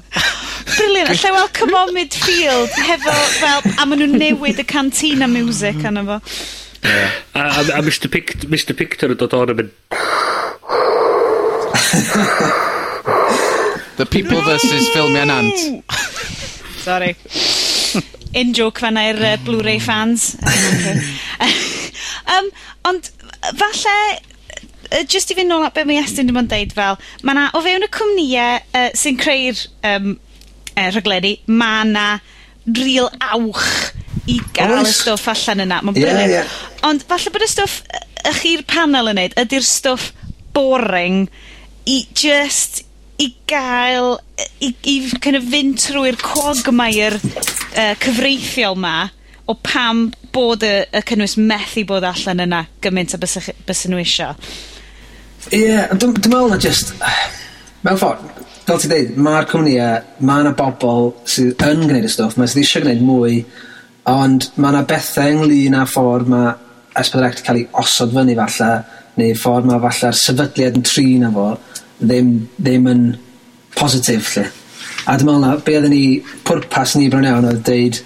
Brilliant, 0.76 1.16
lle 1.24 1.34
wel 1.40 1.50
Common 1.58 2.14
Field 2.22 2.78
hefo 2.92 3.18
fel, 3.40 3.66
a 3.74 3.88
maen 3.90 4.04
nhw'n 4.04 4.18
newid 4.22 4.62
y 4.62 4.68
cantina 4.70 5.32
music 5.32 5.82
anna 5.90 6.06
fo. 6.06 6.22
Yeah. 6.86 7.18
A, 7.34 7.50
a, 7.50 7.66
a 7.80 7.82
Mr 7.82 8.14
Pictor, 8.14 8.46
Mr 8.54 8.78
Pictor 8.78 9.18
yn 9.18 9.26
dod 9.26 9.34
o'r 9.42 9.56
yn 9.56 9.64
mynd... 9.64 9.76
The 14.02 14.06
people 14.06 14.40
no! 14.40 14.46
versus 14.46 14.90
ffilmiau 14.90 15.28
nant. 15.28 15.84
Sorry. 16.88 17.16
In 18.34 18.54
joke 18.58 18.80
fan 18.82 18.98
i'r 18.98 19.20
uh, 19.22 19.38
Blu-ray 19.46 19.78
fans. 19.84 20.32
um, 22.36 22.48
ond, 22.90 23.12
falle, 23.60 23.96
uh, 24.90 25.04
just 25.06 25.30
i 25.30 25.38
fynd 25.38 25.52
nôl 25.52 25.68
at 25.68 25.76
be 25.76 25.84
mae 25.86 26.02
Estyn 26.02 26.32
ddim 26.32 26.40
ond 26.42 26.50
deud 26.50 26.74
fel, 26.74 26.98
mae 27.28 27.38
na, 27.38 27.50
o 27.54 27.62
fewn 27.62 27.86
y 27.86 27.92
cwmnïau 27.94 28.58
uh, 28.64 28.88
sy'n 28.98 29.20
creu'r 29.22 29.62
um, 29.92 30.16
uh, 30.72 30.88
rhaglenni, 30.96 31.36
mae 31.52 31.86
na 31.92 32.08
real 32.66 33.12
awch 33.28 33.68
i 34.32 34.40
gael 34.56 34.80
y 34.80 34.96
stwff 34.96 35.30
allan 35.36 35.68
yna. 35.68 35.84
Mae'n 35.84 36.00
yeah, 36.00 36.10
brilliant. 36.10 36.36
Yeah. 36.40 36.58
Ond 36.90 37.06
falle 37.12 37.36
bod 37.36 37.46
y 37.46 37.52
stwff 37.52 37.84
ych 38.32 38.42
chi'r 38.48 38.66
panel 38.70 39.12
yn 39.12 39.22
neud, 39.22 39.38
ydy'r 39.46 39.68
stwff 39.68 40.10
boring, 40.56 41.28
i 41.90 42.04
just 42.14 42.84
i 43.22 43.30
gael, 43.48 44.20
i, 44.60 44.72
i 44.90 44.96
kind 45.22 45.38
of 45.38 45.46
fynd 45.52 45.78
trwy'r 45.82 46.18
quagmire 46.22 47.20
uh, 47.22 47.94
cyfreithiol 48.02 48.78
ma, 48.82 49.10
o 49.46 49.56
pam 49.62 50.08
bod 50.34 50.64
y, 50.66 50.74
y 50.90 51.02
cynnwys 51.06 51.38
methu 51.38 51.84
bod 51.90 52.06
allan 52.08 52.46
yna 52.48 52.64
gymaint 52.82 53.14
a 53.14 53.20
bys, 53.22 53.38
bys 53.68 53.84
nhw 53.90 54.02
isio. 54.02 54.32
Ie, 55.52 55.60
yeah, 55.60 55.92
dwi'n 55.94 56.16
dwi 56.18 56.32
meddwl 56.32 56.54
na 56.54 56.62
just... 56.62 56.94
Mewn 57.82 57.98
ffordd, 57.98 58.26
fel 58.66 58.82
ti'n 58.82 58.92
dweud, 58.94 59.14
mae'r 59.26 59.48
cwmnïau, 59.50 60.02
e, 60.02 60.26
mae 60.26 60.44
yna 60.46 60.56
bobl 60.58 61.12
sydd 61.30 61.66
yn 61.66 61.86
gwneud 61.88 62.06
y 62.06 62.12
stwff, 62.14 62.38
mae 62.38 62.50
sydd 62.50 62.62
eisiau 62.64 62.86
gwneud 62.86 63.06
mwy, 63.06 63.40
ond 64.10 64.50
mae 64.58 64.74
yna 64.74 64.84
bethau 64.90 65.36
ynglyn 65.36 65.78
â 65.78 65.86
ffordd 65.90 66.30
mae 66.32 66.54
S4C 67.02 67.22
wedi 67.26 67.46
cael 67.48 67.62
ei 67.62 67.68
osod 67.82 68.14
fyny 68.14 68.38
falle, 68.38 68.72
neu 69.20 69.36
ffordd 69.38 69.68
mae 69.68 69.82
falle'r 69.84 70.18
sefydliad 70.18 70.80
yn 70.80 70.88
trin 70.88 71.28
efo 71.28 71.48
ddim, 72.02 72.32
ddim 72.58 72.88
yn 72.92 73.04
positif 73.76 74.36
lle. 74.36 74.48
A 75.10 75.18
dwi'n 75.18 75.28
meddwl 75.28 75.44
na, 75.44 75.56
be 75.66 75.76
oedden 75.78 75.94
ni, 75.94 76.06
pwrpas 76.48 76.96
ni 76.98 77.10
bron 77.12 77.28
iawn 77.28 77.50
oedd 77.50 77.64
deud 77.68 78.02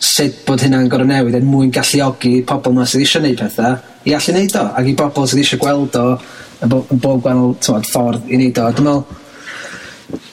sut 0.00 0.44
bod 0.46 0.62
hynna'n 0.64 0.88
gorau 0.92 1.08
newid 1.08 1.36
er 1.36 1.44
mwyn 1.44 1.72
galluogi 1.74 2.40
pobl 2.48 2.72
yma 2.72 2.86
sydd 2.88 3.04
eisiau 3.04 3.20
gwneud 3.20 3.40
pethau 3.42 3.76
i 4.08 4.14
allu 4.16 4.34
wneud 4.34 4.54
o, 4.56 4.62
ac 4.80 4.88
i 4.88 4.94
bobl 4.96 5.28
sydd 5.28 5.42
eisiau 5.42 5.60
gweld 5.60 5.98
o 6.00 6.04
yn 6.64 7.00
bob 7.00 7.20
gwannol 7.24 7.54
tywod, 7.60 7.88
ffordd 7.88 8.28
i 8.28 8.38
wneud 8.38 8.60
o. 8.60 8.66
A 8.68 8.76
dwi'n 8.76 8.88
meddwl, 8.88 9.20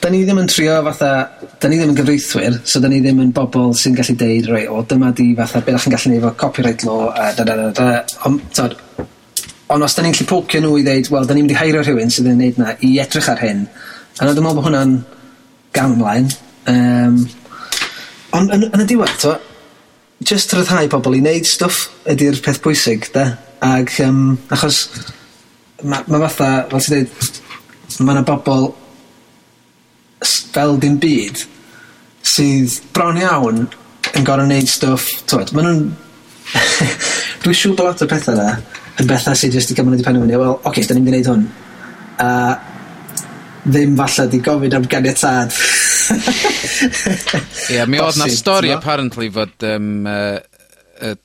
da 0.02 0.10
ni 0.12 0.22
ddim 0.24 0.40
yn 0.42 0.50
trio 0.50 0.78
fatha, 0.88 1.12
da 1.60 1.70
ni 1.70 1.78
ddim 1.80 1.92
yn 1.92 1.98
gyfreithwyr, 2.00 2.58
so 2.68 2.80
da 2.84 2.90
ni 2.92 3.00
ddim 3.04 3.20
yn 3.24 3.32
bobl 3.36 3.72
sy'n 3.76 3.96
gallu 3.96 4.16
deud, 4.20 4.50
rei, 4.52 4.66
o, 4.72 4.82
dyma 4.88 5.12
di 5.16 5.30
fatha, 5.38 5.62
beth 5.64 5.84
chi'n 5.84 5.96
gallu 5.96 6.12
neud 6.12 6.22
efo 6.22 6.34
copyright 6.44 6.84
law, 6.88 7.08
a 7.12 7.30
da 7.36 7.44
da 7.48 7.56
da 7.60 7.70
da. 7.76 7.88
Ond, 8.28 8.44
tywod, 8.56 8.76
Ond 9.68 9.84
os 9.84 9.94
da 9.94 10.02
ni'n 10.02 10.14
gallu 10.16 10.28
pwcio 10.30 10.62
nhw 10.64 10.78
i 10.80 10.84
ddeud, 10.86 11.10
wel, 11.12 11.26
da 11.28 11.34
ni'n 11.36 11.44
mynd 11.44 11.52
i 11.52 11.58
heirio 11.58 11.82
rhywun 11.82 12.12
sydd 12.12 12.30
yn 12.30 12.38
gwneud 12.38 12.60
na 12.60 12.70
i 12.84 12.94
edrych 13.02 13.28
ar 13.28 13.42
hyn, 13.42 13.66
yna 14.16 14.30
dwi'n 14.32 14.46
meddwl 14.46 14.56
bod 14.56 14.64
hwnna'n 14.64 14.94
gawnlaen. 15.76 16.30
Um, 16.72 17.18
ond 18.38 18.54
yn, 18.56 18.64
yn 18.70 18.84
y 18.84 18.86
diwedd, 18.88 19.12
to, 19.20 19.34
just 20.24 20.54
rhyddhau 20.56 20.88
pobl 20.94 21.18
i 21.18 21.20
wneud 21.20 21.50
stwff 21.50 21.82
ydy'r 22.08 22.40
peth 22.46 22.62
pwysig, 22.64 23.10
da? 23.12 23.26
Ac, 23.68 23.92
um, 24.06 24.38
achos, 24.56 24.80
mae 25.84 26.00
ma 26.08 26.22
fatha, 26.24 26.64
fel 26.72 26.86
ti'n 26.86 27.12
dweud, 27.12 27.44
mae 28.00 28.16
yna 28.16 28.24
bobl 28.32 28.70
fel 30.24 30.76
dim 30.80 30.96
byd 31.02 31.44
sydd 32.24 32.80
bron 32.96 33.20
iawn 33.20 33.66
yn 34.16 34.24
gorau 34.24 34.48
wneud 34.48 34.72
stwff, 34.72 35.12
tywed, 35.28 35.52
maen 35.52 35.68
nhw'n... 35.68 35.88
Dwi'n 37.44 37.54
siŵr 37.54 37.76
bod 37.76 37.90
lot 37.90 38.02
o 38.02 38.08
pethau 38.08 38.32
yna 38.40 38.77
yn 38.98 39.08
bethau 39.08 39.38
sydd 39.38 39.54
jyst 39.58 39.72
i 39.72 39.78
mynd 39.82 40.02
i 40.02 40.06
pen 40.06 40.18
fyny, 40.22 40.36
wel, 40.40 40.56
oce, 40.58 40.68
okay, 40.70 40.86
da 40.88 40.96
ni'n 40.96 41.06
mynd 41.06 41.14
i 41.14 41.22
wneud 41.22 41.30
hwn. 41.32 41.46
A 42.18 42.28
ddim 43.68 43.96
falle 43.98 44.28
di 44.32 44.40
gofyn 44.44 44.76
am 44.78 44.86
ganiatad. 44.90 45.54
Ie, 47.68 47.76
yeah, 47.76 47.88
mi 47.88 48.00
oedd 48.00 48.18
na 48.18 48.28
stori 48.32 48.72
apparently 48.72 49.28
fod 49.32 49.66
um, 49.68 50.06
uh, 50.08 50.38
uh, 51.04 51.16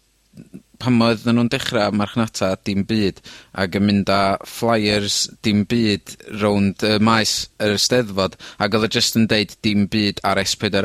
pan 0.84 1.00
oedd 1.06 1.24
nhw'n 1.30 1.52
dechrau 1.52 1.94
marchnata 1.96 2.50
dim 2.68 2.84
byd 2.90 3.22
ac 3.64 3.78
yn 3.80 3.86
mynd 3.88 4.12
â 4.12 4.20
flyers 4.50 5.22
dim 5.46 5.64
byd 5.70 6.16
rownd 6.42 6.84
y 6.84 6.98
uh, 6.98 7.00
maes 7.04 7.36
yr 7.64 7.78
Steddfod 7.80 8.36
ac 8.58 8.76
oedd 8.76 8.90
e 8.90 8.92
o 8.92 8.94
just 8.98 9.18
yn 9.20 9.30
deud 9.32 9.56
dim 9.64 9.88
byd 9.94 10.20
ar 10.28 10.42
S4C 10.44 10.84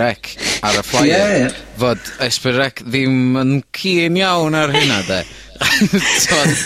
ar 0.68 0.78
y 0.78 0.86
flyer 0.86 1.34
yeah. 1.42 1.58
fod 1.80 2.12
S4C 2.28 2.86
ddim 2.86 3.40
yn 3.42 3.58
cyn 3.74 4.22
iawn 4.22 4.58
ar 4.58 4.74
hynna 4.76 5.02
de. 5.10 5.22
T'mod? 5.58 6.50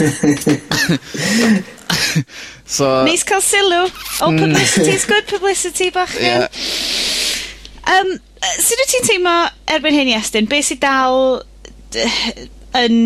so... 2.77 2.89
Neis 3.07 3.25
cael 3.29 3.43
sylw. 3.45 3.89
Oh, 4.21 4.33
publicity 4.37 4.91
is 4.91 5.07
good 5.09 5.27
publicity 5.31 5.91
bach 5.95 6.15
hyn. 6.17 6.47
Ie. 6.47 6.49
Um, 7.93 8.15
yy 8.43 8.63
sud 8.63 8.83
wt 8.83 8.93
ti'n 8.93 9.09
teimlo 9.09 9.37
erbyn 9.71 9.97
hyn 9.97 10.13
i 10.13 10.17
Estyn? 10.19 10.49
Be' 10.51 10.63
sy 10.67 10.79
dal 10.83 11.43
yn... 12.79 12.97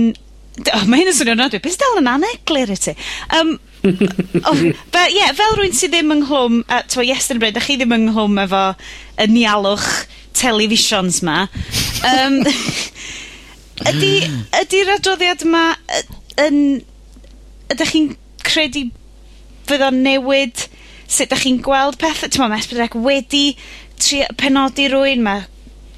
Oh, 0.73 0.85
mae 0.89 1.03
hyn 1.03 1.11
yn 1.11 1.17
swnio'n 1.17 1.43
ofnadwy. 1.45 1.63
Be' 1.65 1.73
sy 1.75 1.81
dal 1.83 2.01
yn 2.01 2.11
aneglir 2.11 2.73
i 2.73 2.79
ti? 2.81 2.95
Um, 3.37 3.57
oh, 3.85 4.61
but, 4.95 5.13
yeah, 5.13 5.33
fel 5.37 5.57
rwy'n 5.59 5.77
sy 5.77 5.91
ddim 5.93 6.15
ynghlwm, 6.17 6.63
a 6.73 6.83
t'mo' 6.89 7.07
Iestyn 7.07 7.41
bryd, 7.43 7.57
'dach 7.57 7.69
chi 7.69 7.77
ddim 7.81 7.97
ynghlwm 7.97 8.41
efo 8.47 8.65
y 9.21 9.29
nialwch 9.33 9.91
televisions 10.37 11.23
'ma, 11.25 11.47
Um, 12.07 12.43
Ydy, 13.85 14.13
ydy'r 14.63 14.95
adroddiad 14.97 15.43
yma 15.47 15.65
y- 15.93 16.05
yn... 16.47 16.61
Ydych 17.75 17.91
chi'n 17.93 18.09
credu 18.47 18.85
fydd 19.67 19.83
o'n 19.89 19.97
newid 20.05 20.61
sut 21.11 21.27
ydych 21.27 21.43
chi'n 21.43 21.59
gweld 21.67 21.99
pethau? 22.01 22.31
Ti'n 22.31 22.45
meddwl, 22.45 22.61
Esbydrec 22.63 22.95
wedi 23.03 23.45
tri, 23.99 24.21
penodi 24.39 24.87
rwy'n 24.93 25.25
ma' 25.27 25.41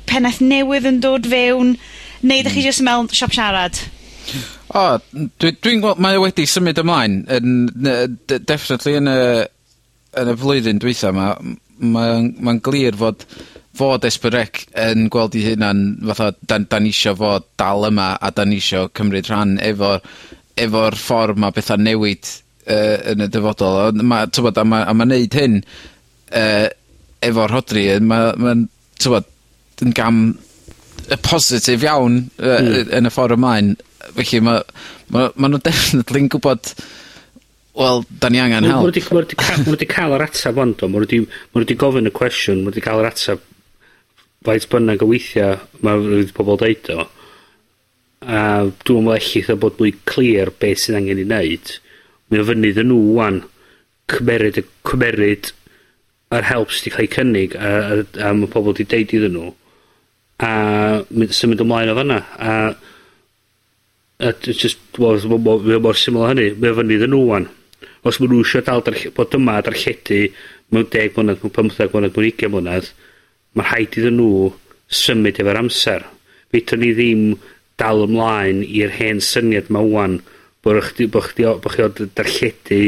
pennaeth 0.09 0.41
newydd 0.41 0.89
yn 0.89 1.03
dod 1.05 1.29
fewn, 1.29 1.75
neu 2.25 2.41
ydych 2.41 2.57
chi 2.57 2.65
jyst 2.65 2.81
yn 2.83 2.89
me'wl 2.89 3.11
siop 3.13 3.35
siarad? 3.37 3.77
O, 4.73 4.85
n- 5.17 5.29
dwi 5.41 5.53
dwi'n 5.61 5.85
gwel', 5.85 6.01
mae 6.01 6.17
o 6.17 6.25
wedi 6.25 6.47
symud 6.49 6.81
ymlaen 6.81 7.21
yn 7.37 7.53
yy 7.85 8.09
de- 8.29 8.41
definitely 8.49 8.97
yn 8.99 9.13
y, 9.13 9.19
yn 10.25 10.33
y 10.33 10.37
flwyddyn 10.41 10.81
dwytha 10.83 11.13
'ma 11.13 11.29
m- 11.37 11.59
mae 11.95 12.15
o'n, 12.17 12.33
ma'n 12.49 12.59
glir 12.65 12.97
fod 12.99 13.23
fod 13.79 14.07
Esbyrec 14.09 14.65
yn 14.79 15.07
gweld 15.13 15.37
'i 15.39 15.45
hunan 15.51 15.85
fatha 16.11 16.33
'dan 16.41 16.67
'dan 16.69 16.85
ni 16.87 16.93
isio 16.95 17.15
fod 17.19 17.47
dal 17.61 17.87
yma, 17.89 18.11
a 18.21 18.31
'dan 18.35 18.53
ni 18.53 18.59
isio 18.63 18.89
cymryd 18.99 19.31
rhan 19.31 19.57
efo 19.63 19.97
efo'r 20.59 20.99
ffor 20.99 21.37
ma' 21.39 21.53
petha'n 21.55 21.85
newid 21.87 22.27
uh, 22.67 23.13
yn 23.13 23.25
y 23.25 23.31
dyfodol. 23.33 23.81
Ond 23.89 24.05
ma' 24.07 24.27
t'mod 24.27 24.59
a 24.59 24.67
mae 24.67 24.95
ma' 24.99 25.09
neud 25.09 25.39
hyn 25.39 25.61
uh, 25.63 26.69
efo'r 27.25 27.55
hodri 27.57 27.89
mae'n 27.99 28.07
ma' 28.11 28.53
ma'n 28.53 28.69
yn 29.85 29.95
gam 29.95 30.23
y 31.09 31.17
positif 31.23 31.85
iawn 31.87 32.25
uh, 32.43 32.59
mm. 32.59 32.95
...yn 32.99 33.09
y 33.09 33.13
ffordd 33.15 33.39
ymlaen. 33.39 33.75
Felly 34.17 34.41
ma' 34.45 34.61
ma' 35.15 35.29
ma' 35.37 35.53
nhw 35.53 35.61
definitely'n 35.69 36.31
gwybod 36.35 36.73
wel 37.79 38.03
da 38.21 38.31
ni 38.33 38.41
angen 38.43 38.67
help. 38.67 38.83
Ma' 38.83 38.89
nw 38.89 38.95
'di 38.95 39.05
ma' 39.07 39.23
nw 39.23 39.29
'di 39.29 39.39
ca- 39.39 39.61
ma' 39.61 39.71
nw 39.71 39.79
'di 39.79 39.91
ca'l 39.93 40.17
yr 40.17 40.27
atab 40.27 40.59
ond, 40.65 40.79
do 40.81 40.91
ma' 40.91 41.03
nw 41.03 41.11
'di 41.11 41.23
ma' 41.29 41.63
nw 41.63 41.69
'di 41.69 41.79
gofyn 41.79 42.11
y 42.11 42.15
cwestiwn 42.19 42.65
mae 42.65 42.73
nw 42.73 42.75
'di 42.75 42.85
ca'l 42.85 43.05
yr 43.05 43.11
atab 43.13 43.47
faint 44.49 44.71
bynnag 44.73 45.05
o 45.05 45.11
weithiau 45.13 45.61
mae 45.85 46.03
fydd 46.07 46.35
pobl 46.37 46.59
deud 46.61 46.91
o, 46.97 47.05
a 48.27 48.41
dwi'n 48.85 49.05
me'wl 49.07 49.19
ellith 49.21 49.53
o 49.55 49.59
bod 49.61 49.79
mwy 49.79 49.95
clir 50.09 50.51
beth 50.61 50.83
sydd 50.85 50.99
angen 50.99 51.23
'i 51.23 51.29
wneud 51.29 51.79
Mae 52.29 52.43
o 52.43 52.45
fyny 52.45 52.69
iddyn 52.69 52.91
nw 52.93 52.99
'wan 53.17 53.39
cymeryd 54.13 54.59
y 54.61 54.65
cymeryd 54.89 55.53
yr 56.37 56.45
help 56.51 56.75
sydd 56.75 56.91
wedi 56.91 56.93
cael 56.93 57.07
ei 57.07 57.15
cynnig 57.15 57.55
a 57.57 57.71
a 57.79 57.95
a 58.29 58.33
mae 58.37 58.51
pobl 58.53 58.75
wedi 58.75 58.85
deud 58.91 59.15
iddyn 59.17 59.33
nhw 59.37 59.47
a 60.45 60.51
mynd, 61.09 61.33
symud 61.35 61.65
ymlaen 61.65 61.93
o 61.93 61.97
fanna 61.97 62.19
a 62.37 62.53
a 64.19 64.33
dwi 64.45 64.57
jyst 64.61 65.01
mae 65.01 65.79
o 65.79 65.81
mor 65.81 65.97
syml 65.97 66.27
â 66.27 66.33
hynny. 66.35 66.51
Mae 66.59 66.75
o 66.75 66.79
fyny 66.81 66.99
iddyn 66.99 67.15
nw 67.15 67.23
'wan. 67.31 67.49
Os 68.05 68.21
ma' 68.21 68.29
nhw 68.29 68.43
eisiau 68.43 68.67
dal 68.67 68.85
darlle- 68.85 69.15
bod 69.17 69.37
yma 69.39 69.57
a 69.59 69.65
darlledu 69.65 70.21
mewn 70.75 70.91
10 70.93 71.17
mlynedd 71.17 71.45
mewn 71.45 71.55
15 71.55 71.95
mlynedd 71.95 72.17
mewn 72.19 72.29
ugain 72.29 72.53
mlynedd 72.53 72.93
mae 73.57 73.67
rhaid 73.69 73.99
iddyn 74.01 74.19
nhw 74.19 74.51
symud 75.03 75.39
efo'r 75.43 75.61
amser. 75.63 76.05
Fedrwn 76.53 76.85
ni 76.85 76.93
ddim 76.97 77.23
dal 77.79 78.05
ymlaen 78.07 78.65
i'r 78.67 78.93
hen 78.99 79.23
syniad 79.25 79.71
'ma 79.71 79.85
'wan 79.85 80.19
bod 80.65 80.83
chdi 80.89 81.07
bo' 81.13 81.25
chdi 81.29 81.47
o 81.49 81.55
chi 81.63 81.85
oedd 81.85 82.03
darlledu 82.19 82.83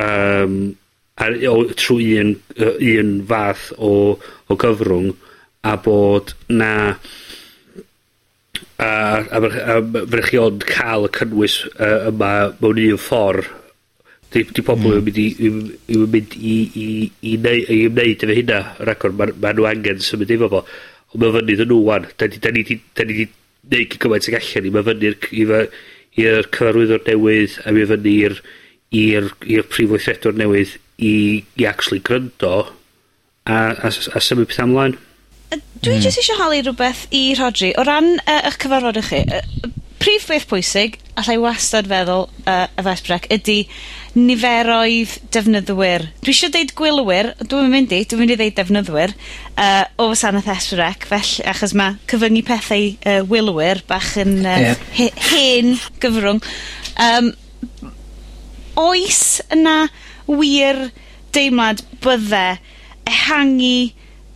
um, 0.00 0.56
ar 1.22 1.38
o 1.52 1.54
trwy 1.82 2.10
un 2.22 2.34
yy 2.58 2.98
un 3.02 3.14
fath 3.30 3.70
o 3.78 3.92
o 4.48 4.58
gyfrwng 4.64 5.12
a 5.70 5.76
bod 5.84 6.34
'na 6.48 6.72
a 8.78 8.88
a 8.88 9.38
a, 9.38 9.38
a 9.38 9.80
ma' 9.82 10.04
rai' 10.16 10.28
chi 10.30 10.42
ond 10.42 10.66
cael 10.66 11.08
y 11.08 11.14
cynnwys 11.18 11.60
uh, 11.70 12.10
yma 12.10 12.32
mewn 12.60 12.84
un 12.88 13.02
ffordd 13.06 13.54
'Di 14.32 14.44
'di 14.44 14.62
pobl 14.66 14.92
Hmm. 14.92 14.98
...yn 15.00 15.04
mynd 15.08 15.18
i 15.22 15.26
i'w 15.46 15.56
i'w 15.96 16.06
mynd 16.14 16.36
i 16.36 16.54
i 16.84 16.86
i 17.32 17.34
neu- 17.46 17.64
i 17.64 17.80
ymwneud 17.88 18.24
efo 18.26 18.36
hynna 18.38 18.60
ragor 18.88 19.12
ma' 19.16 19.32
ma' 19.40 19.54
nw 19.56 19.68
angen 19.70 20.02
symud 20.04 20.30
efo 20.36 20.50
fo. 20.54 20.64
Ond 21.14 21.22
mae 21.22 21.34
fyny 21.38 21.54
ddyn 21.56 21.70
nhw, 21.72 21.80
'wan. 21.86 22.08
da 22.18 22.26
ni 22.28 22.40
'dan 22.42 22.54
ni 22.58 22.62
'di 22.68 22.80
'dan 22.94 23.06
ni 23.08 23.14
'di 23.14 23.28
neud 23.72 23.98
gymaint 24.00 24.28
ag 24.28 24.38
allan 24.40 24.68
i 24.68 24.74
mae 24.74 24.86
fyny 24.88 25.14
c- 25.24 25.68
i'r 26.18 26.48
cyfarwyddwr 26.54 27.04
newydd 27.08 27.58
a 27.64 27.72
mae 27.72 27.88
fyny 27.92 28.14
i'r 28.26 28.36
i'r 28.98 29.26
i'r 29.54 29.66
prif 29.72 29.90
weithredwr 29.92 30.36
newydd 30.40 30.76
i 30.98 31.12
i 31.60 31.66
actually 31.70 32.00
gryndo 32.04 32.54
a 33.48 33.58
a 33.86 33.88
a 33.88 34.20
symud 34.20 34.48
peth 34.50 34.64
ymlaen. 34.64 34.96
Dwi 35.80 35.94
mm. 35.96 36.02
jyst 36.04 36.20
eisiau 36.20 36.40
holi 36.42 36.60
rhywbeth 36.64 37.06
i 37.16 37.22
Rodri. 37.38 37.70
O 37.80 37.84
ran 37.86 38.10
uh, 38.18 38.40
eich 38.48 38.58
cyfarfod 38.60 38.98
chi, 39.08 39.22
uh, 39.24 39.70
prif 39.98 40.26
beth 40.30 40.46
pwysig, 40.50 40.98
allai 41.18 41.36
wastad 41.42 41.88
feddwl 41.90 42.26
yy 42.46 42.66
efo 42.78 42.92
ysbrec 42.94 43.26
ydy 43.34 43.56
niferoedd 44.18 45.16
defnyddwyr. 45.34 46.06
Dwi 46.24 46.32
eisiau 46.34 46.52
deud 46.54 46.72
gwylwyr, 46.78 47.32
dwi'n 47.50 47.70
mynd 47.72 47.92
i, 47.94 48.00
dwi'n 48.08 48.22
mynd 48.22 48.34
i 48.34 48.38
ddeud 48.40 48.56
defnyddwyr, 48.58 49.14
uh, 49.58 49.84
o 50.00 50.08
wasanaeth 50.12 50.50
esbrec, 50.54 51.06
felly 51.10 51.44
achos 51.50 51.74
mae 51.78 51.96
cyfyngu 52.10 52.42
pethau 52.48 52.88
uh, 52.94 53.20
wylwyr 53.30 53.82
bach 53.90 54.14
yn 54.22 54.38
uh, 54.46 54.56
Ie. 54.70 54.74
...he- 54.98 55.12
hen 55.30 55.74
gyfrwng. 56.02 56.42
Um, 57.02 57.32
oes 58.78 59.22
yna 59.54 59.76
wir 60.28 60.88
deimlad 61.34 61.82
bydde 62.04 62.44
ehangu 63.08 63.90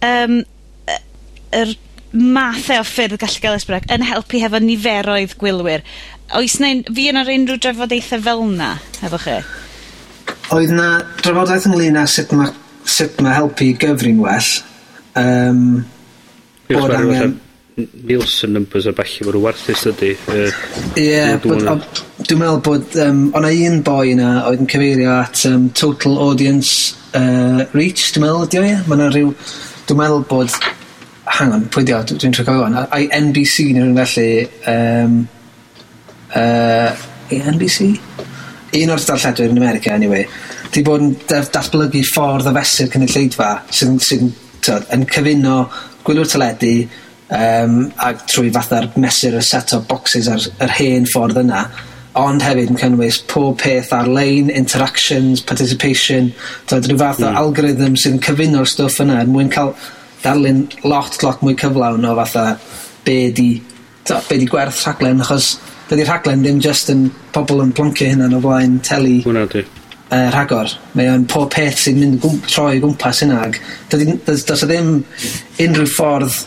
um, 0.06 0.38
y 0.88 0.98
yr 1.62 1.74
mathau 2.12 2.78
e 2.78 2.82
o 2.82 2.86
ffyrdd 2.86 3.20
gallu 3.20 3.42
gael 3.42 3.58
ysbryd 3.58 3.88
yn 3.92 4.04
helpu 4.06 4.40
hefo 4.42 4.60
niferoedd 4.62 5.36
gwylwyr. 5.40 5.84
Oes 6.38 6.58
'na 6.60 6.72
un... 6.76 6.82
yn 6.88 7.20
ar 7.20 7.30
unrhyw 7.32 7.60
drafodaethau 7.60 8.24
fel 8.24 8.44
'na 8.52 8.74
hefo 9.00 9.20
chi? 9.22 9.38
Oedd 10.52 10.74
'na 10.76 10.88
drafodaeth 11.22 11.70
ynglyn 11.70 12.00
â 12.00 12.04
sut 12.08 12.34
mae 12.36 12.52
sut 12.84 13.20
ma' 13.22 13.36
helpu 13.36 13.72
gyfri'n 13.80 14.20
well. 14.22 14.52
Yym, 15.16 15.64
bod 16.68 16.94
angen... 16.98 17.40
Nielsen 17.76 18.52
numbers 18.52 18.84
a 18.84 18.92
ballu 18.92 19.24
fod 19.24 19.38
yn 19.38 19.44
warthus 19.46 19.86
ydy. 19.88 20.10
Ie, 20.28 20.50
yeah, 21.00 21.38
dwi'n 21.40 22.40
meddwl 22.40 22.60
bod... 22.66 22.98
Um, 23.00 23.22
o'na 23.38 23.52
un 23.68 23.80
boi 23.86 24.12
yna 24.12 24.32
oedd 24.50 24.66
yn 24.66 24.68
cyfeirio 24.68 25.14
at 25.22 25.46
um, 25.48 25.70
Total 25.78 26.18
Audience 26.20 26.92
uh, 27.16 27.64
Reach, 27.72 28.10
dwi'n 28.12 28.26
meddwl 28.26 28.46
ydi 28.48 28.60
o 28.60 28.66
ie? 28.68 28.76
Mae 28.84 28.98
yna 28.98 29.08
rhyw... 29.14 29.32
Dwi'n 29.88 30.02
meddwl 30.02 30.26
bod 30.28 30.58
hang 31.38 31.54
on, 31.56 31.68
pwy 31.72 31.86
di 31.88 31.94
o? 31.96 32.02
Dwi'n 32.04 32.34
trio 32.34 32.46
cofio 32.46 32.66
hwn. 32.66 32.78
Ai 32.92 33.08
NBC 33.20 33.70
neu 33.72 33.86
rhywun 33.86 34.00
felly... 34.02 34.48
Um, 34.72 35.20
uh, 36.36 37.08
NBC? 37.32 37.88
Un 38.82 38.92
o'r 38.92 39.04
darlledwyr 39.04 39.52
yn 39.52 39.60
America, 39.60 39.94
anyway. 39.96 40.26
Di 40.72 40.82
bod 40.84 41.04
yn 41.04 41.14
datblygu 41.28 42.02
ffordd 42.08 42.48
o 42.48 42.56
fesur 42.56 42.90
cynulleidfa 42.92 43.52
sy'n 43.72 43.98
sy 44.00 44.20
yn 44.22 45.06
cyfuno 45.10 45.56
gwylwyr 46.06 46.28
teledu 46.30 46.74
um, 47.34 47.78
ac 48.06 48.26
trwy 48.30 48.52
fatha'r 48.54 48.92
mesur 49.02 49.38
y 49.38 49.42
set 49.44 49.74
o 49.76 49.80
boxes 49.88 50.28
ar 50.30 50.44
yr 50.62 50.76
hen 50.78 51.08
ffordd 51.10 51.40
yna 51.42 51.64
ond 52.20 52.44
hefyd 52.44 52.70
yn 52.74 52.78
cynnwys 52.80 53.22
pob 53.30 53.56
peth 53.62 53.92
ar-lein, 53.96 54.50
interactions, 54.52 55.40
participation, 55.48 56.28
tyd, 56.68 56.88
rhyw 56.88 57.00
fath 57.00 57.22
o 57.22 57.30
mm. 57.30 57.38
algorithm 57.40 57.96
sy'n 58.00 58.20
cyfuno'r 58.22 58.68
stwff 58.68 59.00
yna 59.04 59.22
er 59.22 59.30
mwyn 59.32 59.52
cael 59.52 59.72
ddarlun 60.22 60.64
lot, 60.86 61.18
lot 61.24 61.42
mwy 61.42 61.56
cyflawn 61.58 62.06
o 62.06 62.14
fatha 62.20 62.46
be 63.04 63.18
di, 63.34 63.50
to, 64.06 64.20
be 64.28 64.38
di 64.38 64.48
gwerth 64.50 64.82
rhaglen, 64.86 65.22
achos 65.24 65.56
dydy 65.90 66.06
rhaglen 66.08 66.44
ddim 66.44 66.60
just 66.62 66.90
yn 66.92 67.08
pobl 67.34 67.62
yn 67.64 67.74
bloncio 67.76 68.08
hynna 68.08 68.30
o 68.32 68.40
flaen 68.44 68.78
teli. 68.86 69.20
Hwna 69.26 69.46
di. 69.52 69.64
Uh, 70.12 70.28
rhagor. 70.34 70.72
Mae 70.92 71.08
o'n 71.08 71.26
pob 71.30 71.48
peth 71.54 71.86
sy'n 71.86 72.00
mynd 72.00 72.18
gwm, 72.22 72.40
troi 72.46 72.80
gwmpas 72.82 73.22
hynna. 73.24 73.46
Ac 73.48 73.60
does 73.92 74.64
o 74.64 74.68
ddim 74.68 74.98
unrhyw 75.64 75.88
ffordd 75.88 76.42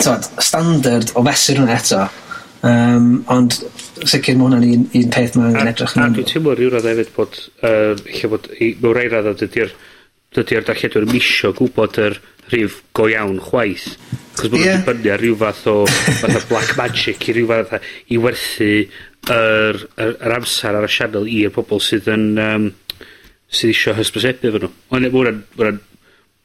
tod, 0.00 0.26
standard 0.44 1.14
o 1.16 1.24
fesur 1.26 1.62
hwnna 1.62 1.78
eto. 1.78 2.02
Um, 2.60 3.22
ond 3.32 3.56
sicr 4.04 4.36
mae 4.36 4.46
hwnna'n 4.46 4.66
un, 4.68 4.82
un 4.98 5.12
peth 5.12 5.38
mae'n 5.38 5.54
angen 5.54 5.70
edrych 5.70 5.94
yn 5.96 6.18
Dwi'n 6.18 6.28
teimlo 6.28 6.52
rhyw 6.56 6.74
radd 6.74 6.88
hefyd 6.90 7.14
bod, 7.16 7.38
uh, 7.64 7.94
lle 8.04 8.30
bod, 8.32 8.50
mewn 8.60 8.96
rai 8.96 9.06
radd 9.08 9.32
dydy'r 9.40 9.72
dydy'r 10.36 10.66
darlledwr 10.68 11.06
yn 11.06 11.14
misio 11.14 11.50
gwybod 11.56 11.96
yr 12.04 12.20
rhif 12.50 12.80
go 12.96 13.08
iawn 13.10 13.38
chwaith. 13.44 13.94
Cos 14.38 14.50
bod 14.50 14.60
nhw'n 14.60 14.84
dibynnu 14.84 15.12
ar 15.14 15.22
rhyw 15.22 15.38
fath 15.40 15.66
o 15.70 15.76
fath 15.90 16.38
o 16.38 16.42
black 16.50 16.76
magic 16.78 17.28
i 17.28 17.36
ryw 17.36 17.50
fath 17.50 17.76
i 18.10 18.18
werthu 18.20 18.70
yr, 18.80 19.80
yr, 20.00 20.16
yr 20.16 20.36
amser 20.38 20.76
ar 20.78 20.86
y 20.86 20.90
sianel 20.90 21.28
i'r 21.30 21.54
pobl 21.54 21.82
sydd 21.84 22.08
yn 22.10 22.26
um, 22.40 22.68
sydd 23.50 23.74
eisiau 23.74 23.96
hysbrysebu 23.98 24.50
efo 24.50 24.62
nhw. 24.64 24.74
Ond 24.96 25.08
mae 25.10 25.72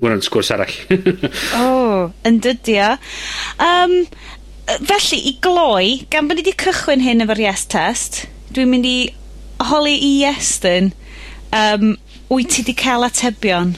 hwnna'n 0.01 0.23
sgwrs 0.25 0.51
arall. 0.55 0.75
o, 1.59 1.61
oh, 1.61 1.99
yn 2.27 2.41
dydio. 2.43 2.95
Um, 3.63 3.95
felly, 4.89 5.21
i 5.31 5.35
gloi, 5.43 6.05
gan 6.11 6.27
bod 6.27 6.39
ni 6.39 6.43
wedi 6.43 6.57
cychwyn 6.65 7.03
hyn 7.05 7.23
efo'r 7.23 7.43
yes 7.45 7.65
test, 7.71 8.25
dwi'n 8.51 8.73
mynd 8.73 8.89
i 8.89 8.97
holi 9.69 9.95
i 9.95 10.11
yes 10.25 10.57
dyn. 10.63 10.91
Um, 11.55 11.95
wyt 12.27 12.51
ti 12.51 12.65
wedi 12.65 12.75
cael 12.81 13.07
atebion? 13.07 13.75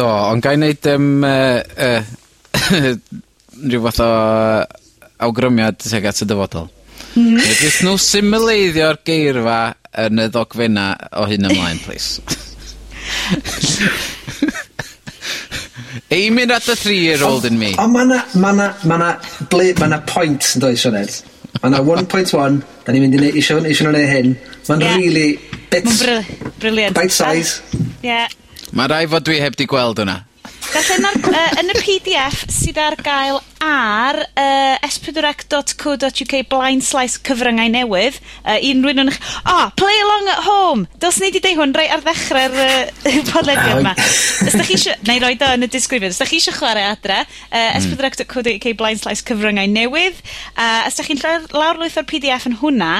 Do, 0.00 0.06
ond 0.08 0.40
ga 0.40 0.54
wneud 0.56 0.86
um, 0.94 1.08
uh, 1.28 1.60
uh, 1.84 2.92
rhyw 3.60 3.82
fath 3.84 4.00
o 4.00 4.06
awgrymiad 5.26 5.76
tuag 5.82 6.06
at 6.08 6.22
y 6.24 6.26
dyfodol? 6.30 6.70
Mm. 7.18 7.36
Medrith 7.36 7.80
nhw 7.84 7.98
simileiddio'r 8.00 8.98
geirfa 9.04 9.58
yn 10.06 10.22
y 10.24 10.26
ddogfenna 10.32 10.86
o 11.20 11.26
hyn 11.28 11.44
ymlaen 11.50 11.82
please. 11.84 12.08
Aiming 16.10 16.50
at 16.50 16.64
the 16.64 16.76
three 16.76 17.00
year 17.04 17.22
old 17.22 17.44
in 17.44 17.58
me. 17.58 17.74
Ond 17.76 17.92
ma' 17.92 18.04
'na 18.08 18.24
ma' 18.40 18.52
'na 18.56 18.72
ma' 18.88 18.96
'na 18.96 19.10
ble 19.52 19.74
ma' 19.82 19.90
'na 19.92 20.00
point 20.08 20.40
yn 20.54 20.64
does 20.64 20.80
Sioned? 20.80 21.12
Ma' 21.60 21.68
'na 21.74 21.84
1.1, 21.84 22.60
da 22.86 22.92
ni'n 22.94 23.04
mynd 23.04 23.14
i 23.18 23.24
neud, 23.26 23.36
isio 23.36 23.60
isio 23.60 23.84
nhw'n 23.84 23.98
neud 24.00 24.12
hyn. 24.16 24.36
Ma'n 24.70 24.80
rili 24.96 25.28
bits... 25.68 25.92
Ma'n 25.92 25.98
bri- 26.00 26.52
briliant. 26.62 26.96
Bite 26.96 27.12
size. 27.12 27.60
Ie. 28.00 28.24
Mae 28.70 28.86
rai' 28.86 29.08
fod 29.10 29.24
dwi 29.26 29.40
heb 29.42 29.56
'di 29.58 29.66
gweld 29.70 29.98
hwnna. 29.98 30.20
Felly 30.70 30.98
yn, 31.00 31.24
yy 31.34 31.46
yn 31.62 31.72
y 31.72 31.78
PDF 31.80 32.44
sydd 32.54 32.78
ar 32.78 32.94
gael 33.02 33.40
ar 33.64 34.20
uh, 34.24 34.88
s4c.co.uk 34.88 36.34
blind 36.50 36.84
slice 36.86 37.20
cyfryngau 37.26 37.70
newydd, 37.72 38.20
yy 38.44 38.70
un 38.72 38.84
rywun 38.86 39.04
yn 39.04 39.12
'ych... 39.12 39.20
Play 39.80 40.00
along 40.04 40.30
at 40.32 40.42
home. 40.46 40.86
Dylsen 41.00 41.26
ni 41.26 41.30
wedi 41.30 41.44
deud 41.44 41.60
hwn 41.60 41.74
reit 41.76 41.94
ar 41.94 42.04
ddechrau'r 42.04 42.56
uh, 42.64 43.20
podlediad 43.32 43.80
yma. 43.82 43.94
Os 44.46 44.56
da 44.56 44.66
chi 44.66 44.78
isio... 44.78 44.96
Nâi 45.08 45.18
roi 45.22 45.34
do 45.40 45.48
yn 45.56 45.66
y 45.66 45.70
disgrifiad. 45.72 46.14
Os 46.14 46.20
da 46.20 46.28
chi 46.28 46.40
isio 46.40 46.54
chwarae 46.56 46.86
adre, 46.90 47.22
uh, 47.24 47.56
hmm. 47.56 47.90
s4c.co.uk 47.92 48.70
blind 48.80 49.02
slice 49.02 49.26
cyfryngau 49.28 49.68
newydd, 49.70 50.20
Uh, 50.60 50.86
os 50.86 50.98
da 50.98 51.04
chi'n 51.06 51.20
llaw- 51.20 51.48
lawrlwytho'r 51.56 52.06
pee 52.08 52.20
dee 52.22 52.36
yn 52.48 52.58
hwnna, 52.60 52.90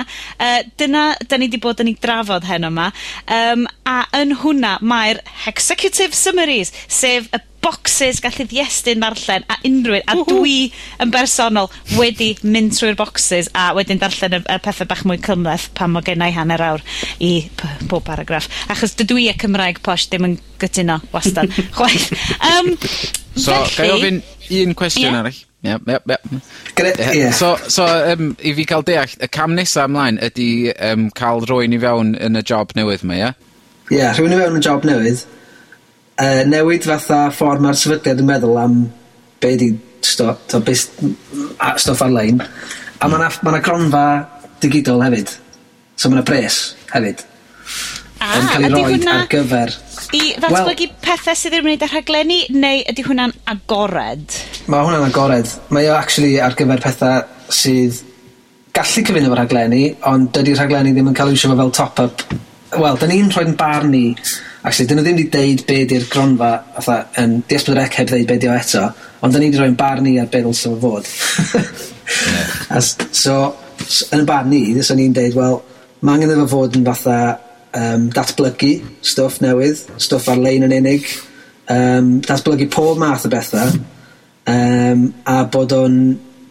uh, 0.41 0.61
dyna 0.81 1.05
da 1.29 1.39
ni 1.39 1.49
wedi 1.49 1.61
bod 1.63 1.83
yn 1.83 1.91
ei 1.93 1.99
drafod 2.01 2.47
hen 2.49 2.67
yma. 2.71 2.91
Um, 3.29 3.67
a 3.89 4.03
yn 4.17 4.37
hwnna 4.43 4.79
mae'r 4.81 5.21
executive 5.51 6.17
Summaries, 6.17 6.73
sef 6.89 7.29
y 7.37 7.43
boxes 7.61 8.23
gall 8.25 8.39
y 8.41 8.47
ddiestyn 8.49 9.03
ddarllen, 9.03 9.45
a 9.53 9.59
unrhyw 9.69 9.99
un, 10.01 10.07
a 10.09 10.25
dwi 10.31 10.50
dwi 10.51 10.71
yn 11.03 11.13
bersonol 11.15 11.71
wedi 11.97 12.33
mynd 12.43 12.75
trwy'r 12.77 12.99
boxes 12.99 13.51
a 13.57 13.71
wedyn 13.77 14.01
darllen 14.01 14.39
y, 14.39 14.43
y 14.43 14.59
pethau 14.65 14.89
bach 14.91 15.05
mwy 15.07 15.21
cymleth 15.23 15.69
pan 15.79 15.93
mae 15.95 16.07
gennau 16.07 16.35
hanner 16.35 16.65
awr 16.71 16.83
i 17.23 17.33
p- 17.57 17.75
pob 17.91 18.05
paragraff. 18.07 18.49
Achos 18.73 18.97
dydw 18.99 19.21
i 19.23 19.29
y 19.31 19.37
Cymraeg 19.41 19.83
posh 19.87 20.09
ddim 20.11 20.27
yn 20.31 20.39
gytuno 20.61 21.01
wastad 21.15 21.53
chwaith. 21.77 22.11
Um, 22.51 22.75
so, 23.37 23.55
felly... 23.55 23.77
gai 23.77 23.91
ofyn 23.95 24.23
un 24.61 24.77
cwestiwn 24.79 25.07
yeah. 25.07 25.21
arall? 25.23 25.41
Ie, 25.61 25.75
ie, 25.77 27.19
ie. 27.21 27.27
So, 27.37 27.53
so 27.69 27.85
um, 27.85 28.33
i 28.41 28.55
fi 28.57 28.65
cael 28.69 28.85
deall, 28.89 29.13
y 29.21 29.29
cam 29.33 29.53
nesa 29.59 29.85
ymlaen 29.89 30.17
ydy 30.31 30.49
um, 30.73 31.11
cael 31.17 31.45
rwy'n 31.49 31.77
i 31.77 31.83
fewn 31.83 32.15
yn 32.17 32.41
y 32.41 32.43
job 32.49 32.73
newydd 32.79 33.05
yma, 33.05 33.19
ie? 33.19 33.29
Ie, 33.91 33.99
yeah, 33.99 34.17
rhywun 34.17 34.35
i 34.35 34.41
fewn 34.41 34.57
yn 34.57 34.65
job 34.65 34.89
newydd. 34.89 35.27
Uh, 36.21 36.43
newid 36.49 36.85
fatha 36.89 37.27
ffordd 37.33 37.63
mae'r 37.65 37.79
sefydliad 37.81 38.19
yn 38.21 38.29
meddwl 38.29 38.59
am 38.61 38.81
be 39.41 39.55
di 39.61 39.71
sto- 40.07 40.37
t'o' 40.49 40.61
be' 40.65 40.77
s- 40.77 40.91
a 41.61 41.73
stwff 41.81 42.03
ar-lein, 42.07 42.41
a 43.01 43.09
mae 43.09 43.19
yna 43.21 43.31
ma' 43.47 43.61
gronfa 43.65 44.05
digidol 44.63 45.03
hefyd, 45.07 45.33
so 45.97 46.09
mae 46.11 46.19
yna 46.21 46.27
pres 46.29 46.61
hefyd. 46.95 47.25
A! 48.21 48.35
Yn 48.37 48.49
ca'l 48.53 48.67
'i 48.67 48.73
roid 48.75 49.07
ar 49.09 49.27
gyfer... 49.33 49.73
I 50.17 50.21
ddatblygu 50.43 50.89
pethau 51.05 51.37
sydd 51.39 51.53
ddim 51.55 51.63
yn 51.63 51.69
gwneud 51.71 51.85
â 51.87 51.89
rhaglenni, 51.93 52.39
neu 52.53 52.81
ydy 52.91 53.05
hwnna'n 53.07 53.33
agored? 53.53 54.37
Mae 54.67 54.83
hwnna'n 54.87 55.07
agored. 55.07 55.53
Mae 55.71 55.87
o 55.89 55.95
actually 55.95 56.41
ar 56.43 56.57
gyfer 56.59 56.83
pethau 56.83 57.23
sydd 57.55 58.01
gallu 58.77 59.05
cyfuno 59.07 59.29
efo 59.31 59.39
rhaglenni, 59.39 59.85
ond 60.11 60.33
dydi 60.35 60.57
rhaglenni 60.59 60.93
ddim 60.97 61.11
yn 61.13 61.17
ca'l 61.17 61.31
iwsio 61.33 61.53
fo 61.53 61.59
fel 61.63 61.73
top 61.79 62.03
up 62.05 62.25
wel, 62.79 62.99
da 62.99 63.09
ni'n 63.09 63.31
rhoi'n 63.33 63.57
barn 63.59 63.91
ni, 63.91 64.05
actually, 64.63 64.87
dyn 64.89 65.01
nhw 65.01 65.07
ddim 65.07 65.19
wedi 65.19 65.31
deud 65.33 65.65
be 65.69 65.79
di'r 65.91 66.07
gronfa, 66.11 66.51
fatha, 66.79 66.99
yn 67.23 67.41
DS4C 67.51 67.99
heb 67.99 68.13
ddeud 68.13 68.29
be 68.29 68.39
di 68.41 68.51
o 68.51 68.55
eto, 68.55 68.85
ond 69.21 69.35
da 69.35 69.41
ni 69.41 69.51
wedi 69.51 69.61
rhoi'n 69.61 69.79
barn 69.79 70.07
ni 70.07 70.17
ar 70.23 70.31
be 70.31 70.43
ddylsyn 70.45 70.77
fo 70.77 70.93
fod. 70.95 71.11
yeah. 71.57 72.55
As, 72.79 72.93
so, 73.17 73.41
yn 74.15 74.23
y 74.23 74.29
barn 74.29 74.51
ni, 74.53 74.63
ddysyn 74.77 75.01
ni'n 75.01 75.17
deud, 75.17 75.37
wel, 75.39 75.61
mae 76.01 76.19
angen 76.19 76.35
efo 76.37 76.47
fod 76.55 76.79
yn 76.79 76.87
fatha 76.87 77.19
um, 77.77 78.09
datblygu 78.15 78.73
stwff 79.13 79.41
newydd, 79.45 79.85
stwff 79.99 80.31
ar-lein 80.33 80.67
yn 80.69 80.77
unig, 80.81 81.11
um, 81.73 82.19
datblygu 82.27 82.71
pob 82.73 83.01
math 83.03 83.27
o 83.27 83.33
bethau, 83.33 83.79
um, 84.51 85.07
a 85.27 85.41
bod 85.51 85.75
o'n, 85.77 86.03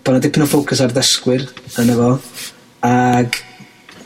bod 0.03 0.17
o'n 0.17 0.25
dipyn 0.25 0.45
o 0.45 0.49
ffocws 0.49 0.83
ar 0.83 0.95
ddysgwyr 0.95 1.47
yn 1.79 1.93
efo, 1.95 2.15
ag 2.85 3.45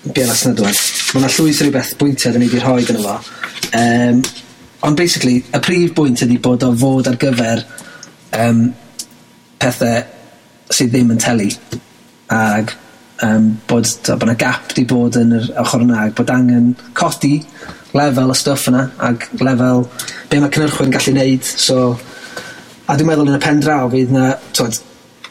Be' 0.03 0.27
dŵan? 0.27 0.75
Mae 1.13 1.21
yna 1.21 1.31
llwyth 1.31 1.61
o 1.63 1.65
ribeth 1.67 1.93
bwyntia' 1.99 2.33
'dyn 2.33 2.43
ni 2.43 2.49
wedi 2.51 2.63
rhoi 2.63 2.83
yno 2.91 3.03
fo 3.07 3.17
Um, 3.73 4.19
ond 4.85 4.97
basically 4.99 5.39
y 5.41 5.59
prif 5.63 5.93
bwynt 5.97 6.21
ydy 6.25 6.35
bod 6.43 6.61
o 6.67 6.67
fod 6.77 7.07
ar 7.09 7.15
gyfer 7.17 7.63
um, 8.37 8.67
pethau 9.57 10.03
sydd 10.69 10.91
ddim 10.93 11.13
yn 11.15 11.21
telu. 11.23 11.47
ag 12.33 12.71
um, 13.23 13.49
bod 13.67 13.87
t'o' 14.03 14.17
bo' 14.19 14.27
'na 14.27 14.35
gap 14.39 14.73
'di 14.73 14.85
bod 14.89 15.17
yn 15.19 15.35
yr 15.39 15.49
ochr 15.63 15.83
yna 15.85 16.05
ag 16.05 16.15
bod 16.17 16.31
angen 16.33 16.73
codi 16.97 17.35
lefel 17.97 18.33
y 18.33 18.37
stwff 18.37 18.69
yna 18.71 18.87
ag 19.09 19.27
lefel 19.41 19.85
be' 20.29 20.39
mae 20.41 20.53
cynnyrchwyr 20.53 20.87
yn 20.87 20.95
gallu 20.95 21.13
neud 21.17 21.51
so 21.67 21.77
a 22.87 22.95
dwi'n 22.97 23.09
meddwl 23.09 23.31
yn 23.31 23.39
y 23.39 23.43
pen 23.43 23.61
draw 23.63 23.89
fydd 23.93 24.13
'na 24.13 24.33
t'od 24.51 24.79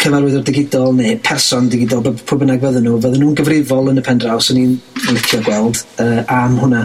cyfarwyddwr 0.03 0.43
digidol 0.47 0.97
neu 0.99 1.19
person 1.25 1.69
digidol, 1.73 2.03
pwy 2.27 2.41
bynnag 2.43 2.65
fydden 2.65 2.87
nhw, 2.87 2.99
fydden 3.03 3.23
nhw'n 3.23 3.39
gyfrifol 3.39 3.93
yn 3.93 4.03
y 4.03 4.05
pen 4.07 4.21
draw, 4.23 4.41
so 4.43 4.57
ni'n 4.57 4.75
licio 5.09 5.41
gweld 5.47 5.83
uh, 6.03 6.23
am 6.33 6.59
hwnna. 6.63 6.83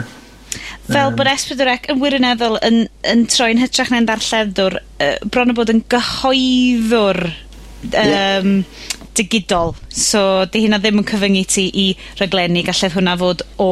Fel 0.87 1.11
um, 1.11 1.17
bod 1.19 1.29
S4C 1.31 1.91
yn 1.91 1.99
wirioneddol 1.99 2.59
yn, 2.63 2.83
yn 3.11 3.25
troi'n 3.31 3.59
hytrach 3.59 3.91
na'n 3.91 4.07
darlleddwr, 4.07 4.77
uh, 4.79 5.15
bron 5.33 5.51
o 5.51 5.57
bod 5.57 5.73
yn 5.73 5.81
gyhoeddwr 5.91 7.23
um, 8.03 8.53
digidol. 9.17 9.75
So, 9.89 10.45
di 10.51 10.63
hynna 10.65 10.79
ddim 10.81 11.01
yn 11.01 11.09
cyfyngu 11.09 11.43
ti 11.49 11.67
i 11.73 11.87
raglenni, 12.21 12.63
gallai 12.67 12.91
hwnna 12.93 13.17
fod 13.19 13.43
o 13.63 13.71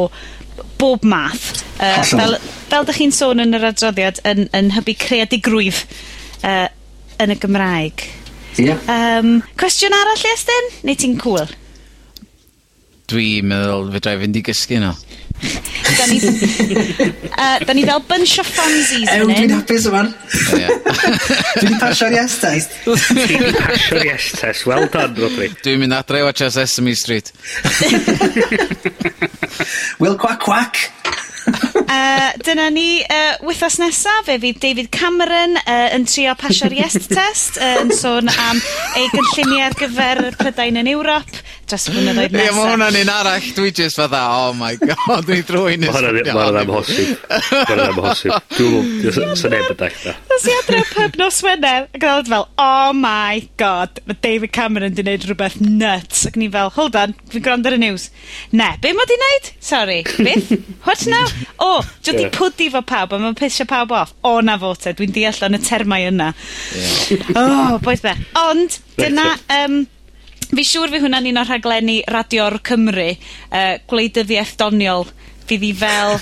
bob 0.80 1.06
math. 1.08 1.64
Uh, 1.80 2.02
fel, 2.10 2.38
fel 2.72 2.88
dych 2.88 3.00
chi'n 3.00 3.16
sôn 3.16 3.44
yn 3.44 3.56
yr 3.56 3.70
adroddiad, 3.72 4.22
yn, 4.28 4.48
yn 4.56 4.74
hybu 4.76 4.98
creadigrwydd 5.06 5.82
uh, 6.44 6.68
yn 7.24 7.36
y 7.36 7.40
Gymraeg. 7.40 8.08
Yeah. 8.58 8.80
Um, 8.88 9.42
cwestiwn 9.60 9.96
arall, 9.96 10.26
Estyn? 10.32 10.72
Neu 10.88 10.96
ti'n 10.96 11.18
cool? 11.20 11.50
Dwi'n 13.12 13.46
meddwl 13.52 13.92
fedra 13.94 14.16
i 14.16 14.22
fynd 14.22 14.40
i 14.40 14.44
gysgu 14.48 14.80
no. 14.82 14.94
da 16.00 16.06
ni, 16.08 16.18
uh, 16.24 17.58
da 17.68 17.74
ni 17.76 17.84
fel 17.86 18.00
bunch 18.08 18.40
of 18.40 18.48
fansies 18.48 19.12
yn 19.12 19.28
hyn. 19.28 19.28
Ew, 19.28 19.34
dwi'n 19.36 19.54
hapus 19.58 19.88
yma. 19.92 20.04
Dwi 20.32 20.62
wedi 20.64 21.80
pasio'r 21.84 22.16
yes 22.16 22.38
test. 22.42 22.78
Dwi 22.88 23.42
wedi 23.44 23.52
pasio'r 23.60 24.08
yes 24.08 24.32
test. 24.40 24.66
Well 24.70 24.88
done, 24.94 25.14
Rodri. 25.20 25.52
Dwi'n 25.66 25.84
mynd 25.84 25.98
adre 26.00 26.24
o 26.24 26.30
watcha 26.30 26.50
Sesame 26.56 26.96
Street. 26.98 27.34
Will 30.00 30.16
quack 30.18 30.40
quack. 30.48 30.80
Yy, 31.86 32.32
dyna 32.44 32.70
ni. 32.74 33.04
uh, 33.06 33.36
wythnos 33.46 33.76
nesaf, 33.82 34.26
fe 34.26 34.40
fydd 34.42 34.58
David 34.64 34.88
Cameron 34.94 35.54
uh, 35.62 35.90
yn 35.96 36.08
trio 36.10 36.34
pasio'r 36.40 36.74
Yes 36.74 36.96
Test, 37.12 37.60
uh, 37.62 37.76
yn 37.84 37.92
sôn 37.94 38.32
am 38.32 38.62
ei 38.98 39.06
gynlluniau 39.14 39.68
ar 39.68 39.76
gyfer 39.78 40.24
Prydain 40.40 40.82
yn 40.82 40.90
Ewrop 40.96 41.30
dros 41.66 41.88
y 41.90 41.94
blynyddoedd 41.96 42.34
nesa. 42.36 42.46
Ie, 42.46 42.54
ma' 42.54 42.66
hwnna'n 42.72 42.98
un 43.00 43.10
arall. 43.10 43.46
Dwi 43.58 43.72
jyst 43.74 43.98
fatha, 43.98 44.20
oh 44.38 44.52
my 44.58 44.76
god, 44.78 45.24
dwi'n 45.26 45.46
drwy'n 45.48 45.82
Ma' 45.86 45.94
hwnna'n 45.96 46.20
ma' 46.28 46.44
hwnna'n 46.46 46.60
amhosib. 46.62 47.24
mae 47.26 47.64
hwnna'n 47.72 47.94
amhosib. 47.94 48.36
Dwi'n 48.54 48.76
meddwl, 48.76 49.16
sa- 49.16 49.38
sa 49.42 49.50
neb 49.54 49.72
yn 49.74 49.80
dacta. 49.80 50.14
Nes 50.30 50.46
i 50.46 50.54
adre 50.60 50.82
o 50.84 50.86
pub 50.92 51.18
nos 51.22 51.40
Wener, 51.46 51.88
ac 51.98 52.06
oedd 52.12 52.30
fel, 52.34 52.46
oh 52.62 52.92
my 53.00 53.42
god, 53.62 53.98
mae 54.10 54.20
David 54.26 54.54
Cameron 54.58 54.94
di 54.98 55.06
wneud 55.06 55.26
rhywbeth 55.30 55.58
nuts. 55.66 56.26
Ac 56.30 56.38
ni 56.38 56.52
fel, 56.54 56.70
hold 56.78 56.98
on, 57.02 57.18
fi'n 57.34 57.46
gwrando 57.50 57.72
ar 57.74 57.78
y 57.80 57.82
news. 57.82 58.10
Ne, 58.54 58.70
be 58.86 58.94
mae 58.98 59.10
di 59.10 59.18
wneud? 59.22 59.50
Sorry, 59.66 60.04
beth? 60.22 60.54
What 60.86 61.02
now? 61.10 61.26
O, 61.66 61.75
o, 61.76 61.82
dwi 62.06 62.16
'di 62.18 62.30
pwdi 62.36 62.70
'fo 62.74 62.82
pawb, 62.88 63.16
a 63.16 63.20
mae'n 63.22 63.38
pisio 63.38 63.68
pawb 63.70 63.94
off. 63.96 64.16
O, 64.26 64.38
'na 64.42 64.58
fo 64.62 64.74
te, 64.80 64.96
dwi'n 64.98 65.14
deall 65.16 65.44
yn 65.50 65.60
y 65.60 65.62
termau 65.66 66.08
yna. 66.12 66.32
Ie. 66.76 67.20
O, 67.42 67.46
bois 67.84 68.04
be. 68.04 68.16
Ond, 68.46 68.80
dyna, 69.00 69.34
Um, 69.56 69.84
fi 70.56 70.66
siŵr 70.68 70.92
fi 70.94 71.02
hwnna'n 71.04 71.28
un 71.32 71.42
o'r 71.42 71.50
rhaglenni 71.50 72.00
Radio'r 72.12 72.60
Cymru, 72.66 73.12
uh, 73.50 73.76
gwleidyddiaeth 73.90 74.56
doniol, 74.60 75.08
fydd 75.50 75.66
i 75.66 75.72
fel, 75.78 76.20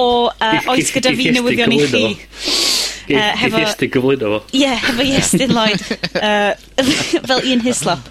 o, 0.00 0.06
uh, 0.32 0.70
oes 0.72 0.92
gyda 0.94 1.12
fi 1.16 1.32
newyddion 1.34 1.74
i 1.76 1.80
chi. 1.84 2.04
Yy, 3.10 3.24
hefo... 3.42 3.60
Iestyn 3.60 3.90
gyflwyno 3.92 4.30
fo. 4.36 4.40
Ie, 4.52 4.62
yeah, 4.62 4.86
hefo 4.86 5.08
Iestyn 5.08 5.56
Lloyd. 5.56 5.82
Uh, 6.22 6.52
fel 7.28 7.40
Ian 7.48 7.62
hislop. 7.64 8.10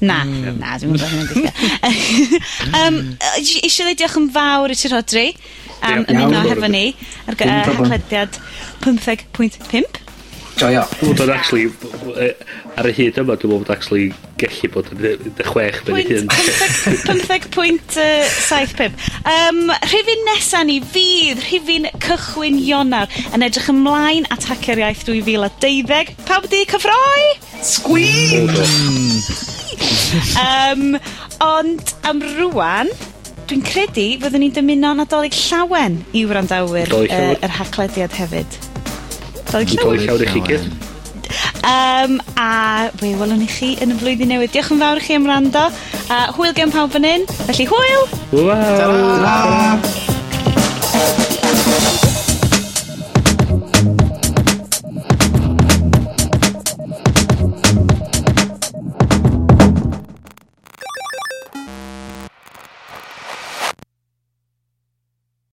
Na, 0.00 0.22
mm. 0.24 0.54
na, 0.56 0.76
dwi'n 0.80 0.94
meddwl 0.94 1.10
hynny'n 1.10 1.26
gweithio. 1.28 2.38
um, 2.80 2.96
eisiau 3.36 3.84
ddeud 3.84 3.98
diolch 4.00 4.16
yn 4.16 4.28
fawr 4.32 4.72
i 4.72 4.76
ti, 4.80 4.88
Rodri 4.88 5.24
am 5.82 6.04
ymuno 6.08 6.44
hefo 6.48 6.68
ni 6.70 6.84
ar 7.26 7.34
gy- 7.40 7.48
yy 7.50 7.74
podlediad 7.80 8.38
pymtheg 8.84 9.26
pwynt 9.36 9.58
pump. 9.70 9.98
Joio. 10.60 10.82
Bod 11.00 11.20
o'n 11.24 11.30
actually, 11.32 11.70
yy, 12.20 12.32
ar 12.76 12.84
y 12.84 12.92
hyd 12.92 13.16
yma, 13.22 13.32
dwi'n 13.40 13.48
meddwl 13.48 13.62
bod 13.62 13.70
actually 13.72 14.10
gellu 14.42 14.68
bod 14.74 14.90
yn 14.92 15.06
y- 15.08 15.30
y 15.30 15.46
chwech 15.46 15.78
ben 15.86 16.00
hyn. 16.04 16.26
Pymtheg 17.06 17.46
pwynt 17.54 17.96
yy, 17.96 18.26
rhifin 19.88 20.26
nesa 20.28 20.60
ni 20.68 20.76
fydd 20.84 21.40
rhifin 21.46 21.88
cychwyn 22.04 22.58
Ionar 22.60 23.08
yn 23.32 23.46
edrych 23.46 23.70
ymlaen 23.72 24.28
at 24.36 24.44
Hacio'r 24.50 24.82
Iaith 24.84 25.06
2012. 25.08 26.12
Pawb 26.28 26.50
di 26.52 26.60
cyffroi? 26.68 27.24
Squeak! 27.64 28.52
Yym, 30.36 30.98
ond 31.44 31.94
am 32.08 32.20
rwan, 32.36 32.90
dwi'n 33.50 33.64
credu 33.66 34.04
fyddwn 34.22 34.44
ni'n 34.44 34.52
dymuno 34.54 34.92
Nadolig 34.94 35.34
llawen 35.34 35.96
i 36.14 36.20
wrandawyr 36.28 36.92
yr 36.94 37.08
uh, 37.10 37.32
er 37.42 37.50
haclediad 37.56 38.14
hefyd. 38.14 38.46
Dolig 39.50 39.74
llawen. 39.74 39.98
llawen 40.04 40.22
i 40.22 40.28
chi 40.30 40.42
gyd. 40.46 40.62
Um, 41.66 42.22
a 42.38 42.94
we 43.02 43.10
welwn 43.18 43.42
i 43.42 43.50
chi 43.50 43.74
yn 43.82 43.90
y 43.96 43.98
flwyddyn 43.98 44.30
newydd. 44.30 44.54
Diolch 44.54 44.70
yn 44.76 44.82
fawr 44.84 45.02
i 45.02 45.04
chi 45.08 45.18
am 45.18 45.26
rando. 45.26 45.66
A 46.06 46.20
uh, 46.20 46.30
hwyl 46.38 46.54
gen 46.54 46.70
pawb 46.74 46.94
yn 47.00 47.08
un. 47.10 47.26
Felly 47.48 47.66
hwyl! 47.72 48.06
Hwyl! 48.36 48.94
Wow. 49.26 50.10